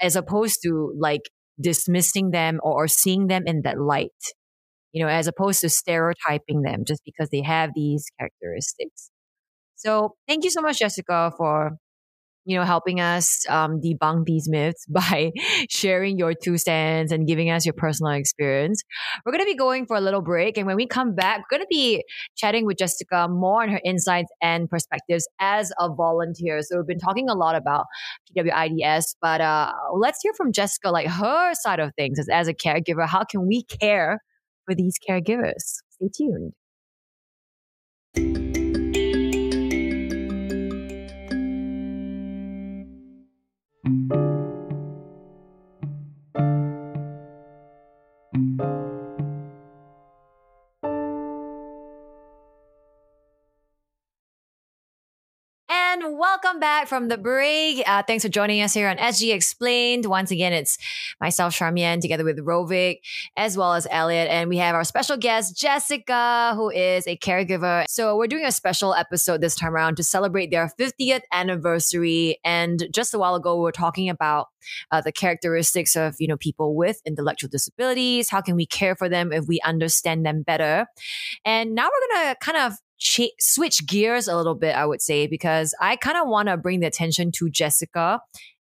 as 0.00 0.16
opposed 0.16 0.60
to 0.62 0.92
like 0.98 1.22
dismissing 1.60 2.30
them 2.30 2.60
or, 2.62 2.84
or 2.84 2.88
seeing 2.88 3.26
them 3.26 3.44
in 3.46 3.62
that 3.62 3.78
light 3.78 4.10
you 4.92 5.02
know 5.04 5.10
as 5.10 5.26
opposed 5.26 5.60
to 5.60 5.68
stereotyping 5.68 6.62
them 6.62 6.84
just 6.86 7.02
because 7.04 7.28
they 7.30 7.42
have 7.42 7.70
these 7.74 8.06
characteristics. 8.18 9.10
So 9.76 10.14
thank 10.26 10.44
you 10.44 10.50
so 10.50 10.62
much 10.62 10.78
jessica 10.78 11.32
for 11.36 11.72
you 12.44 12.56
know, 12.58 12.64
helping 12.64 13.00
us 13.00 13.44
um, 13.48 13.80
debunk 13.80 14.24
these 14.26 14.48
myths 14.48 14.86
by 14.88 15.32
sharing 15.68 16.18
your 16.18 16.34
two 16.34 16.58
cents 16.58 17.12
and 17.12 17.26
giving 17.26 17.50
us 17.50 17.64
your 17.64 17.72
personal 17.74 18.12
experience. 18.12 18.82
We're 19.24 19.32
going 19.32 19.44
to 19.44 19.50
be 19.50 19.56
going 19.56 19.86
for 19.86 19.96
a 19.96 20.00
little 20.00 20.20
break. 20.20 20.58
And 20.58 20.66
when 20.66 20.76
we 20.76 20.86
come 20.86 21.14
back, 21.14 21.38
we're 21.38 21.58
going 21.58 21.66
to 21.66 21.68
be 21.70 22.04
chatting 22.36 22.66
with 22.66 22.78
Jessica 22.78 23.28
more 23.28 23.62
on 23.62 23.68
her 23.70 23.80
insights 23.84 24.30
and 24.42 24.68
perspectives 24.68 25.26
as 25.40 25.72
a 25.78 25.88
volunteer. 25.92 26.60
So 26.62 26.76
we've 26.76 26.86
been 26.86 26.98
talking 26.98 27.28
a 27.28 27.34
lot 27.34 27.56
about 27.56 27.86
PWIDS, 28.36 29.16
but 29.20 29.40
uh, 29.40 29.72
let's 29.94 30.18
hear 30.22 30.32
from 30.36 30.52
Jessica, 30.52 30.90
like 30.90 31.06
her 31.06 31.54
side 31.54 31.80
of 31.80 31.92
things 31.96 32.18
as, 32.18 32.28
as 32.28 32.48
a 32.48 32.54
caregiver. 32.54 33.06
How 33.06 33.24
can 33.24 33.46
we 33.46 33.62
care 33.64 34.20
for 34.64 34.74
these 34.74 34.94
caregivers? 35.08 35.80
Stay 35.90 36.08
tuned. 36.16 36.52
Welcome 56.54 56.60
back 56.60 56.86
from 56.86 57.08
the 57.08 57.18
break. 57.18 57.82
Uh, 57.84 58.00
thanks 58.06 58.22
for 58.22 58.28
joining 58.28 58.60
us 58.60 58.72
here 58.72 58.88
on 58.88 58.96
SG 58.96 59.34
Explained. 59.34 60.06
Once 60.06 60.30
again, 60.30 60.52
it's 60.52 60.78
myself, 61.20 61.52
Charmian, 61.52 62.00
together 62.00 62.22
with 62.22 62.38
Rovik, 62.38 62.98
as 63.36 63.56
well 63.56 63.74
as 63.74 63.88
Elliot. 63.90 64.28
And 64.30 64.48
we 64.48 64.58
have 64.58 64.76
our 64.76 64.84
special 64.84 65.16
guest, 65.16 65.56
Jessica, 65.56 66.52
who 66.54 66.70
is 66.70 67.08
a 67.08 67.16
caregiver. 67.16 67.86
So 67.88 68.16
we're 68.16 68.28
doing 68.28 68.44
a 68.44 68.52
special 68.52 68.94
episode 68.94 69.40
this 69.40 69.56
time 69.56 69.74
around 69.74 69.96
to 69.96 70.04
celebrate 70.04 70.52
their 70.52 70.70
50th 70.78 71.22
anniversary. 71.32 72.38
And 72.44 72.86
just 72.92 73.14
a 73.14 73.18
while 73.18 73.34
ago, 73.34 73.56
we 73.56 73.62
were 73.62 73.72
talking 73.72 74.08
about 74.08 74.46
uh, 74.92 75.00
the 75.00 75.10
characteristics 75.10 75.96
of, 75.96 76.14
you 76.20 76.28
know, 76.28 76.36
people 76.36 76.76
with 76.76 77.00
intellectual 77.04 77.50
disabilities. 77.50 78.28
How 78.28 78.40
can 78.40 78.54
we 78.54 78.64
care 78.66 78.94
for 78.94 79.08
them 79.08 79.32
if 79.32 79.46
we 79.48 79.60
understand 79.64 80.24
them 80.24 80.42
better? 80.42 80.86
And 81.44 81.74
now 81.74 81.88
we're 81.88 82.32
to 82.32 82.36
kind 82.40 82.58
of 82.58 82.78
switch 82.98 83.86
gears 83.86 84.28
a 84.28 84.36
little 84.36 84.54
bit, 84.54 84.76
I 84.76 84.86
would 84.86 85.02
say, 85.02 85.26
because 85.26 85.74
I 85.80 85.96
kind 85.96 86.16
of 86.16 86.28
want 86.28 86.48
to 86.48 86.56
bring 86.56 86.80
the 86.80 86.86
attention 86.86 87.32
to 87.32 87.50
Jessica 87.50 88.20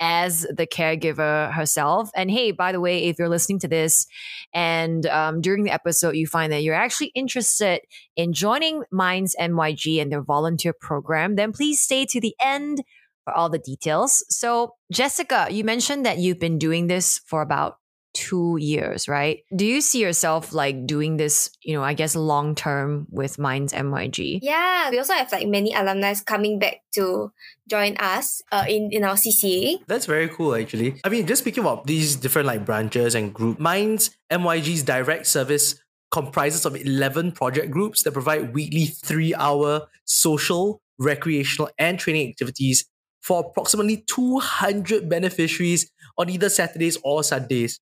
as 0.01 0.47
the 0.55 0.67
caregiver 0.67 1.53
herself. 1.53 2.11
And 2.17 2.31
hey, 2.31 2.51
by 2.51 2.73
the 2.73 2.81
way, 2.81 3.05
if 3.05 3.19
you're 3.19 3.29
listening 3.29 3.61
to 3.61 3.69
this 3.69 4.07
and 4.53 5.07
um, 5.07 5.41
during 5.41 5.65
the 5.65 5.71
episode 5.71 6.17
you 6.17 6.27
find 6.27 6.53
that 6.53 6.63
you're 6.63 6.75
actually 6.75 7.13
interested 7.15 7.81
in 8.17 8.33
joining 8.33 8.83
Minds 8.91 9.37
MYG 9.41 10.03
and 10.03 10.11
their 10.11 10.23
volunteer 10.23 10.75
program, 10.79 11.37
then 11.37 11.53
please 11.53 11.81
stay 11.81 12.05
to 12.07 12.21
the 12.21 12.35
end 12.45 12.83
for 13.25 13.33
all 13.33 13.49
the 13.49 13.59
details. 13.59 14.25
So, 14.29 14.75
Jessica, 14.93 15.49
you 15.51 15.65
mentioned 15.65 16.05
that 16.05 16.19
you've 16.19 16.41
been 16.41 16.59
doing 16.59 16.87
this 16.89 17.21
for 17.27 17.41
about 17.41 17.77
two 18.15 18.57
years, 18.59 19.09
right? 19.09 19.41
Do 19.55 19.67
you 19.67 19.81
see 19.81 20.01
yourself 20.01 20.53
like 20.53 20.87
doing 20.87 21.17
this, 21.17 21.51
you 21.63 21.75
know, 21.75 21.83
I 21.83 21.93
guess 21.93 22.15
long 22.15 22.55
term 22.55 23.07
with 23.11 23.39
Minds 23.39 23.73
MYG? 23.73 24.39
Yeah, 24.43 24.91
we 24.91 24.99
also 24.99 25.13
have 25.13 25.31
like 25.33 25.49
many 25.49 25.75
alumni 25.75 26.15
coming 26.25 26.59
back 26.59 26.83
to 26.95 27.33
join 27.69 27.97
us 27.99 28.41
uh, 28.53 28.65
in, 28.69 28.91
in 28.93 29.05
our 29.05 29.17
CCA. 29.17 29.85
That's 29.87 30.07
very 30.07 30.29
cool, 30.29 30.55
actually. 30.55 31.01
I 31.05 31.09
mean, 31.09 31.27
just 31.27 31.43
speaking 31.43 31.65
about 31.65 31.87
these 31.87 32.17
different 32.17 32.47
like 32.47 32.65
branches 32.65 33.15
and 33.15 33.35
group, 33.35 33.59
Minds 33.59 34.17
MYG's 34.31 34.85
direct 34.85 35.27
service 35.27 35.81
comprises 36.11 36.65
of 36.65 36.77
11 36.77 37.33
project 37.33 37.73
groups 37.73 38.05
that 38.05 38.13
provide 38.13 38.55
weekly 38.55 38.87
three-hour 38.87 39.89
social, 40.05 40.81
recreational, 40.99 41.69
and 41.77 41.99
training 41.99 42.29
activities 42.29 42.87
for 43.21 43.41
approximately 43.41 44.05
200 44.07 45.09
beneficiaries 45.09 45.91
on 46.19 46.29
either 46.29 46.49
Saturdays 46.49 46.99
or 47.03 47.25
Sundays. 47.25 47.81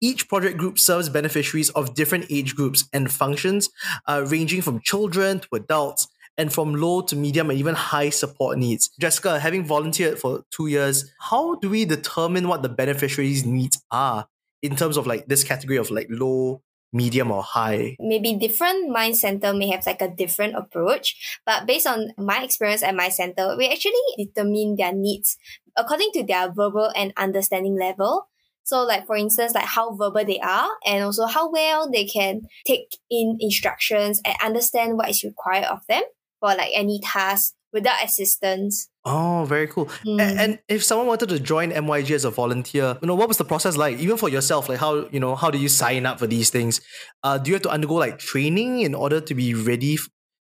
Each 0.00 0.28
project 0.28 0.58
group 0.58 0.78
serves 0.78 1.08
beneficiaries 1.08 1.70
of 1.70 1.94
different 1.94 2.26
age 2.30 2.54
groups 2.54 2.88
and 2.92 3.10
functions, 3.10 3.68
uh, 4.06 4.24
ranging 4.28 4.62
from 4.62 4.80
children 4.80 5.40
to 5.40 5.48
adults, 5.54 6.08
and 6.38 6.52
from 6.52 6.74
low 6.74 7.02
to 7.02 7.16
medium 7.16 7.50
and 7.50 7.58
even 7.58 7.74
high 7.74 8.10
support 8.10 8.56
needs. 8.58 8.90
Jessica, 9.00 9.40
having 9.40 9.64
volunteered 9.66 10.18
for 10.18 10.44
two 10.52 10.68
years, 10.68 11.12
how 11.18 11.56
do 11.56 11.68
we 11.68 11.84
determine 11.84 12.46
what 12.46 12.62
the 12.62 12.68
beneficiaries' 12.68 13.44
needs 13.44 13.82
are 13.90 14.26
in 14.62 14.76
terms 14.76 14.96
of 14.96 15.06
like 15.06 15.26
this 15.26 15.42
category 15.42 15.78
of 15.78 15.90
like 15.90 16.06
low, 16.08 16.62
medium, 16.92 17.32
or 17.32 17.42
high? 17.42 17.96
Maybe 17.98 18.34
different 18.34 18.88
mind 18.88 19.16
center 19.16 19.52
may 19.52 19.68
have 19.70 19.84
like 19.84 20.00
a 20.00 20.14
different 20.14 20.54
approach, 20.54 21.40
but 21.44 21.66
based 21.66 21.88
on 21.88 22.12
my 22.16 22.44
experience 22.44 22.84
at 22.84 22.94
my 22.94 23.08
center, 23.08 23.56
we 23.58 23.68
actually 23.68 23.92
determine 24.16 24.76
their 24.76 24.92
needs 24.92 25.36
according 25.76 26.10
to 26.12 26.22
their 26.22 26.52
verbal 26.52 26.92
and 26.94 27.12
understanding 27.16 27.76
level. 27.76 28.28
So 28.68 28.82
like 28.84 29.06
for 29.06 29.16
instance, 29.16 29.54
like 29.54 29.64
how 29.64 29.94
verbal 29.94 30.24
they 30.26 30.40
are 30.40 30.68
and 30.84 31.02
also 31.02 31.24
how 31.24 31.50
well 31.50 31.90
they 31.90 32.04
can 32.04 32.42
take 32.66 32.98
in 33.10 33.38
instructions 33.40 34.20
and 34.26 34.36
understand 34.44 34.98
what 34.98 35.08
is 35.08 35.24
required 35.24 35.64
of 35.64 35.80
them 35.88 36.02
for 36.38 36.50
like 36.50 36.70
any 36.74 37.00
task 37.02 37.54
without 37.72 38.04
assistance. 38.04 38.90
Oh, 39.06 39.46
very 39.48 39.68
cool. 39.68 39.86
Mm. 40.04 40.20
A- 40.20 40.40
And 40.42 40.58
if 40.68 40.84
someone 40.84 41.06
wanted 41.06 41.30
to 41.30 41.40
join 41.40 41.70
MYG 41.70 42.10
as 42.14 42.26
a 42.26 42.30
volunteer, 42.30 42.98
you 43.00 43.08
know, 43.08 43.14
what 43.14 43.28
was 43.28 43.38
the 43.38 43.44
process 43.44 43.74
like? 43.76 43.98
Even 44.00 44.18
for 44.18 44.28
yourself, 44.28 44.68
like 44.68 44.78
how, 44.78 45.08
you 45.08 45.20
know, 45.20 45.34
how 45.34 45.50
do 45.50 45.56
you 45.58 45.68
sign 45.68 46.04
up 46.04 46.18
for 46.18 46.26
these 46.26 46.50
things? 46.50 46.82
Uh, 47.22 47.38
do 47.38 47.48
you 47.50 47.54
have 47.54 47.62
to 47.62 47.70
undergo 47.70 47.94
like 47.94 48.18
training 48.18 48.80
in 48.80 48.94
order 48.94 49.20
to 49.20 49.34
be 49.34 49.54
ready 49.54 49.96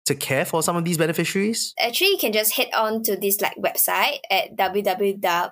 to 0.05 0.15
care 0.15 0.45
for 0.45 0.63
some 0.63 0.75
of 0.75 0.83
these 0.85 0.97
beneficiaries? 0.97 1.73
Actually, 1.79 2.11
you 2.11 2.17
can 2.17 2.33
just 2.33 2.55
head 2.55 2.69
on 2.75 3.03
to 3.03 3.15
this 3.15 3.39
like 3.41 3.55
website 3.57 4.19
at 4.29 4.55
www.myg.org.sg 4.57 5.49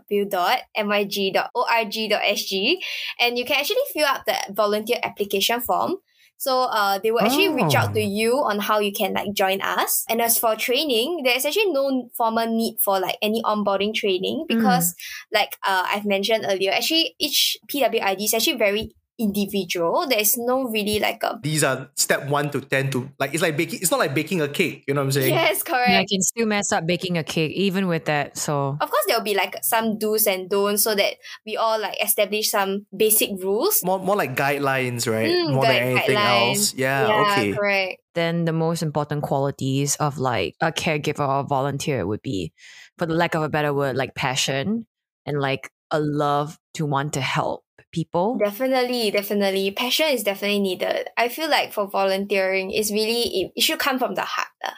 and 3.19 3.37
you 3.37 3.45
can 3.45 3.57
actually 3.59 3.77
fill 3.93 4.05
out 4.05 4.25
the 4.25 4.35
volunteer 4.53 4.97
application 5.03 5.61
form. 5.61 5.95
So 6.37 6.61
uh, 6.71 6.99
they 7.03 7.11
will 7.11 7.19
actually 7.19 7.49
reach 7.49 7.75
out 7.75 7.93
to 7.93 7.99
Oh. 7.99 8.03
you 8.03 8.31
on 8.37 8.59
how 8.59 8.79
you 8.79 8.93
can 8.93 9.13
like 9.13 9.33
join 9.33 9.59
us. 9.59 10.05
And 10.07 10.21
as 10.21 10.37
for 10.39 10.55
training, 10.55 11.23
there's 11.25 11.43
actually 11.45 11.73
no 11.73 12.09
formal 12.15 12.47
need 12.47 12.77
for 12.79 12.97
like 12.97 13.17
any 13.21 13.41
onboarding 13.43 13.93
training 13.93 14.45
because 14.47 14.95
like 15.33 15.57
uh, 15.67 15.83
I've 15.91 16.05
mentioned 16.05 16.45
earlier, 16.47 16.71
actually 16.71 17.13
each 17.19 17.57
PWID 17.67 18.23
is 18.23 18.33
actually 18.33 18.55
very 18.57 18.95
individual. 19.19 20.07
There's 20.07 20.37
no 20.37 20.63
really 20.69 20.99
like 20.99 21.21
a 21.23 21.39
These 21.43 21.63
are 21.63 21.89
step 21.95 22.27
one 22.29 22.49
to 22.51 22.61
10 22.61 22.91
to 22.91 23.11
like, 23.19 23.33
it's 23.33 23.43
like 23.43 23.57
baking, 23.57 23.79
it's 23.81 23.91
not 23.91 23.99
like 23.99 24.13
baking 24.15 24.41
a 24.41 24.47
cake, 24.47 24.85
you 24.87 24.93
know 24.93 25.01
what 25.01 25.05
I'm 25.05 25.11
saying? 25.11 25.33
yes, 25.33 25.61
correct. 25.63 25.89
Yeah, 25.89 25.99
I 25.99 26.05
can 26.09 26.21
still 26.21 26.45
mess 26.45 26.71
up 26.71 26.87
baking 26.87 27.17
a 27.17 27.23
cake 27.23 27.51
even 27.51 27.87
with 27.87 28.05
that. 28.05 28.37
So 28.37 28.77
Of 28.79 28.89
course, 28.89 29.03
there 29.07 29.17
will 29.17 29.23
be 29.23 29.35
like 29.35 29.57
some 29.63 29.97
do's 29.99 30.25
and 30.27 30.49
don'ts 30.49 30.83
so 30.83 30.95
that 30.95 31.15
we 31.45 31.57
all 31.57 31.79
like 31.79 32.01
establish 32.03 32.49
some 32.51 32.85
basic 32.95 33.31
rules. 33.43 33.81
More, 33.83 33.99
more 33.99 34.15
like 34.15 34.35
guidelines, 34.35 35.11
right? 35.11 35.29
Mm, 35.29 35.53
more 35.53 35.65
than 35.65 35.75
anything 35.75 36.15
guidelines. 36.15 36.49
else. 36.49 36.73
Yeah, 36.75 37.25
okay. 37.31 37.53
correct. 37.53 38.01
then 38.15 38.45
the 38.45 38.53
most 38.53 38.81
important 38.81 39.23
qualities 39.23 39.95
of 39.97 40.17
like 40.17 40.55
a 40.61 40.71
caregiver 40.71 41.27
or 41.27 41.43
volunteer 41.43 42.05
would 42.07 42.21
be, 42.21 42.53
for 42.97 43.05
the 43.05 43.13
lack 43.13 43.35
of 43.35 43.43
a 43.43 43.49
better 43.49 43.73
word, 43.73 43.95
like 43.95 44.15
passion 44.15 44.85
and 45.25 45.39
like 45.39 45.69
a 45.91 45.99
love 45.99 46.57
to 46.73 46.85
want 46.85 47.13
to 47.13 47.21
help 47.21 47.63
people. 47.91 48.37
Definitely, 48.37 49.11
definitely. 49.11 49.71
Passion 49.71 50.07
is 50.07 50.23
definitely 50.23 50.59
needed. 50.59 51.09
I 51.17 51.29
feel 51.29 51.49
like 51.49 51.73
for 51.73 51.87
volunteering, 51.87 52.71
it's 52.71 52.91
really, 52.91 53.21
it, 53.21 53.51
it 53.55 53.61
should 53.61 53.79
come 53.79 53.99
from 53.99 54.15
the 54.15 54.23
heart. 54.23 54.49
lah. 54.63 54.73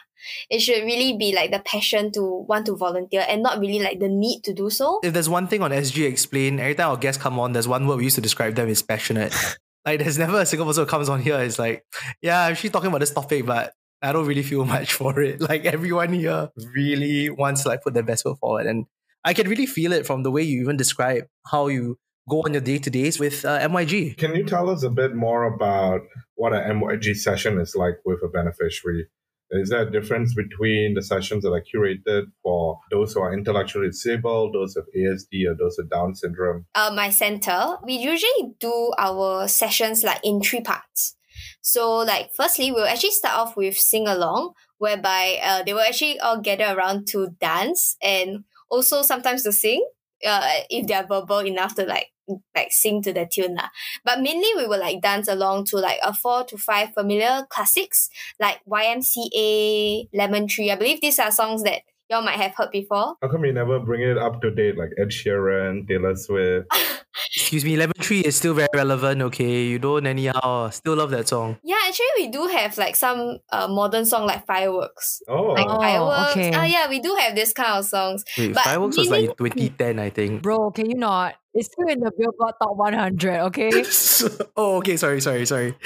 It 0.50 0.60
should 0.60 0.84
really 0.84 1.16
be 1.16 1.34
like 1.34 1.50
the 1.50 1.58
passion 1.58 2.12
to 2.12 2.46
want 2.48 2.66
to 2.66 2.76
volunteer 2.76 3.24
and 3.28 3.42
not 3.42 3.58
really 3.58 3.80
like 3.80 3.98
the 3.98 4.08
need 4.08 4.42
to 4.44 4.54
do 4.54 4.70
so. 4.70 5.00
If 5.02 5.12
there's 5.12 5.28
one 5.28 5.48
thing 5.48 5.62
on 5.62 5.70
SG 5.70 6.06
Explain, 6.06 6.60
every 6.60 6.74
time 6.74 6.90
our 6.90 6.96
guests 6.96 7.20
come 7.20 7.38
on, 7.38 7.52
there's 7.52 7.68
one 7.68 7.86
word 7.86 7.98
we 7.98 8.04
used 8.04 8.16
to 8.16 8.22
describe 8.22 8.54
them 8.54 8.68
is 8.68 8.82
passionate. 8.82 9.34
like 9.84 9.98
there's 9.98 10.18
never 10.18 10.40
a 10.40 10.46
single 10.46 10.66
person 10.66 10.84
who 10.84 10.90
comes 10.90 11.08
on 11.08 11.20
here 11.20 11.40
is 11.40 11.58
like, 11.58 11.84
yeah, 12.20 12.44
I'm 12.44 12.52
actually 12.52 12.70
talking 12.70 12.88
about 12.88 13.00
this 13.00 13.12
topic, 13.12 13.46
but 13.46 13.72
I 14.00 14.12
don't 14.12 14.26
really 14.26 14.42
feel 14.42 14.64
much 14.76 14.92
for 14.92 15.20
it. 15.20 15.40
Like 15.40 15.64
everyone 15.64 16.12
here 16.12 16.50
really 16.74 17.30
wants 17.30 17.62
to 17.62 17.68
like 17.68 17.82
put 17.82 17.94
their 17.94 18.02
best 18.02 18.22
foot 18.24 18.38
forward. 18.38 18.66
And 18.66 18.86
I 19.24 19.34
can 19.34 19.48
really 19.48 19.66
feel 19.66 19.92
it 19.92 20.06
from 20.06 20.22
the 20.22 20.30
way 20.30 20.42
you 20.42 20.60
even 20.62 20.76
describe 20.76 21.24
how 21.46 21.68
you 21.68 21.98
go 22.28 22.42
on 22.42 22.52
your 22.52 22.62
day 22.62 22.78
to 22.78 22.90
days 22.90 23.18
with 23.18 23.44
uh, 23.44 23.58
MYG. 23.60 24.16
Can 24.16 24.34
you 24.34 24.44
tell 24.44 24.70
us 24.70 24.82
a 24.82 24.90
bit 24.90 25.14
more 25.14 25.44
about 25.44 26.02
what 26.34 26.52
an 26.52 26.80
MYG 26.80 27.16
session 27.16 27.60
is 27.60 27.74
like 27.74 27.96
with 28.04 28.20
a 28.24 28.28
beneficiary? 28.28 29.08
Is 29.54 29.68
there 29.68 29.86
a 29.86 29.90
difference 29.90 30.34
between 30.34 30.94
the 30.94 31.02
sessions 31.02 31.42
that 31.42 31.50
are 31.50 31.62
curated 31.62 32.24
for 32.42 32.80
those 32.90 33.12
who 33.12 33.20
are 33.20 33.34
intellectually 33.34 33.88
disabled, 33.88 34.54
those 34.54 34.74
with 34.74 34.86
ASD, 34.96 35.46
or 35.46 35.54
those 35.54 35.76
with 35.76 35.90
Down 35.90 36.14
syndrome? 36.14 36.64
Uh, 36.74 36.90
my 36.94 37.10
center, 37.10 37.76
we 37.84 37.94
usually 37.94 38.54
do 38.58 38.92
our 38.98 39.46
sessions 39.48 40.02
like 40.02 40.20
in 40.24 40.40
three 40.40 40.62
parts. 40.62 41.16
So, 41.60 41.98
like, 41.98 42.30
firstly, 42.34 42.72
we'll 42.72 42.86
actually 42.86 43.10
start 43.10 43.38
off 43.38 43.56
with 43.56 43.76
sing 43.76 44.08
along, 44.08 44.54
whereby 44.78 45.38
uh, 45.44 45.62
they 45.64 45.74
will 45.74 45.80
actually 45.80 46.18
all 46.18 46.40
gather 46.40 46.74
around 46.74 47.06
to 47.08 47.36
dance 47.38 47.96
and 48.02 48.44
also 48.70 49.02
sometimes 49.02 49.42
to 49.42 49.52
sing 49.52 49.86
uh, 50.26 50.50
if 50.70 50.86
they're 50.86 51.06
verbal 51.06 51.40
enough 51.40 51.74
to 51.74 51.84
like 51.84 52.11
like 52.54 52.72
sing 52.72 53.02
to 53.02 53.12
the 53.12 53.26
tune 53.30 53.54
lah. 53.54 53.68
But 54.04 54.20
mainly 54.20 54.48
we 54.56 54.66
will 54.66 54.80
like 54.80 55.02
dance 55.02 55.28
along 55.28 55.66
to 55.66 55.78
like 55.78 55.98
a 56.02 56.14
four 56.14 56.44
to 56.44 56.56
five 56.56 56.94
familiar 56.94 57.46
classics 57.50 58.08
like 58.40 58.60
YMCA, 58.68 60.08
Lemon 60.14 60.46
Tree. 60.46 60.70
I 60.70 60.76
believe 60.76 61.00
these 61.00 61.18
are 61.18 61.30
songs 61.30 61.62
that 61.64 61.82
y'all 62.08 62.22
might 62.22 62.38
have 62.38 62.54
heard 62.56 62.70
before. 62.70 63.16
How 63.22 63.28
come 63.28 63.44
you 63.44 63.52
never 63.52 63.80
bring 63.80 64.02
it 64.02 64.18
up 64.18 64.40
to 64.42 64.50
date 64.50 64.76
like 64.76 64.90
Ed 65.00 65.08
Sheeran, 65.08 65.88
Taylor 65.88 66.16
Swift? 66.16 66.68
Excuse 67.36 67.64
me, 67.64 67.76
Lemon 67.76 67.94
Tree 68.00 68.20
is 68.20 68.36
still 68.36 68.54
very 68.54 68.68
relevant, 68.74 69.20
okay? 69.22 69.64
You 69.64 69.78
don't 69.78 70.06
anyhow. 70.06 70.70
Still 70.70 70.96
love 70.96 71.10
that 71.10 71.28
song. 71.28 71.58
Yeah, 71.62 71.76
actually 71.86 72.06
we 72.16 72.28
do 72.28 72.46
have 72.46 72.78
like 72.78 72.96
some 72.96 73.38
uh, 73.50 73.68
modern 73.68 74.06
song 74.06 74.26
like 74.26 74.46
Fireworks. 74.46 75.20
Oh, 75.28 75.52
Like 75.52 75.66
Oh, 75.68 75.76
Fireworks. 75.78 76.30
okay. 76.32 76.52
Ah, 76.54 76.64
yeah, 76.64 76.88
we 76.88 77.00
do 77.00 77.14
have 77.16 77.34
this 77.34 77.52
kind 77.52 77.78
of 77.78 77.84
songs. 77.84 78.24
Wait, 78.38 78.54
But 78.54 78.62
Fireworks 78.64 78.96
was 78.96 79.10
meaning- 79.10 79.28
like 79.28 79.36
2010, 79.38 79.98
I 79.98 80.10
think. 80.10 80.42
Bro, 80.42 80.70
can 80.72 80.88
you 80.90 80.96
not? 80.96 81.34
It's 81.54 81.68
still 81.70 81.86
in 81.88 82.00
the 82.00 82.10
Billboard 82.16 82.54
Top 82.62 82.76
100, 82.76 83.40
okay? 83.52 83.70
oh, 84.56 84.76
okay. 84.78 84.96
Sorry, 84.96 85.20
sorry, 85.20 85.44
sorry. 85.44 85.76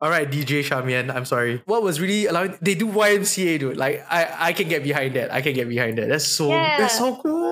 All 0.00 0.10
right, 0.10 0.28
DJ 0.28 0.64
Charmian, 0.64 1.14
I'm 1.14 1.24
sorry. 1.24 1.62
What 1.66 1.82
was 1.84 2.00
really 2.00 2.26
allowing? 2.26 2.58
They 2.60 2.74
do 2.74 2.88
YMCA, 2.88 3.60
dude. 3.60 3.76
Like, 3.76 4.04
I, 4.10 4.48
I 4.48 4.52
can 4.52 4.66
get 4.68 4.82
behind 4.82 5.14
that. 5.14 5.32
I 5.32 5.42
can 5.42 5.52
get 5.54 5.68
behind 5.68 5.98
that. 5.98 6.08
That's 6.08 6.26
so, 6.26 6.48
Yeah. 6.48 6.76
that's 6.78 6.98
so 6.98 7.20
cool. 7.22 7.51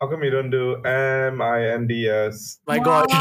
How 0.00 0.08
come 0.08 0.22
you 0.24 0.30
don't 0.30 0.50
do 0.50 0.76
M 0.84 1.40
I 1.42 1.70
N 1.70 1.86
D 1.86 2.08
S? 2.08 2.58
My 2.66 2.78
God. 2.78 3.06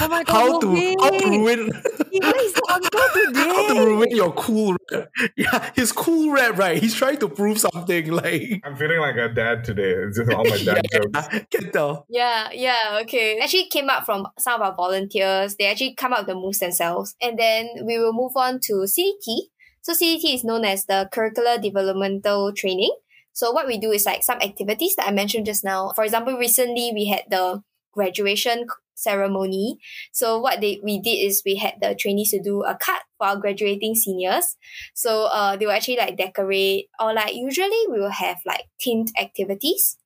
Oh 0.00 0.08
my 0.08 0.24
God, 0.24 0.32
how 0.32 0.58
to 0.60 0.68
how 1.00 1.10
to 1.10 1.26
Mohit. 1.26 1.56
ruin 1.56 1.70
What 1.70 2.36
is 2.40 2.52
the 2.54 2.66
uncle 2.70 3.00
how 3.34 3.74
to 3.74 3.80
ruin 3.86 4.10
your 4.10 4.32
cool 4.32 4.76
rap? 4.90 5.10
Yeah, 5.36 5.70
his 5.74 5.92
cool 5.92 6.32
rap, 6.32 6.56
right? 6.58 6.78
He's 6.80 6.94
trying 6.94 7.18
to 7.18 7.28
prove 7.28 7.58
something. 7.60 8.10
Like, 8.20 8.60
I'm 8.64 8.76
feeling 8.76 9.00
like 9.00 9.16
a 9.16 9.28
dad 9.28 9.64
today. 9.64 9.92
It's 9.92 10.18
just 10.18 10.30
all 10.32 10.44
my 10.44 10.58
dad 10.64 10.82
jokes. 10.92 11.28
yeah, 11.32 11.38
can 11.50 11.72
tell. 11.72 12.06
Yeah, 12.08 12.48
yeah, 12.52 12.98
okay. 13.02 13.38
Actually 13.38 13.68
came 13.68 13.88
up 13.88 14.04
from 14.04 14.26
some 14.38 14.60
of 14.60 14.62
our 14.62 14.74
volunteers. 14.74 15.56
They 15.56 15.66
actually 15.66 15.94
come 15.94 16.12
up 16.12 16.20
with 16.20 16.28
the 16.28 16.34
moves 16.34 16.58
themselves. 16.58 17.14
And 17.20 17.38
then 17.38 17.68
we 17.86 17.98
will 17.98 18.12
move 18.12 18.32
on 18.36 18.60
to 18.64 18.84
CDT. 18.86 19.48
So 19.82 19.92
CDT 19.92 20.34
is 20.34 20.44
known 20.44 20.64
as 20.64 20.86
the 20.86 21.08
Curricular 21.12 21.60
Developmental 21.62 22.52
Training. 22.52 22.94
So 23.32 23.52
what 23.52 23.66
we 23.66 23.78
do 23.78 23.90
is 23.92 24.06
like 24.06 24.22
some 24.22 24.38
activities 24.40 24.96
that 24.96 25.08
I 25.08 25.12
mentioned 25.12 25.46
just 25.46 25.64
now. 25.64 25.92
For 25.94 26.04
example, 26.04 26.36
recently 26.36 26.90
we 26.94 27.06
had 27.06 27.24
the 27.30 27.62
graduation 27.92 28.66
ceremony. 28.94 29.78
So 30.12 30.38
what 30.38 30.60
they 30.60 30.80
we 30.82 31.00
did 31.00 31.16
is 31.16 31.42
we 31.44 31.56
had 31.56 31.74
the 31.80 31.94
trainees 31.94 32.30
to 32.32 32.42
do 32.42 32.62
a 32.62 32.76
cut 32.76 33.02
for 33.18 33.28
our 33.28 33.36
graduating 33.36 33.94
seniors. 33.94 34.56
So 34.94 35.24
uh 35.24 35.56
they 35.56 35.66
will 35.66 35.72
actually 35.72 35.96
like 35.96 36.16
decorate 36.16 36.88
or 37.00 37.14
like 37.14 37.34
usually 37.34 37.86
we 37.90 37.98
will 37.98 38.10
have 38.12 38.38
like 38.46 38.66
themed 38.84 39.08
activities 39.20 39.96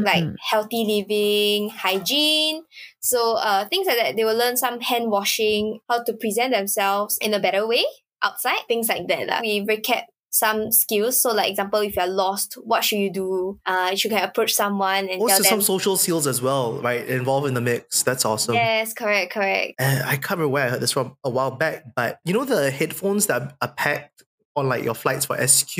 like 0.00 0.24
Mhm. 0.24 0.36
healthy 0.40 0.84
living, 0.86 1.70
hygiene. 1.70 2.64
So 3.00 3.34
uh 3.36 3.66
things 3.68 3.86
like 3.86 3.98
that. 3.98 4.16
They 4.16 4.24
will 4.24 4.36
learn 4.36 4.56
some 4.56 4.80
hand 4.80 5.10
washing, 5.10 5.80
how 5.88 6.02
to 6.04 6.12
present 6.14 6.52
themselves 6.52 7.18
in 7.20 7.34
a 7.34 7.40
better 7.40 7.66
way 7.66 7.84
outside, 8.22 8.60
things 8.68 8.88
like 8.88 9.08
that. 9.08 9.40
We 9.42 9.64
recap 9.66 10.04
some 10.32 10.72
skills. 10.72 11.20
So 11.22 11.32
like 11.32 11.50
example, 11.50 11.80
if 11.80 11.94
you're 11.96 12.06
lost, 12.06 12.54
what 12.64 12.82
should 12.84 12.98
you 12.98 13.12
do? 13.12 13.60
Uh 13.66 13.90
you 13.94 14.10
can 14.10 14.22
approach 14.24 14.52
someone 14.54 15.08
and 15.08 15.20
Also, 15.20 15.42
some 15.42 15.60
social 15.62 15.96
skills 15.96 16.26
as 16.26 16.40
well, 16.42 16.80
right? 16.80 17.06
Involved 17.06 17.46
in 17.46 17.54
the 17.54 17.60
mix. 17.60 18.02
That's 18.02 18.24
awesome. 18.24 18.54
Yes, 18.54 18.94
correct, 18.94 19.32
correct. 19.32 19.74
And 19.78 20.02
I 20.04 20.12
can't 20.16 20.30
remember 20.32 20.48
where 20.48 20.66
I 20.66 20.70
heard 20.70 20.80
this 20.80 20.92
from 20.92 21.16
a 21.24 21.30
while 21.30 21.50
back, 21.52 21.84
but 21.94 22.18
you 22.24 22.32
know 22.32 22.44
the 22.44 22.70
headphones 22.70 23.26
that 23.26 23.54
are 23.60 23.72
packed 23.74 24.22
on 24.56 24.68
like 24.68 24.84
your 24.84 24.94
flights 24.94 25.24
for 25.26 25.36
SQ. 25.36 25.76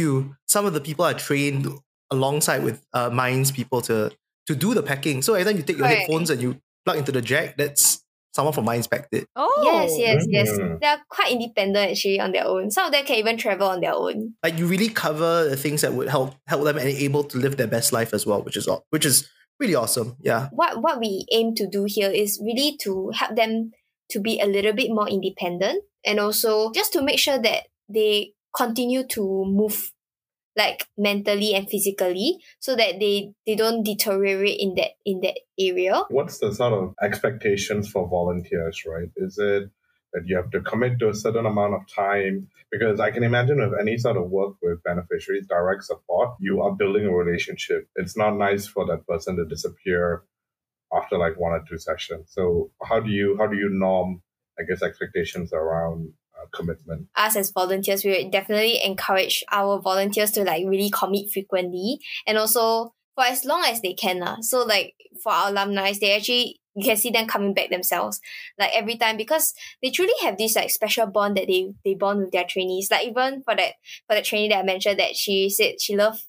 Some 0.49 0.65
of 0.67 0.73
the 0.75 0.81
people 0.81 1.05
are 1.05 1.15
trained 1.15 1.67
alongside 2.11 2.63
with 2.63 2.85
uh, 2.93 3.11
Minds 3.11 3.51
people 3.51 3.81
to 3.83 4.11
to 4.47 4.55
do 4.55 4.75
the 4.75 4.83
packing. 4.83 5.23
So 5.23 5.35
every 5.35 5.45
time 5.53 5.57
you 5.57 5.63
take 5.63 5.79
your 5.79 5.87
Right. 5.87 5.99
headphones 5.99 6.29
and 6.31 6.41
you 6.43 6.61
plug 6.85 6.99
into 6.99 7.13
the 7.13 7.23
jack, 7.23 7.57
that's 7.57 8.03
someone 8.33 8.53
from 8.55 8.65
Minds 8.65 8.87
packed 8.87 9.13
it. 9.13 9.27
Oh. 9.37 9.63
Yes, 9.65 9.95
yes, 9.99 10.25
yes. 10.29 10.51
Mhm. 10.51 10.81
They 10.81 10.87
are 10.87 11.01
quite 11.09 11.33
independent 11.33 11.91
actually 11.93 12.19
on 12.21 12.33
their 12.33 12.47
own. 12.47 12.71
Some 12.71 12.87
of 12.87 12.93
them 12.93 13.05
can 13.05 13.17
even 13.17 13.37
travel 13.37 13.69
on 13.69 13.81
their 13.81 13.95
own. 13.95 14.35
Like 14.43 14.59
you 14.59 14.67
really 14.67 14.89
cover 14.89 15.49
the 15.49 15.57
things 15.57 15.81
that 15.83 15.93
would 15.95 16.09
help 16.09 16.35
help 16.47 16.65
them 16.65 16.77
and 16.79 16.89
able 16.89 17.25
to 17.25 17.39
live 17.39 17.57
their 17.57 17.67
best 17.67 17.93
life 17.93 18.13
as 18.15 18.27
well, 18.27 18.43
which 18.43 18.57
is 18.57 18.67
aw- 18.69 18.81
which 18.91 19.05
is 19.07 19.29
really 19.61 19.75
awesome. 19.75 20.17
Yeah. 20.21 20.49
what 20.53 20.83
what 20.83 20.99
we 20.99 21.25
aim 21.33 21.55
to 21.57 21.69
do 21.69 21.85
here 21.87 22.11
is 22.11 22.41
really 22.45 22.77
to 22.83 23.11
help 23.15 23.37
them 23.37 23.71
to 24.11 24.21
be 24.21 24.41
a 24.41 24.47
little 24.47 24.73
bit 24.73 24.91
more 24.91 25.09
independent 25.09 25.85
and 26.05 26.19
also 26.19 26.73
just 26.73 26.93
to 26.95 27.01
make 27.03 27.19
sure 27.19 27.39
that 27.39 27.65
they 27.89 28.33
continue 28.57 29.05
to 29.09 29.45
move 29.47 29.93
like 30.57 30.87
mentally 30.99 31.55
and 31.55 31.69
physically 31.69 32.39
so 32.61 32.77
that 32.77 33.01
they 33.01 33.33
they 33.47 33.55
don't 33.55 33.83
deteriorate 33.83 34.61
in 34.61 34.75
that 34.75 34.91
in 35.05 35.21
that 35.21 35.39
area 35.59 36.03
What's 36.11 36.39
the 36.39 36.55
sort 36.55 36.73
of 36.73 36.95
expectations 37.03 37.89
for 37.89 38.09
volunteers, 38.09 38.83
right? 38.87 39.09
Is 39.17 39.39
it 39.39 39.71
that 40.13 40.23
you 40.27 40.37
have 40.37 40.51
to 40.51 40.61
commit 40.61 40.99
to 40.99 41.09
a 41.09 41.15
certain 41.15 41.47
amount 41.47 41.75
of 41.75 41.81
time? 41.89 42.49
Because 42.71 43.01
I 43.01 43.11
can 43.11 43.23
imagine 43.23 43.59
with 43.59 43.79
any 43.81 43.97
sort 43.99 44.17
of 44.17 44.31
work 44.31 44.57
with 44.63 44.83
beneficiaries, 44.83 45.47
direct 45.47 45.85
support, 45.85 46.37
you 46.39 46.63
are 46.63 46.75
building 46.75 47.07
a 47.07 47.11
relationship. 47.11 47.89
It's 47.97 48.17
not 48.17 48.37
nice 48.37 48.67
for 48.67 48.87
that 48.87 49.07
person 49.07 49.37
to 49.37 49.45
disappear 49.47 50.23
after 50.93 51.17
like 51.17 51.39
one 51.39 51.53
or 51.53 51.65
two 51.69 51.79
sessions. 51.79 52.31
So 52.31 52.71
how 52.83 53.01
do 53.01 53.11
you 53.11 53.37
how 53.39 53.47
do 53.47 53.57
you 53.57 53.71
norm, 53.71 54.23
I 54.59 54.63
guess, 54.69 54.83
expectations 54.83 55.53
around 55.53 56.13
commitment? 56.53 57.09
us 57.17 57.37
as 57.37 57.51
volunteers 57.51 58.05
we 58.05 58.29
definitely 58.31 58.83
encourage 58.83 59.45
our 59.51 59.81
volunteers 59.81 60.31
to 60.31 60.45
like 60.45 60.65
really 60.67 60.91
commit 60.91 61.31
frequently 61.31 61.99
and 62.27 62.39
also 62.39 62.93
for 63.15 63.25
as 63.25 63.45
long 63.45 63.63
as 63.65 63.81
they 63.83 63.95
can 63.95 64.21
lah. 64.21 64.37
so 64.41 64.65
like 64.65 64.95
for 65.23 65.33
our 65.33 65.51
alumni 65.51 65.93
they 66.01 66.17
actually 66.17 66.61
you 66.75 66.85
can 66.85 66.97
see 66.97 67.11
them 67.11 67.27
coming 67.27 67.53
back 67.55 67.71
themselves 67.71 68.21
like 68.59 68.71
every 68.75 68.97
time 68.97 69.17
because 69.17 69.53
they 69.83 69.91
truly 69.91 70.13
have 70.23 70.39
this 70.39 70.57
like 70.57 70.71
special 70.71 71.07
bond 71.07 71.37
that 71.37 71.47
they 71.47 71.73
they 71.85 71.95
bond 71.95 72.21
with 72.21 72.33
their 72.33 72.47
trainees 72.49 72.91
like 72.91 73.07
even 73.07 73.43
for 73.43 73.55
that 73.55 73.75
for 74.07 74.17
the 74.17 74.23
trainee 74.23 74.49
that 74.49 74.61
I 74.61 74.63
mentioned 74.63 74.99
that 74.99 75.17
she 75.17 75.51
said 75.51 75.81
she 75.81 75.97
loved 75.97 76.25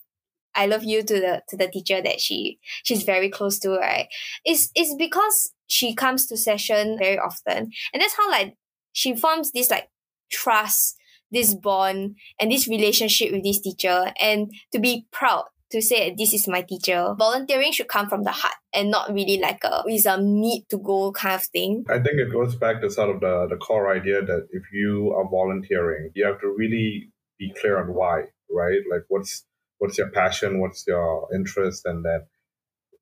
I 0.55 0.67
love 0.67 0.83
you 0.83 1.01
to 1.01 1.13
the 1.13 1.41
to 1.49 1.57
the 1.57 1.67
teacher 1.67 2.01
that 2.01 2.19
she 2.19 2.59
she's 2.83 3.03
very 3.03 3.29
close 3.29 3.57
to 3.59 3.69
right 3.71 4.07
it's 4.43 4.69
it's 4.75 4.95
because 4.95 5.53
she 5.67 5.95
comes 5.95 6.25
to 6.27 6.37
session 6.37 6.97
very 6.99 7.17
often 7.17 7.71
and 7.93 8.01
that's 8.01 8.17
how 8.17 8.29
like 8.29 8.55
she 8.91 9.15
forms 9.15 9.51
this 9.51 9.71
like 9.71 9.89
trust 10.33 10.97
this 11.31 11.53
bond 11.53 12.15
and 12.39 12.51
this 12.51 12.67
relationship 12.67 13.31
with 13.31 13.43
this 13.43 13.59
teacher. 13.59 14.11
And 14.19 14.51
to 14.71 14.79
be 14.79 15.07
proud 15.11 15.45
to 15.71 15.81
say 15.81 16.13
this 16.15 16.33
is 16.33 16.47
my 16.47 16.61
teacher. 16.61 17.13
Volunteering 17.17 17.71
should 17.71 17.87
come 17.87 18.07
from 18.07 18.23
the 18.23 18.31
heart 18.31 18.53
and 18.73 18.91
not 18.91 19.11
really 19.11 19.39
like 19.39 19.63
a 19.63 19.81
with 19.85 20.05
a 20.05 20.21
need 20.21 20.65
to 20.69 20.77
go 20.77 21.11
kind 21.11 21.35
of 21.35 21.43
thing. 21.45 21.83
I 21.89 21.95
think 21.95 22.19
it 22.19 22.31
goes 22.31 22.55
back 22.55 22.81
to 22.81 22.89
sort 22.89 23.09
of 23.09 23.19
the, 23.21 23.47
the 23.49 23.57
core 23.57 23.93
idea 23.93 24.21
that 24.21 24.47
if 24.51 24.63
you 24.71 25.13
are 25.17 25.27
volunteering, 25.29 26.11
you 26.13 26.25
have 26.25 26.39
to 26.41 26.55
really 26.55 27.09
be 27.39 27.51
clear 27.59 27.79
on 27.79 27.93
why, 27.93 28.25
right? 28.49 28.81
Like 28.89 29.05
what's 29.09 29.45
what's 29.79 29.97
your 29.97 30.11
passion, 30.11 30.61
what's 30.61 30.85
your 30.87 31.27
interest, 31.33 31.85
and 31.85 32.05
then 32.05 32.21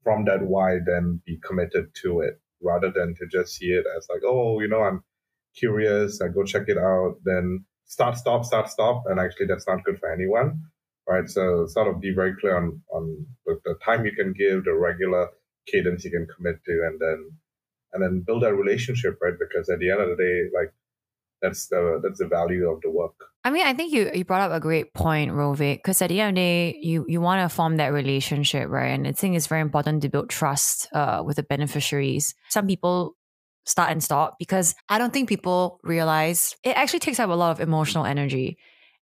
from 0.03 0.25
that 0.25 0.41
why 0.41 0.77
then 0.85 1.21
be 1.25 1.39
committed 1.45 1.93
to 2.03 2.21
it 2.21 2.39
rather 2.63 2.91
than 2.91 3.15
to 3.15 3.25
just 3.31 3.55
see 3.55 3.67
it 3.67 3.85
as 3.97 4.07
like, 4.09 4.21
oh, 4.25 4.61
you 4.61 4.67
know, 4.67 4.81
I'm 4.81 5.03
curious, 5.57 6.21
I 6.21 6.27
go 6.27 6.43
check 6.43 6.63
it 6.67 6.77
out, 6.77 7.15
then 7.23 7.65
start, 7.85 8.17
stop, 8.17 8.45
start, 8.45 8.69
stop. 8.69 9.03
And 9.07 9.19
actually 9.19 9.47
that's 9.47 9.67
not 9.67 9.83
good 9.83 9.99
for 9.99 10.11
anyone. 10.11 10.61
Right. 11.09 11.27
So 11.27 11.65
sort 11.67 11.87
of 11.87 11.99
be 11.99 12.13
very 12.13 12.33
clear 12.39 12.55
on 12.55 12.81
on 12.93 13.25
the, 13.45 13.59
the 13.65 13.75
time 13.83 14.05
you 14.05 14.13
can 14.13 14.33
give, 14.33 14.63
the 14.63 14.73
regular 14.73 15.29
cadence 15.67 16.05
you 16.05 16.11
can 16.11 16.27
commit 16.35 16.63
to, 16.63 16.71
and 16.87 16.99
then 16.99 17.31
and 17.91 18.03
then 18.03 18.23
build 18.25 18.43
that 18.43 18.53
relationship, 18.53 19.17
right? 19.21 19.33
Because 19.37 19.67
at 19.69 19.79
the 19.79 19.89
end 19.89 19.99
of 19.99 20.09
the 20.09 20.15
day, 20.15 20.57
like 20.57 20.73
that's 21.41 21.67
the 21.67 21.99
that's 22.03 22.19
the 22.19 22.27
value 22.27 22.69
of 22.69 22.81
the 22.81 22.91
work. 22.91 23.15
I 23.43 23.49
mean, 23.49 23.65
I 23.65 23.73
think 23.73 23.91
you, 23.91 24.11
you 24.13 24.23
brought 24.23 24.41
up 24.41 24.51
a 24.51 24.59
great 24.59 24.93
point, 24.93 25.31
Rovik, 25.31 25.77
because 25.77 26.01
at 26.03 26.09
the 26.09 26.21
end 26.21 26.29
of 26.29 26.35
the 26.35 26.41
day, 26.41 26.79
you, 26.79 27.05
you 27.07 27.19
want 27.19 27.41
to 27.41 27.53
form 27.53 27.77
that 27.77 27.87
relationship, 27.87 28.69
right? 28.69 28.89
And 28.89 29.07
I 29.07 29.13
think 29.13 29.35
it's 29.35 29.47
very 29.47 29.61
important 29.61 30.03
to 30.03 30.09
build 30.09 30.29
trust 30.29 30.87
uh, 30.93 31.23
with 31.25 31.37
the 31.37 31.43
beneficiaries. 31.43 32.35
Some 32.49 32.67
people 32.67 33.15
start 33.65 33.91
and 33.91 34.03
stop 34.03 34.37
because 34.39 34.75
I 34.89 34.97
don't 34.97 35.13
think 35.13 35.29
people 35.29 35.79
realize 35.83 36.55
it 36.63 36.77
actually 36.77 36.99
takes 36.99 37.19
up 37.19 37.29
a 37.29 37.33
lot 37.33 37.51
of 37.51 37.59
emotional 37.59 38.05
energy. 38.05 38.57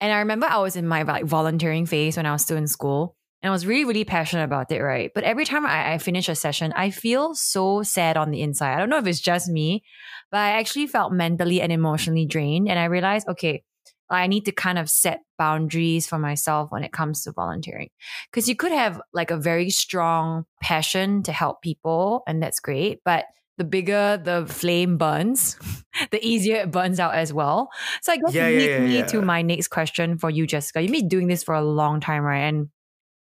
And 0.00 0.12
I 0.12 0.18
remember 0.18 0.46
I 0.46 0.58
was 0.58 0.76
in 0.76 0.86
my 0.86 1.02
like 1.02 1.24
volunteering 1.24 1.86
phase 1.86 2.16
when 2.16 2.26
I 2.26 2.32
was 2.32 2.42
still 2.42 2.56
in 2.56 2.66
school 2.66 3.16
and 3.42 3.50
I 3.50 3.52
was 3.52 3.66
really, 3.66 3.84
really 3.84 4.04
passionate 4.04 4.44
about 4.44 4.72
it, 4.72 4.80
right? 4.80 5.10
But 5.14 5.24
every 5.24 5.44
time 5.44 5.64
I, 5.64 5.94
I 5.94 5.98
finish 5.98 6.28
a 6.28 6.34
session, 6.34 6.72
I 6.74 6.90
feel 6.90 7.34
so 7.34 7.82
sad 7.82 8.16
on 8.16 8.30
the 8.30 8.42
inside. 8.42 8.74
I 8.74 8.78
don't 8.78 8.90
know 8.90 8.98
if 8.98 9.06
it's 9.06 9.20
just 9.20 9.48
me, 9.48 9.84
but 10.30 10.38
I 10.38 10.58
actually 10.58 10.88
felt 10.88 11.12
mentally 11.12 11.60
and 11.60 11.72
emotionally 11.72 12.26
drained. 12.26 12.68
And 12.68 12.78
I 12.78 12.86
realized, 12.86 13.28
okay, 13.28 13.62
I 14.10 14.26
need 14.26 14.44
to 14.46 14.52
kind 14.52 14.78
of 14.78 14.90
set 14.90 15.20
boundaries 15.36 16.06
for 16.06 16.18
myself 16.18 16.72
when 16.72 16.82
it 16.82 16.92
comes 16.92 17.22
to 17.22 17.32
volunteering. 17.32 17.90
Because 18.30 18.48
you 18.48 18.56
could 18.56 18.72
have 18.72 19.00
like 19.12 19.30
a 19.30 19.36
very 19.36 19.70
strong 19.70 20.44
passion 20.62 21.22
to 21.24 21.32
help 21.32 21.62
people, 21.62 22.22
and 22.26 22.42
that's 22.42 22.60
great. 22.60 23.00
But 23.04 23.26
the 23.58 23.64
bigger 23.64 24.20
the 24.22 24.46
flame 24.46 24.96
burns, 24.98 25.58
the 26.10 26.24
easier 26.26 26.56
it 26.56 26.70
burns 26.70 27.00
out 27.00 27.14
as 27.14 27.32
well. 27.32 27.70
So 28.02 28.12
I 28.12 28.16
guess 28.16 28.34
Yeah, 28.34 28.48
yeah, 28.48 28.58
leads 28.58 28.78
yeah, 28.78 28.78
me 28.78 29.02
to 29.04 29.22
my 29.22 29.42
next 29.42 29.68
question 29.68 30.18
for 30.18 30.30
you, 30.30 30.46
Jessica. 30.46 30.80
You've 30.82 30.92
been 30.92 31.08
doing 31.08 31.28
this 31.28 31.42
for 31.44 31.54
a 31.54 31.64
long 31.64 32.00
time, 32.00 32.22
right? 32.22 32.40
And 32.48 32.70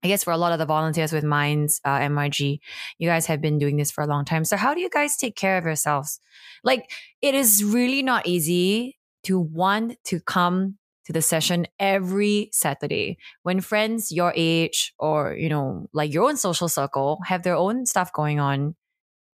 I 0.03 0.07
guess 0.07 0.23
for 0.23 0.31
a 0.31 0.37
lot 0.37 0.53
of 0.53 0.59
the 0.59 0.65
volunteers 0.65 1.11
with 1.11 1.23
Minds, 1.25 1.81
uh, 1.83 1.99
MYG, 1.99 2.59
you 2.99 3.09
guys 3.09 3.25
have 3.25 3.41
been 3.41 3.57
doing 3.59 3.75
this 3.77 3.91
for 3.91 4.03
a 4.03 4.07
long 4.07 4.23
time. 4.23 4.45
So 4.45 4.55
how 4.55 4.73
do 4.73 4.79
you 4.79 4.89
guys 4.89 5.17
take 5.17 5.35
care 5.35 5.57
of 5.57 5.65
yourselves? 5.65 6.21
Like, 6.63 6.89
it 7.21 7.35
is 7.35 7.63
really 7.63 8.01
not 8.01 8.25
easy 8.25 8.97
to 9.23 9.39
want 9.39 9.97
to 10.05 10.21
come 10.21 10.77
to 11.05 11.13
the 11.13 11.21
session 11.21 11.67
every 11.79 12.49
Saturday 12.53 13.17
when 13.43 13.59
friends 13.61 14.11
your 14.11 14.31
age 14.35 14.93
or, 14.99 15.33
you 15.33 15.49
know, 15.49 15.89
like 15.91 16.13
your 16.13 16.29
own 16.29 16.37
social 16.37 16.69
circle 16.69 17.19
have 17.25 17.43
their 17.43 17.55
own 17.55 17.85
stuff 17.85 18.13
going 18.13 18.39
on 18.39 18.75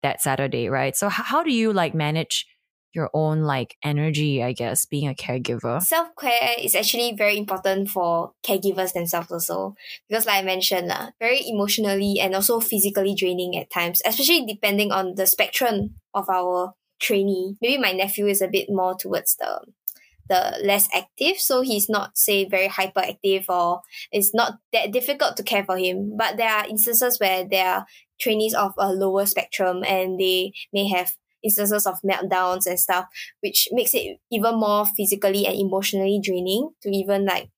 that 0.02 0.20
Saturday, 0.20 0.68
right? 0.68 0.96
So 0.96 1.06
h- 1.06 1.12
how 1.14 1.42
do 1.42 1.52
you 1.52 1.72
like 1.72 1.94
manage 1.94 2.46
your 2.94 3.10
own 3.14 3.42
like 3.42 3.76
energy, 3.82 4.42
I 4.42 4.52
guess, 4.52 4.84
being 4.86 5.08
a 5.08 5.14
caregiver? 5.14 5.82
Self 5.82 6.08
care 6.20 6.54
is 6.58 6.74
actually 6.74 7.14
very 7.16 7.36
important 7.38 7.88
for 7.88 8.32
caregivers 8.44 8.92
themselves 8.92 9.32
also 9.32 9.74
because, 10.08 10.26
like 10.26 10.42
I 10.42 10.46
mentioned, 10.46 10.90
uh, 10.92 11.10
very 11.18 11.40
emotionally 11.48 12.16
and 12.20 12.34
also 12.34 12.60
physically 12.60 13.14
draining 13.14 13.56
at 13.56 13.70
times, 13.70 14.02
especially 14.04 14.44
depending 14.46 14.92
on 14.92 15.14
the 15.14 15.26
spectrum 15.26 15.96
of 16.14 16.28
our 16.28 16.74
trainee. 17.00 17.56
Maybe 17.60 17.78
my 17.80 17.92
nephew 17.92 18.26
is 18.26 18.42
a 18.42 18.48
bit 18.48 18.68
more 18.70 18.94
towards 18.94 19.36
the 19.36 19.60
the 20.28 20.60
less 20.64 20.88
active, 20.94 21.38
so 21.38 21.62
he's 21.62 21.88
not 21.88 22.16
say 22.16 22.48
very 22.48 22.68
hyperactive 22.68 23.44
or 23.48 23.80
it's 24.10 24.34
not 24.34 24.54
that 24.72 24.92
difficult 24.92 25.36
to 25.36 25.42
care 25.42 25.64
for 25.64 25.76
him. 25.76 26.16
But 26.16 26.36
there 26.36 26.50
are 26.50 26.66
instances 26.66 27.18
where 27.18 27.46
there 27.48 27.66
are 27.66 27.86
trainees 28.20 28.54
of 28.54 28.72
a 28.78 28.92
lower 28.92 29.26
spectrum 29.26 29.82
and 29.86 30.18
they 30.18 30.52
may 30.72 30.88
have 30.88 31.12
instances 31.42 31.86
of 31.86 32.00
meltdowns 32.02 32.66
and 32.66 32.78
stuff, 32.78 33.06
which 33.40 33.68
makes 33.72 33.94
it 33.94 34.18
even 34.30 34.58
more 34.58 34.86
physically 34.86 35.46
and 35.46 35.56
emotionally 35.56 36.20
draining 36.22 36.70
to 36.82 36.90
even 36.90 37.26
like 37.26 37.50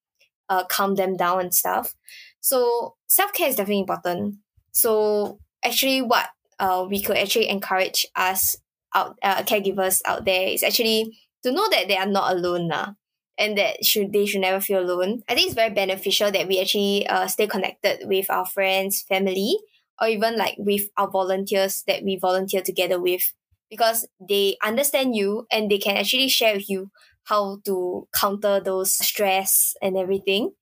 uh, 0.48 0.64
calm 0.64 0.94
them 0.94 1.16
down 1.16 1.40
and 1.40 1.54
stuff. 1.54 1.94
So 2.40 2.94
self 3.06 3.32
care 3.32 3.48
is 3.48 3.56
definitely 3.56 3.80
important. 3.80 4.36
So 4.72 5.38
actually, 5.64 6.02
what 6.02 6.28
uh, 6.58 6.86
we 6.88 7.00
could 7.00 7.16
actually 7.16 7.48
encourage 7.48 8.06
us 8.16 8.56
out 8.94 9.16
uh, 9.22 9.42
caregivers 9.42 10.00
out 10.06 10.24
there 10.24 10.48
is 10.48 10.62
actually 10.62 11.16
to 11.44 11.52
know 11.52 11.68
that 11.70 11.88
they 11.88 11.96
are 11.96 12.06
not 12.06 12.32
alone 12.36 12.68
now. 12.68 12.96
And 13.38 13.58
that 13.58 13.84
should 13.84 14.12
they 14.12 14.26
should 14.26 14.42
never 14.42 14.60
feel 14.60 14.78
alone. 14.80 15.22
I 15.28 15.34
think 15.34 15.46
it's 15.46 15.54
very 15.56 15.74
beneficial 15.74 16.30
that 16.30 16.46
we 16.48 16.60
actually 16.60 17.06
uh, 17.08 17.26
stay 17.26 17.48
connected 17.48 18.06
with 18.08 18.30
our 18.30 18.46
friends, 18.46 19.02
family, 19.02 19.58
or 20.00 20.08
even 20.08 20.36
like 20.36 20.54
with 20.58 20.82
our 20.96 21.10
volunteers 21.10 21.82
that 21.88 22.04
we 22.04 22.16
volunteer 22.16 22.62
together 22.62 23.00
with 23.00 23.32
because 23.70 24.06
they 24.20 24.56
understand 24.62 25.16
you 25.16 25.46
and 25.50 25.70
they 25.70 25.78
can 25.78 25.96
actually 25.96 26.28
share 26.28 26.54
with 26.54 26.68
you 26.70 26.90
how 27.24 27.58
to 27.64 28.06
counter 28.14 28.60
those 28.60 28.92
stress 28.92 29.74
and 29.82 29.96
everything 29.96 30.52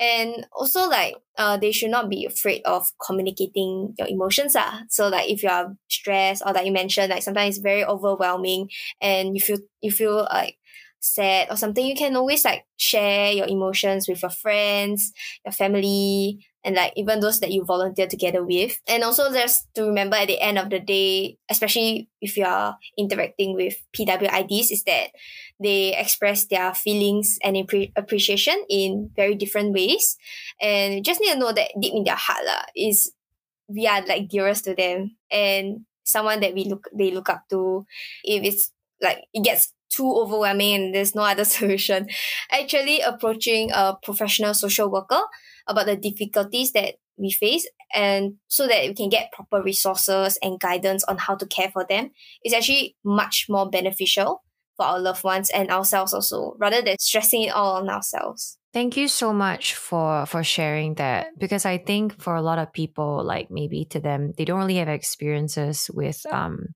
and 0.00 0.46
also 0.52 0.88
like 0.88 1.14
uh 1.38 1.56
they 1.56 1.72
should 1.72 1.90
not 1.90 2.08
be 2.08 2.24
afraid 2.24 2.62
of 2.64 2.90
communicating 3.04 3.94
your 3.98 4.08
emotions 4.08 4.56
ah. 4.56 4.82
so 4.88 5.08
like 5.08 5.30
if 5.30 5.42
you 5.42 5.48
are 5.48 5.76
stressed 5.88 6.42
or 6.44 6.52
like 6.52 6.66
you 6.66 6.72
mentioned 6.72 7.10
like 7.10 7.22
sometimes 7.22 7.56
it's 7.56 7.62
very 7.62 7.84
overwhelming 7.84 8.68
and 9.00 9.34
you 9.36 9.40
feel 9.40 9.58
you 9.82 9.92
feel 9.92 10.26
like 10.32 10.56
sad 11.00 11.48
or 11.50 11.56
something 11.56 11.86
you 11.86 11.94
can 11.94 12.16
always 12.16 12.44
like 12.44 12.64
share 12.76 13.32
your 13.32 13.46
emotions 13.46 14.08
with 14.08 14.20
your 14.22 14.30
friends 14.30 15.12
your 15.44 15.52
family 15.52 16.44
and 16.64 16.76
like 16.76 16.92
even 16.96 17.20
those 17.20 17.40
that 17.40 17.52
you 17.52 17.64
volunteer 17.64 18.06
together 18.06 18.44
with. 18.44 18.78
And 18.86 19.02
also 19.02 19.32
just 19.32 19.72
to 19.74 19.84
remember 19.84 20.16
at 20.16 20.28
the 20.28 20.40
end 20.40 20.58
of 20.58 20.70
the 20.70 20.80
day, 20.80 21.38
especially 21.50 22.08
if 22.20 22.36
you 22.36 22.44
are 22.44 22.76
interacting 22.98 23.54
with 23.54 23.76
PWIDs, 23.96 24.70
is 24.70 24.84
that 24.84 25.10
they 25.58 25.96
express 25.96 26.46
their 26.46 26.74
feelings 26.74 27.38
and 27.42 27.56
appre- 27.56 27.92
appreciation 27.96 28.64
in 28.68 29.10
very 29.16 29.34
different 29.34 29.72
ways. 29.72 30.16
And 30.60 30.94
you 30.94 31.02
just 31.02 31.20
need 31.20 31.32
to 31.32 31.38
know 31.38 31.52
that 31.52 31.70
deep 31.80 31.94
in 31.94 32.04
their 32.04 32.16
heart 32.16 32.44
lah, 32.44 32.64
is 32.76 33.12
we 33.68 33.86
are 33.86 34.04
like 34.04 34.28
dearest 34.28 34.64
to 34.64 34.74
them 34.74 35.16
and 35.30 35.86
someone 36.04 36.40
that 36.40 36.54
we 36.54 36.64
look 36.64 36.88
they 36.92 37.10
look 37.10 37.28
up 37.28 37.44
to. 37.50 37.86
If 38.24 38.42
it's 38.44 38.72
like 39.00 39.24
it 39.32 39.44
gets 39.44 39.72
too 39.90 40.12
overwhelming 40.12 40.74
and 40.74 40.94
there's 40.94 41.14
no 41.14 41.22
other 41.22 41.44
solution, 41.56 42.08
actually 42.50 43.00
approaching 43.00 43.70
a 43.72 43.96
professional 44.02 44.54
social 44.54 44.90
worker 44.90 45.20
about 45.66 45.86
the 45.86 45.96
difficulties 45.96 46.72
that 46.72 46.94
we 47.16 47.30
face 47.30 47.68
and 47.94 48.34
so 48.48 48.66
that 48.66 48.86
we 48.86 48.94
can 48.94 49.08
get 49.08 49.32
proper 49.32 49.62
resources 49.62 50.38
and 50.42 50.58
guidance 50.58 51.04
on 51.04 51.18
how 51.18 51.34
to 51.36 51.46
care 51.46 51.70
for 51.70 51.84
them 51.88 52.10
is 52.44 52.52
actually 52.52 52.96
much 53.04 53.46
more 53.48 53.68
beneficial 53.68 54.42
for 54.76 54.86
our 54.86 54.98
loved 54.98 55.22
ones 55.22 55.50
and 55.50 55.70
ourselves 55.70 56.14
also 56.14 56.56
rather 56.58 56.80
than 56.80 56.96
stressing 56.98 57.42
it 57.42 57.50
all 57.50 57.76
on 57.76 57.88
ourselves. 57.90 58.56
Thank 58.72 58.96
you 58.96 59.08
so 59.08 59.32
much 59.32 59.74
for 59.74 60.26
for 60.26 60.44
sharing 60.44 60.94
that 60.94 61.36
because 61.36 61.66
I 61.66 61.78
think 61.78 62.22
for 62.22 62.36
a 62.36 62.42
lot 62.42 62.58
of 62.58 62.72
people 62.72 63.24
like 63.24 63.50
maybe 63.50 63.84
to 63.90 64.00
them 64.00 64.32
they 64.38 64.44
don't 64.44 64.60
really 64.60 64.76
have 64.76 64.88
experiences 64.88 65.90
with 65.92 66.24
um 66.30 66.68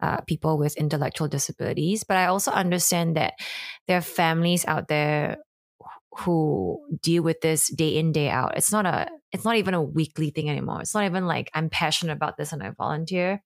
uh, 0.00 0.20
people 0.28 0.58
with 0.58 0.76
intellectual 0.76 1.26
disabilities 1.26 2.04
but 2.04 2.16
I 2.18 2.26
also 2.26 2.52
understand 2.52 3.16
that 3.16 3.34
there 3.88 3.98
are 3.98 4.02
families 4.02 4.64
out 4.64 4.86
there 4.86 5.38
who 6.16 6.80
deal 7.02 7.22
with 7.22 7.40
this 7.40 7.68
day 7.68 7.96
in 7.96 8.12
day 8.12 8.28
out. 8.30 8.56
It's 8.56 8.72
not 8.72 8.86
a 8.86 9.08
it's 9.32 9.44
not 9.44 9.56
even 9.56 9.74
a 9.74 9.82
weekly 9.82 10.30
thing 10.30 10.48
anymore. 10.48 10.80
It's 10.80 10.94
not 10.94 11.04
even 11.04 11.26
like 11.26 11.50
i'm 11.54 11.70
passionate 11.70 12.12
about 12.12 12.36
this 12.36 12.52
and 12.52 12.62
i 12.62 12.70
volunteer. 12.70 13.42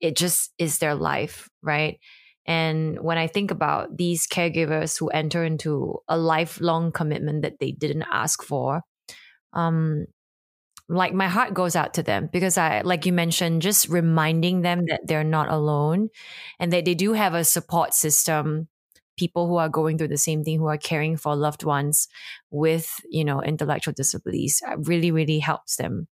It 0.00 0.16
just 0.16 0.52
is 0.58 0.78
their 0.78 0.94
life 0.94 1.48
right? 1.62 1.98
And 2.46 3.00
when 3.00 3.18
i 3.18 3.26
think 3.26 3.50
about 3.50 3.96
these 3.96 4.26
caregivers 4.26 4.98
who 4.98 5.08
enter 5.08 5.44
into 5.44 5.98
a 6.08 6.16
lifelong 6.18 6.92
commitment 6.92 7.42
that 7.42 7.58
they 7.60 7.72
didn't 7.72 8.06
ask 8.12 8.42
for 8.42 8.82
um 9.52 10.06
like 10.88 11.12
my 11.12 11.26
heart 11.26 11.54
goes 11.54 11.74
out 11.74 11.94
to 11.94 12.02
them 12.02 12.28
because 12.32 12.56
i 12.56 12.80
like 12.82 13.06
you 13.06 13.12
mentioned 13.12 13.62
just 13.62 13.88
reminding 13.88 14.62
them 14.62 14.86
that 14.86 15.00
they're 15.06 15.24
not 15.24 15.48
alone 15.50 16.08
and 16.60 16.72
that 16.72 16.84
they 16.84 16.94
do 16.94 17.12
have 17.12 17.34
a 17.34 17.44
support 17.44 17.92
system 17.92 18.68
people 19.16 19.46
who 19.46 19.56
are 19.56 19.68
going 19.68 19.98
through 19.98 20.08
the 20.08 20.16
same 20.18 20.44
thing 20.44 20.58
who 20.58 20.66
are 20.66 20.78
caring 20.78 21.16
for 21.16 21.34
loved 21.36 21.64
ones 21.64 22.08
with 22.50 23.00
you 23.10 23.24
know 23.24 23.42
intellectual 23.42 23.94
disabilities 23.94 24.62
uh, 24.68 24.76
really 24.78 25.10
really 25.10 25.38
helps 25.38 25.76
them 25.76 26.08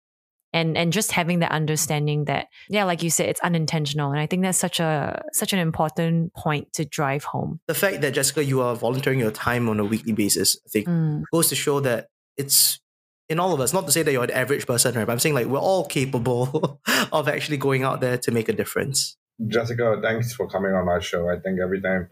and 0.53 0.77
and 0.77 0.93
just 0.93 1.13
having 1.13 1.39
that 1.41 1.51
understanding 1.53 2.25
that 2.27 2.49
yeah 2.69 2.85
like 2.85 3.03
you 3.03 3.11
said 3.11 3.29
it's 3.29 3.41
unintentional 3.41 4.11
and 4.11 4.21
i 4.21 4.27
think 4.27 4.43
that's 4.43 4.59
such 4.59 4.81
a 4.81 5.23
such 5.33 5.53
an 5.53 5.59
important 5.59 6.33
point 6.35 6.73
to 6.73 6.85
drive 6.85 7.25
home 7.25 7.61
The 7.69 7.75
fact 7.75 8.01
that 8.03 8.13
Jessica, 8.15 8.45
you 8.45 8.61
are 8.61 8.75
volunteering 8.77 9.21
your 9.21 9.31
time 9.31 9.69
on 9.69 9.81
a 9.81 9.85
weekly 9.85 10.13
basis, 10.13 10.57
I 10.67 10.69
think 10.69 10.89
Mm. 10.89 11.23
goes 11.33 11.49
to 11.49 11.55
show 11.55 11.81
that 11.81 12.09
it's 12.37 12.81
in 13.29 13.39
all 13.41 13.53
of 13.55 13.61
us. 13.61 13.73
Not 13.73 13.87
to 13.87 13.93
say 13.93 14.03
that 14.03 14.13
you're 14.13 14.25
an 14.25 14.31
average 14.31 14.67
person, 14.67 14.95
right? 14.95 15.07
But 15.07 15.13
I'm 15.13 15.19
saying 15.19 15.35
like 15.35 15.47
we're 15.47 15.59
all 15.59 15.87
capable 15.87 16.81
of 17.13 17.29
actually 17.29 17.57
going 17.57 17.83
out 17.83 18.01
there 18.01 18.19
to 18.19 18.31
make 18.31 18.49
a 18.49 18.53
difference. 18.53 19.17
Jessica, 19.49 19.99
thanks 20.03 20.35
for 20.35 20.47
coming 20.49 20.73
on 20.73 20.89
our 20.89 21.01
show. 21.01 21.29
I 21.31 21.39
think 21.41 21.61
every 21.61 21.81
time 21.81 22.09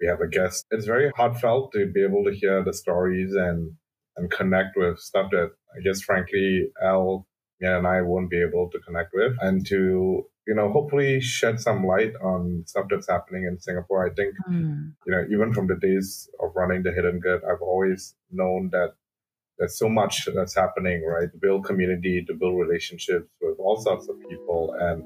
we 0.00 0.06
have 0.06 0.20
a 0.20 0.28
guest, 0.28 0.66
it's 0.70 0.86
very 0.86 1.10
heartfelt 1.16 1.72
to 1.72 1.86
be 1.86 2.02
able 2.02 2.24
to 2.24 2.32
hear 2.32 2.62
the 2.64 2.72
stories 2.72 3.34
and 3.34 3.72
and 4.16 4.30
connect 4.30 4.76
with 4.76 4.98
stuff 4.98 5.30
that 5.30 5.50
I 5.76 5.80
guess 5.84 6.00
frankly 6.02 6.68
Al, 6.82 7.26
Mia 7.60 7.78
and 7.78 7.86
I 7.86 8.02
won't 8.02 8.30
be 8.30 8.42
able 8.42 8.68
to 8.70 8.78
connect 8.80 9.10
with. 9.14 9.34
And 9.40 9.64
to, 9.66 10.24
you 10.46 10.54
know, 10.54 10.72
hopefully 10.72 11.20
shed 11.20 11.60
some 11.60 11.86
light 11.86 12.12
on 12.22 12.64
stuff 12.66 12.86
that's 12.90 13.08
happening 13.08 13.44
in 13.44 13.60
Singapore. 13.60 14.06
I 14.06 14.10
think 14.14 14.34
Mm. 14.48 14.94
you 15.06 15.12
know, 15.12 15.24
even 15.30 15.52
from 15.52 15.66
the 15.68 15.76
days 15.76 16.28
of 16.40 16.50
running 16.56 16.82
the 16.82 16.92
Hidden 16.92 17.20
Good, 17.20 17.42
I've 17.44 17.62
always 17.62 18.14
known 18.30 18.70
that 18.72 18.94
there's 19.58 19.78
so 19.78 19.88
much 19.88 20.26
that's 20.34 20.54
happening, 20.54 21.04
right? 21.04 21.30
To 21.30 21.38
build 21.38 21.66
community, 21.66 22.24
to 22.26 22.34
build 22.34 22.58
relationships 22.58 23.28
with 23.42 23.58
all 23.58 23.76
sorts 23.80 24.08
of 24.08 24.16
people. 24.28 24.74
And 24.80 25.04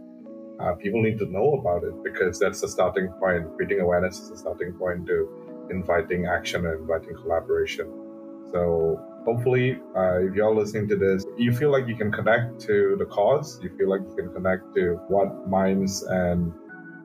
uh, 0.60 0.74
people 0.74 1.02
need 1.02 1.18
to 1.18 1.26
know 1.26 1.54
about 1.54 1.84
it 1.84 1.94
because 2.02 2.38
that's 2.38 2.60
the 2.60 2.68
starting 2.68 3.08
point. 3.20 3.54
Creating 3.56 3.80
awareness 3.80 4.20
is 4.20 4.30
the 4.30 4.36
starting 4.36 4.72
point 4.72 5.06
to 5.06 5.28
inviting 5.70 6.26
action 6.26 6.66
and 6.66 6.80
inviting 6.80 7.14
collaboration. 7.16 7.86
So 8.52 9.00
hopefully, 9.24 9.80
uh, 9.96 10.20
if 10.20 10.34
you're 10.34 10.54
listening 10.54 10.88
to 10.88 10.96
this, 10.96 11.24
you 11.36 11.52
feel 11.52 11.72
like 11.72 11.88
you 11.88 11.96
can 11.96 12.12
connect 12.12 12.60
to 12.62 12.96
the 12.98 13.06
cause. 13.06 13.58
You 13.62 13.70
feel 13.76 13.88
like 13.88 14.02
you 14.02 14.14
can 14.14 14.32
connect 14.32 14.74
to 14.76 15.00
what 15.08 15.48
Minds 15.48 16.02
and 16.04 16.52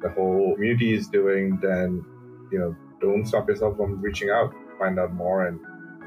the 0.02 0.10
whole 0.10 0.54
community 0.56 0.94
is 0.94 1.08
doing. 1.08 1.58
Then, 1.62 2.06
you 2.52 2.60
know, 2.60 2.76
don't 3.02 3.26
stop 3.26 3.48
yourself 3.48 3.78
from 3.78 4.02
reaching 4.02 4.30
out, 4.30 4.54
find 4.78 5.00
out 5.00 5.14
more, 5.14 5.48
and 5.48 5.60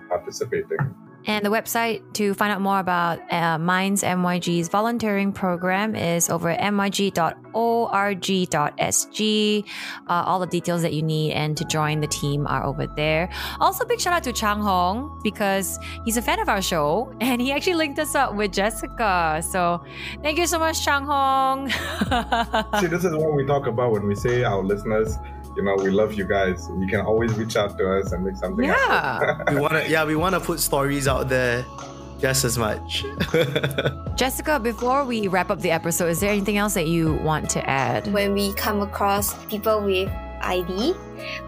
participating. 0.09 0.95
And 1.27 1.45
the 1.45 1.51
website 1.51 2.03
to 2.15 2.35
find 2.35 2.53
out 2.53 2.61
more 2.61 2.79
about 2.79 3.21
uh, 3.33 3.59
Minds 3.59 4.03
MYG's 4.03 4.69
volunteering 4.69 5.33
program 5.33 5.95
is 5.95 6.29
over 6.29 6.51
at 6.51 6.61
myg.org.sg. 6.73 7.25
Uh, 10.09 10.13
all 10.27 10.41
the 10.41 10.47
details 10.47 10.83
that 10.83 10.93
you 10.93 11.03
need 11.03 11.33
and 11.33 11.57
to 11.57 11.65
join 11.65 12.01
the 12.01 12.07
team 12.07 12.47
are 12.47 12.65
over 12.65 12.87
there. 12.87 13.31
Also, 13.61 13.85
big 13.85 14.01
shout 14.01 14.13
out 14.13 14.25
to 14.25 14.33
Chang 14.33 14.61
Hong 14.61 15.21
because 15.23 15.79
he's 16.05 16.17
a 16.17 16.23
fan 16.23 16.41
of 16.41 16.49
our 16.49 16.63
show 16.63 17.15
and 17.21 17.41
he 17.41 17.53
actually 17.53 17.75
linked 17.75 17.99
us 17.99 18.15
up 18.15 18.35
with 18.35 18.53
Jessica. 18.53 19.43
So 19.49 19.85
thank 20.23 20.39
you 20.39 20.47
so 20.47 20.59
much, 20.59 20.85
Chang 20.85 21.05
Hong. 21.05 21.69
See, 22.81 22.87
this 22.87 23.05
is 23.05 23.15
what 23.15 23.35
we 23.35 23.45
talk 23.47 23.67
about 23.67 23.93
when 23.93 24.07
we 24.07 24.15
say 24.15 24.45
our 24.45 24.63
listeners 24.63 25.17
you 25.57 25.63
know, 25.63 25.75
we 25.77 25.91
love 25.91 26.15
you 26.15 26.25
guys. 26.27 26.69
You 26.79 26.87
can 26.87 27.01
always 27.01 27.33
reach 27.35 27.57
out 27.57 27.77
to 27.79 27.99
us 27.99 28.13
and 28.13 28.25
make 28.25 28.37
something 28.37 28.65
Yeah. 28.65 29.43
we 29.53 29.57
wanna 29.61 29.85
yeah, 29.89 30.05
we 30.05 30.17
wanna 30.17 30.41
put 30.41 30.61
stories 30.61 31.07
out 31.09 31.29
there 31.29 31.65
just 32.21 32.45
as 32.45 32.57
much. 32.57 33.05
Jessica, 34.17 34.61
before 34.61 35.05
we 35.05 35.27
wrap 35.29 35.51
up 35.51 35.61
the 35.61 35.71
episode, 35.71 36.09
is 36.09 36.21
there 36.21 36.31
anything 36.31 36.57
else 36.57 36.75
that 36.75 36.87
you 36.87 37.15
want 37.15 37.51
to 37.51 37.69
add? 37.69 38.07
when 38.13 38.33
we 38.35 38.53
come 38.55 38.81
across 38.81 39.35
people 39.47 39.81
with 39.83 40.09
ID, 40.43 40.95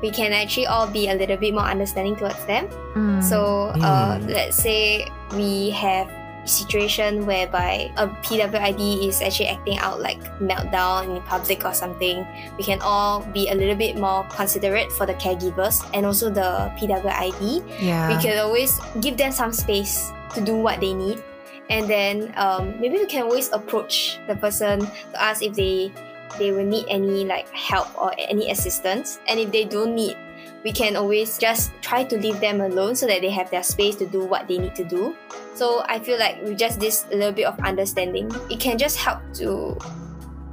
we 0.03 0.11
can 0.11 0.33
actually 0.33 0.67
all 0.67 0.87
be 0.87 1.09
a 1.09 1.15
little 1.15 1.37
bit 1.37 1.53
more 1.55 1.65
understanding 1.65 2.17
towards 2.17 2.45
them. 2.47 2.69
Mm. 2.95 3.23
So, 3.23 3.69
uh, 3.83 4.19
Mm. 4.19 4.29
let's 4.33 4.57
say 4.57 5.07
we 5.37 5.71
have 5.71 6.09
situation 6.45 7.27
whereby 7.27 7.91
a 7.97 8.09
PWID 8.09 9.09
is 9.09 9.21
actually 9.23 9.49
acting 9.49 9.79
out 9.79 10.01
like 10.01 10.21
meltdown 10.39 11.17
in 11.17 11.23
public 11.23 11.65
or 11.65 11.75
something, 11.75 12.27
we 12.59 12.65
can 12.65 12.81
all 12.81 13.21
be 13.33 13.49
a 13.49 13.55
little 13.55 13.75
bit 13.75 13.97
more 13.97 14.25
considerate 14.31 14.91
for 14.93 15.07
the 15.07 15.15
caregivers 15.15 15.83
and 15.95 16.07
also 16.07 16.31
the 16.31 16.71
PWID. 16.79 17.65
yeah. 17.81 18.09
We 18.09 18.23
can 18.23 18.39
always 18.39 18.79
give 19.01 19.17
them 19.17 19.33
some 19.33 19.53
space 19.53 20.13
to 20.35 20.41
do 20.41 20.57
what 20.57 20.81
they 20.81 20.95
need. 20.95 21.23
And 21.71 21.89
then 21.89 22.35
um, 22.37 22.79
maybe 22.81 22.99
we 22.99 23.07
can 23.07 23.23
always 23.23 23.51
approach 23.53 24.19
the 24.27 24.37
person 24.37 24.81
to 24.81 25.17
ask 25.17 25.43
if 25.43 25.55
they 25.55 25.93
they 26.39 26.51
will 26.51 26.67
need 26.67 26.85
any 26.89 27.25
like 27.25 27.49
help 27.51 27.89
or 27.97 28.13
any 28.19 28.51
assistance. 28.51 29.21
And 29.29 29.39
if 29.39 29.53
they 29.53 29.65
don't 29.65 29.95
need, 29.95 30.17
we 30.65 30.73
can 30.73 30.97
always 30.97 31.37
just 31.37 31.71
try 31.83 32.03
to 32.03 32.17
leave 32.17 32.41
them 32.41 32.61
alone 32.61 32.97
so 32.97 33.07
that 33.07 33.21
they 33.21 33.31
have 33.31 33.51
their 33.51 33.63
space 33.63 33.95
to 33.97 34.07
do 34.07 34.25
what 34.25 34.49
they 34.49 34.57
need 34.59 34.75
to 34.75 34.85
do. 34.85 35.15
So 35.55 35.85
I 35.87 35.99
feel 36.01 36.19
like 36.19 36.43
with 36.43 36.59
just 36.59 36.81
this 36.81 37.05
little 37.13 37.33
bit 37.33 37.45
of 37.45 37.59
understanding, 37.61 38.31
it 38.51 38.59
can 38.61 38.79
just 38.79 38.97
help 38.97 39.21
to 39.35 39.77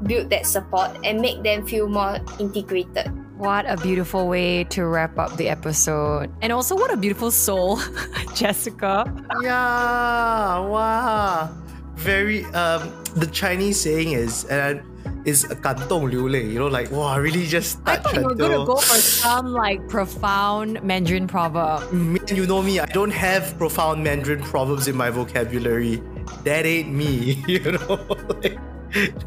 build 0.03 0.29
that 0.29 0.45
support 0.45 0.91
and 1.03 1.21
make 1.21 1.41
them 1.43 1.65
feel 1.65 1.87
more 1.87 2.19
integrated. 2.39 3.07
What 3.37 3.65
a 3.65 3.77
beautiful 3.77 4.27
way 4.27 4.65
to 4.65 4.85
wrap 4.85 5.17
up 5.17 5.35
the 5.37 5.49
episode. 5.49 6.29
And 6.41 6.51
also, 6.51 6.75
what 6.75 6.93
a 6.93 6.97
beautiful 6.97 7.31
soul, 7.31 7.79
Jessica. 8.35 9.05
yeah, 9.41 10.59
wow. 10.59 11.49
Very 11.95 12.45
um 12.53 12.91
the 13.15 13.27
Chinese 13.27 13.79
saying 13.79 14.11
is 14.13 14.45
and 14.45 14.81
is 15.25 15.45
kantong 15.45 16.09
liu. 16.11 16.27
You 16.27 16.59
know, 16.59 16.67
like 16.67 16.91
wow, 16.91 17.17
really 17.17 17.45
just. 17.45 17.79
I 17.85 17.97
thought 17.97 18.15
you 18.15 18.23
were 18.23 18.35
gonna 18.35 18.65
go 18.65 18.77
for 18.77 18.97
some 18.97 19.53
like 19.53 19.87
profound 19.87 20.81
Mandarin 20.83 21.27
proverb. 21.27 21.83
You 22.31 22.45
know 22.47 22.61
me. 22.61 22.79
I 22.79 22.85
don't 22.85 23.11
have 23.11 23.57
profound 23.57 24.03
Mandarin 24.03 24.41
proverbs 24.41 24.87
in 24.87 24.95
my 24.95 25.09
vocabulary. 25.09 26.01
That 26.43 26.65
ain't 26.65 26.91
me. 26.91 27.43
You 27.51 27.73
know, 27.73 27.99
like, 28.41 28.57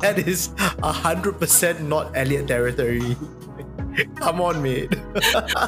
that 0.00 0.18
is 0.18 0.50
hundred 0.82 1.38
percent 1.38 1.82
not 1.82 2.16
Elliot 2.16 2.48
territory. 2.48 3.16
Come 4.16 4.40
on, 4.40 4.62
mate. 4.62 4.94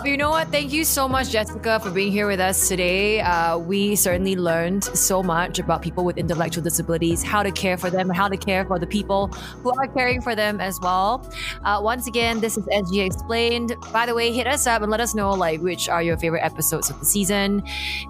You 0.05 0.17
know 0.17 0.31
what? 0.31 0.49
Thank 0.49 0.73
you 0.73 0.85
so 0.85 1.09
much, 1.09 1.31
Jessica, 1.31 1.81
for 1.81 1.91
being 1.91 2.13
here 2.13 2.27
with 2.27 2.41
us 2.41 2.69
today. 2.69 3.21
Uh, 3.21 3.59
we 3.59 3.97
certainly 3.97 4.37
learned 4.37 4.85
so 4.85 5.23
much 5.23 5.59
about 5.59 5.83
people 5.83 6.05
with 6.05 6.17
intellectual 6.17 6.63
disabilities, 6.63 7.23
how 7.23 7.43
to 7.43 7.51
care 7.51 7.77
for 7.77 7.91
them, 7.91 8.09
how 8.09 8.29
to 8.29 8.37
care 8.37 8.65
for 8.65 8.79
the 8.79 8.87
people 8.87 9.29
who 9.63 9.71
are 9.71 9.87
caring 9.89 10.21
for 10.21 10.35
them 10.35 10.61
as 10.61 10.79
well. 10.81 11.29
Uh, 11.65 11.81
once 11.83 12.07
again, 12.07 12.41
this 12.41 12.57
is 12.57 12.65
SG 12.67 13.05
Explained. 13.07 13.75
By 13.93 14.07
the 14.07 14.15
way, 14.15 14.33
hit 14.33 14.47
us 14.47 14.67
up 14.67 14.83
and 14.83 14.91
let 14.91 15.01
us 15.01 15.15
know 15.15 15.31
like 15.31 15.61
which 15.61 15.89
are 15.89 16.03
your 16.03 16.17
favorite 16.17 16.45
episodes 16.45 16.91
of 16.91 16.99
the 17.01 17.07
season. 17.07 17.63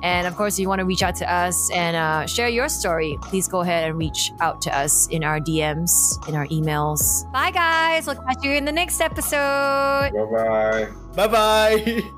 And 0.02 0.26
of 0.26 0.36
course, 0.36 0.54
if 0.54 0.60
you 0.60 0.68
want 0.68 0.80
to 0.80 0.86
reach 0.86 1.02
out 1.02 1.16
to 1.16 1.32
us 1.32 1.70
and 1.72 1.96
uh, 1.96 2.26
share 2.26 2.48
your 2.48 2.68
story, 2.68 3.18
please 3.22 3.48
go 3.48 3.60
ahead 3.60 3.88
and 3.88 3.98
reach 3.98 4.32
out 4.40 4.60
to 4.62 4.76
us 4.76 5.06
in 5.08 5.24
our 5.24 5.40
DMs, 5.40 6.26
in 6.28 6.34
our 6.34 6.46
emails. 6.48 7.30
Bye, 7.32 7.50
guys. 7.50 8.06
We'll 8.06 8.16
catch 8.16 8.42
you 8.42 8.52
in 8.52 8.64
the 8.64 8.72
next 8.72 9.00
episode. 9.00 10.05
Bye 10.12 10.24
bye. 10.24 10.88
bye 11.14 11.28
bye. 11.28 12.02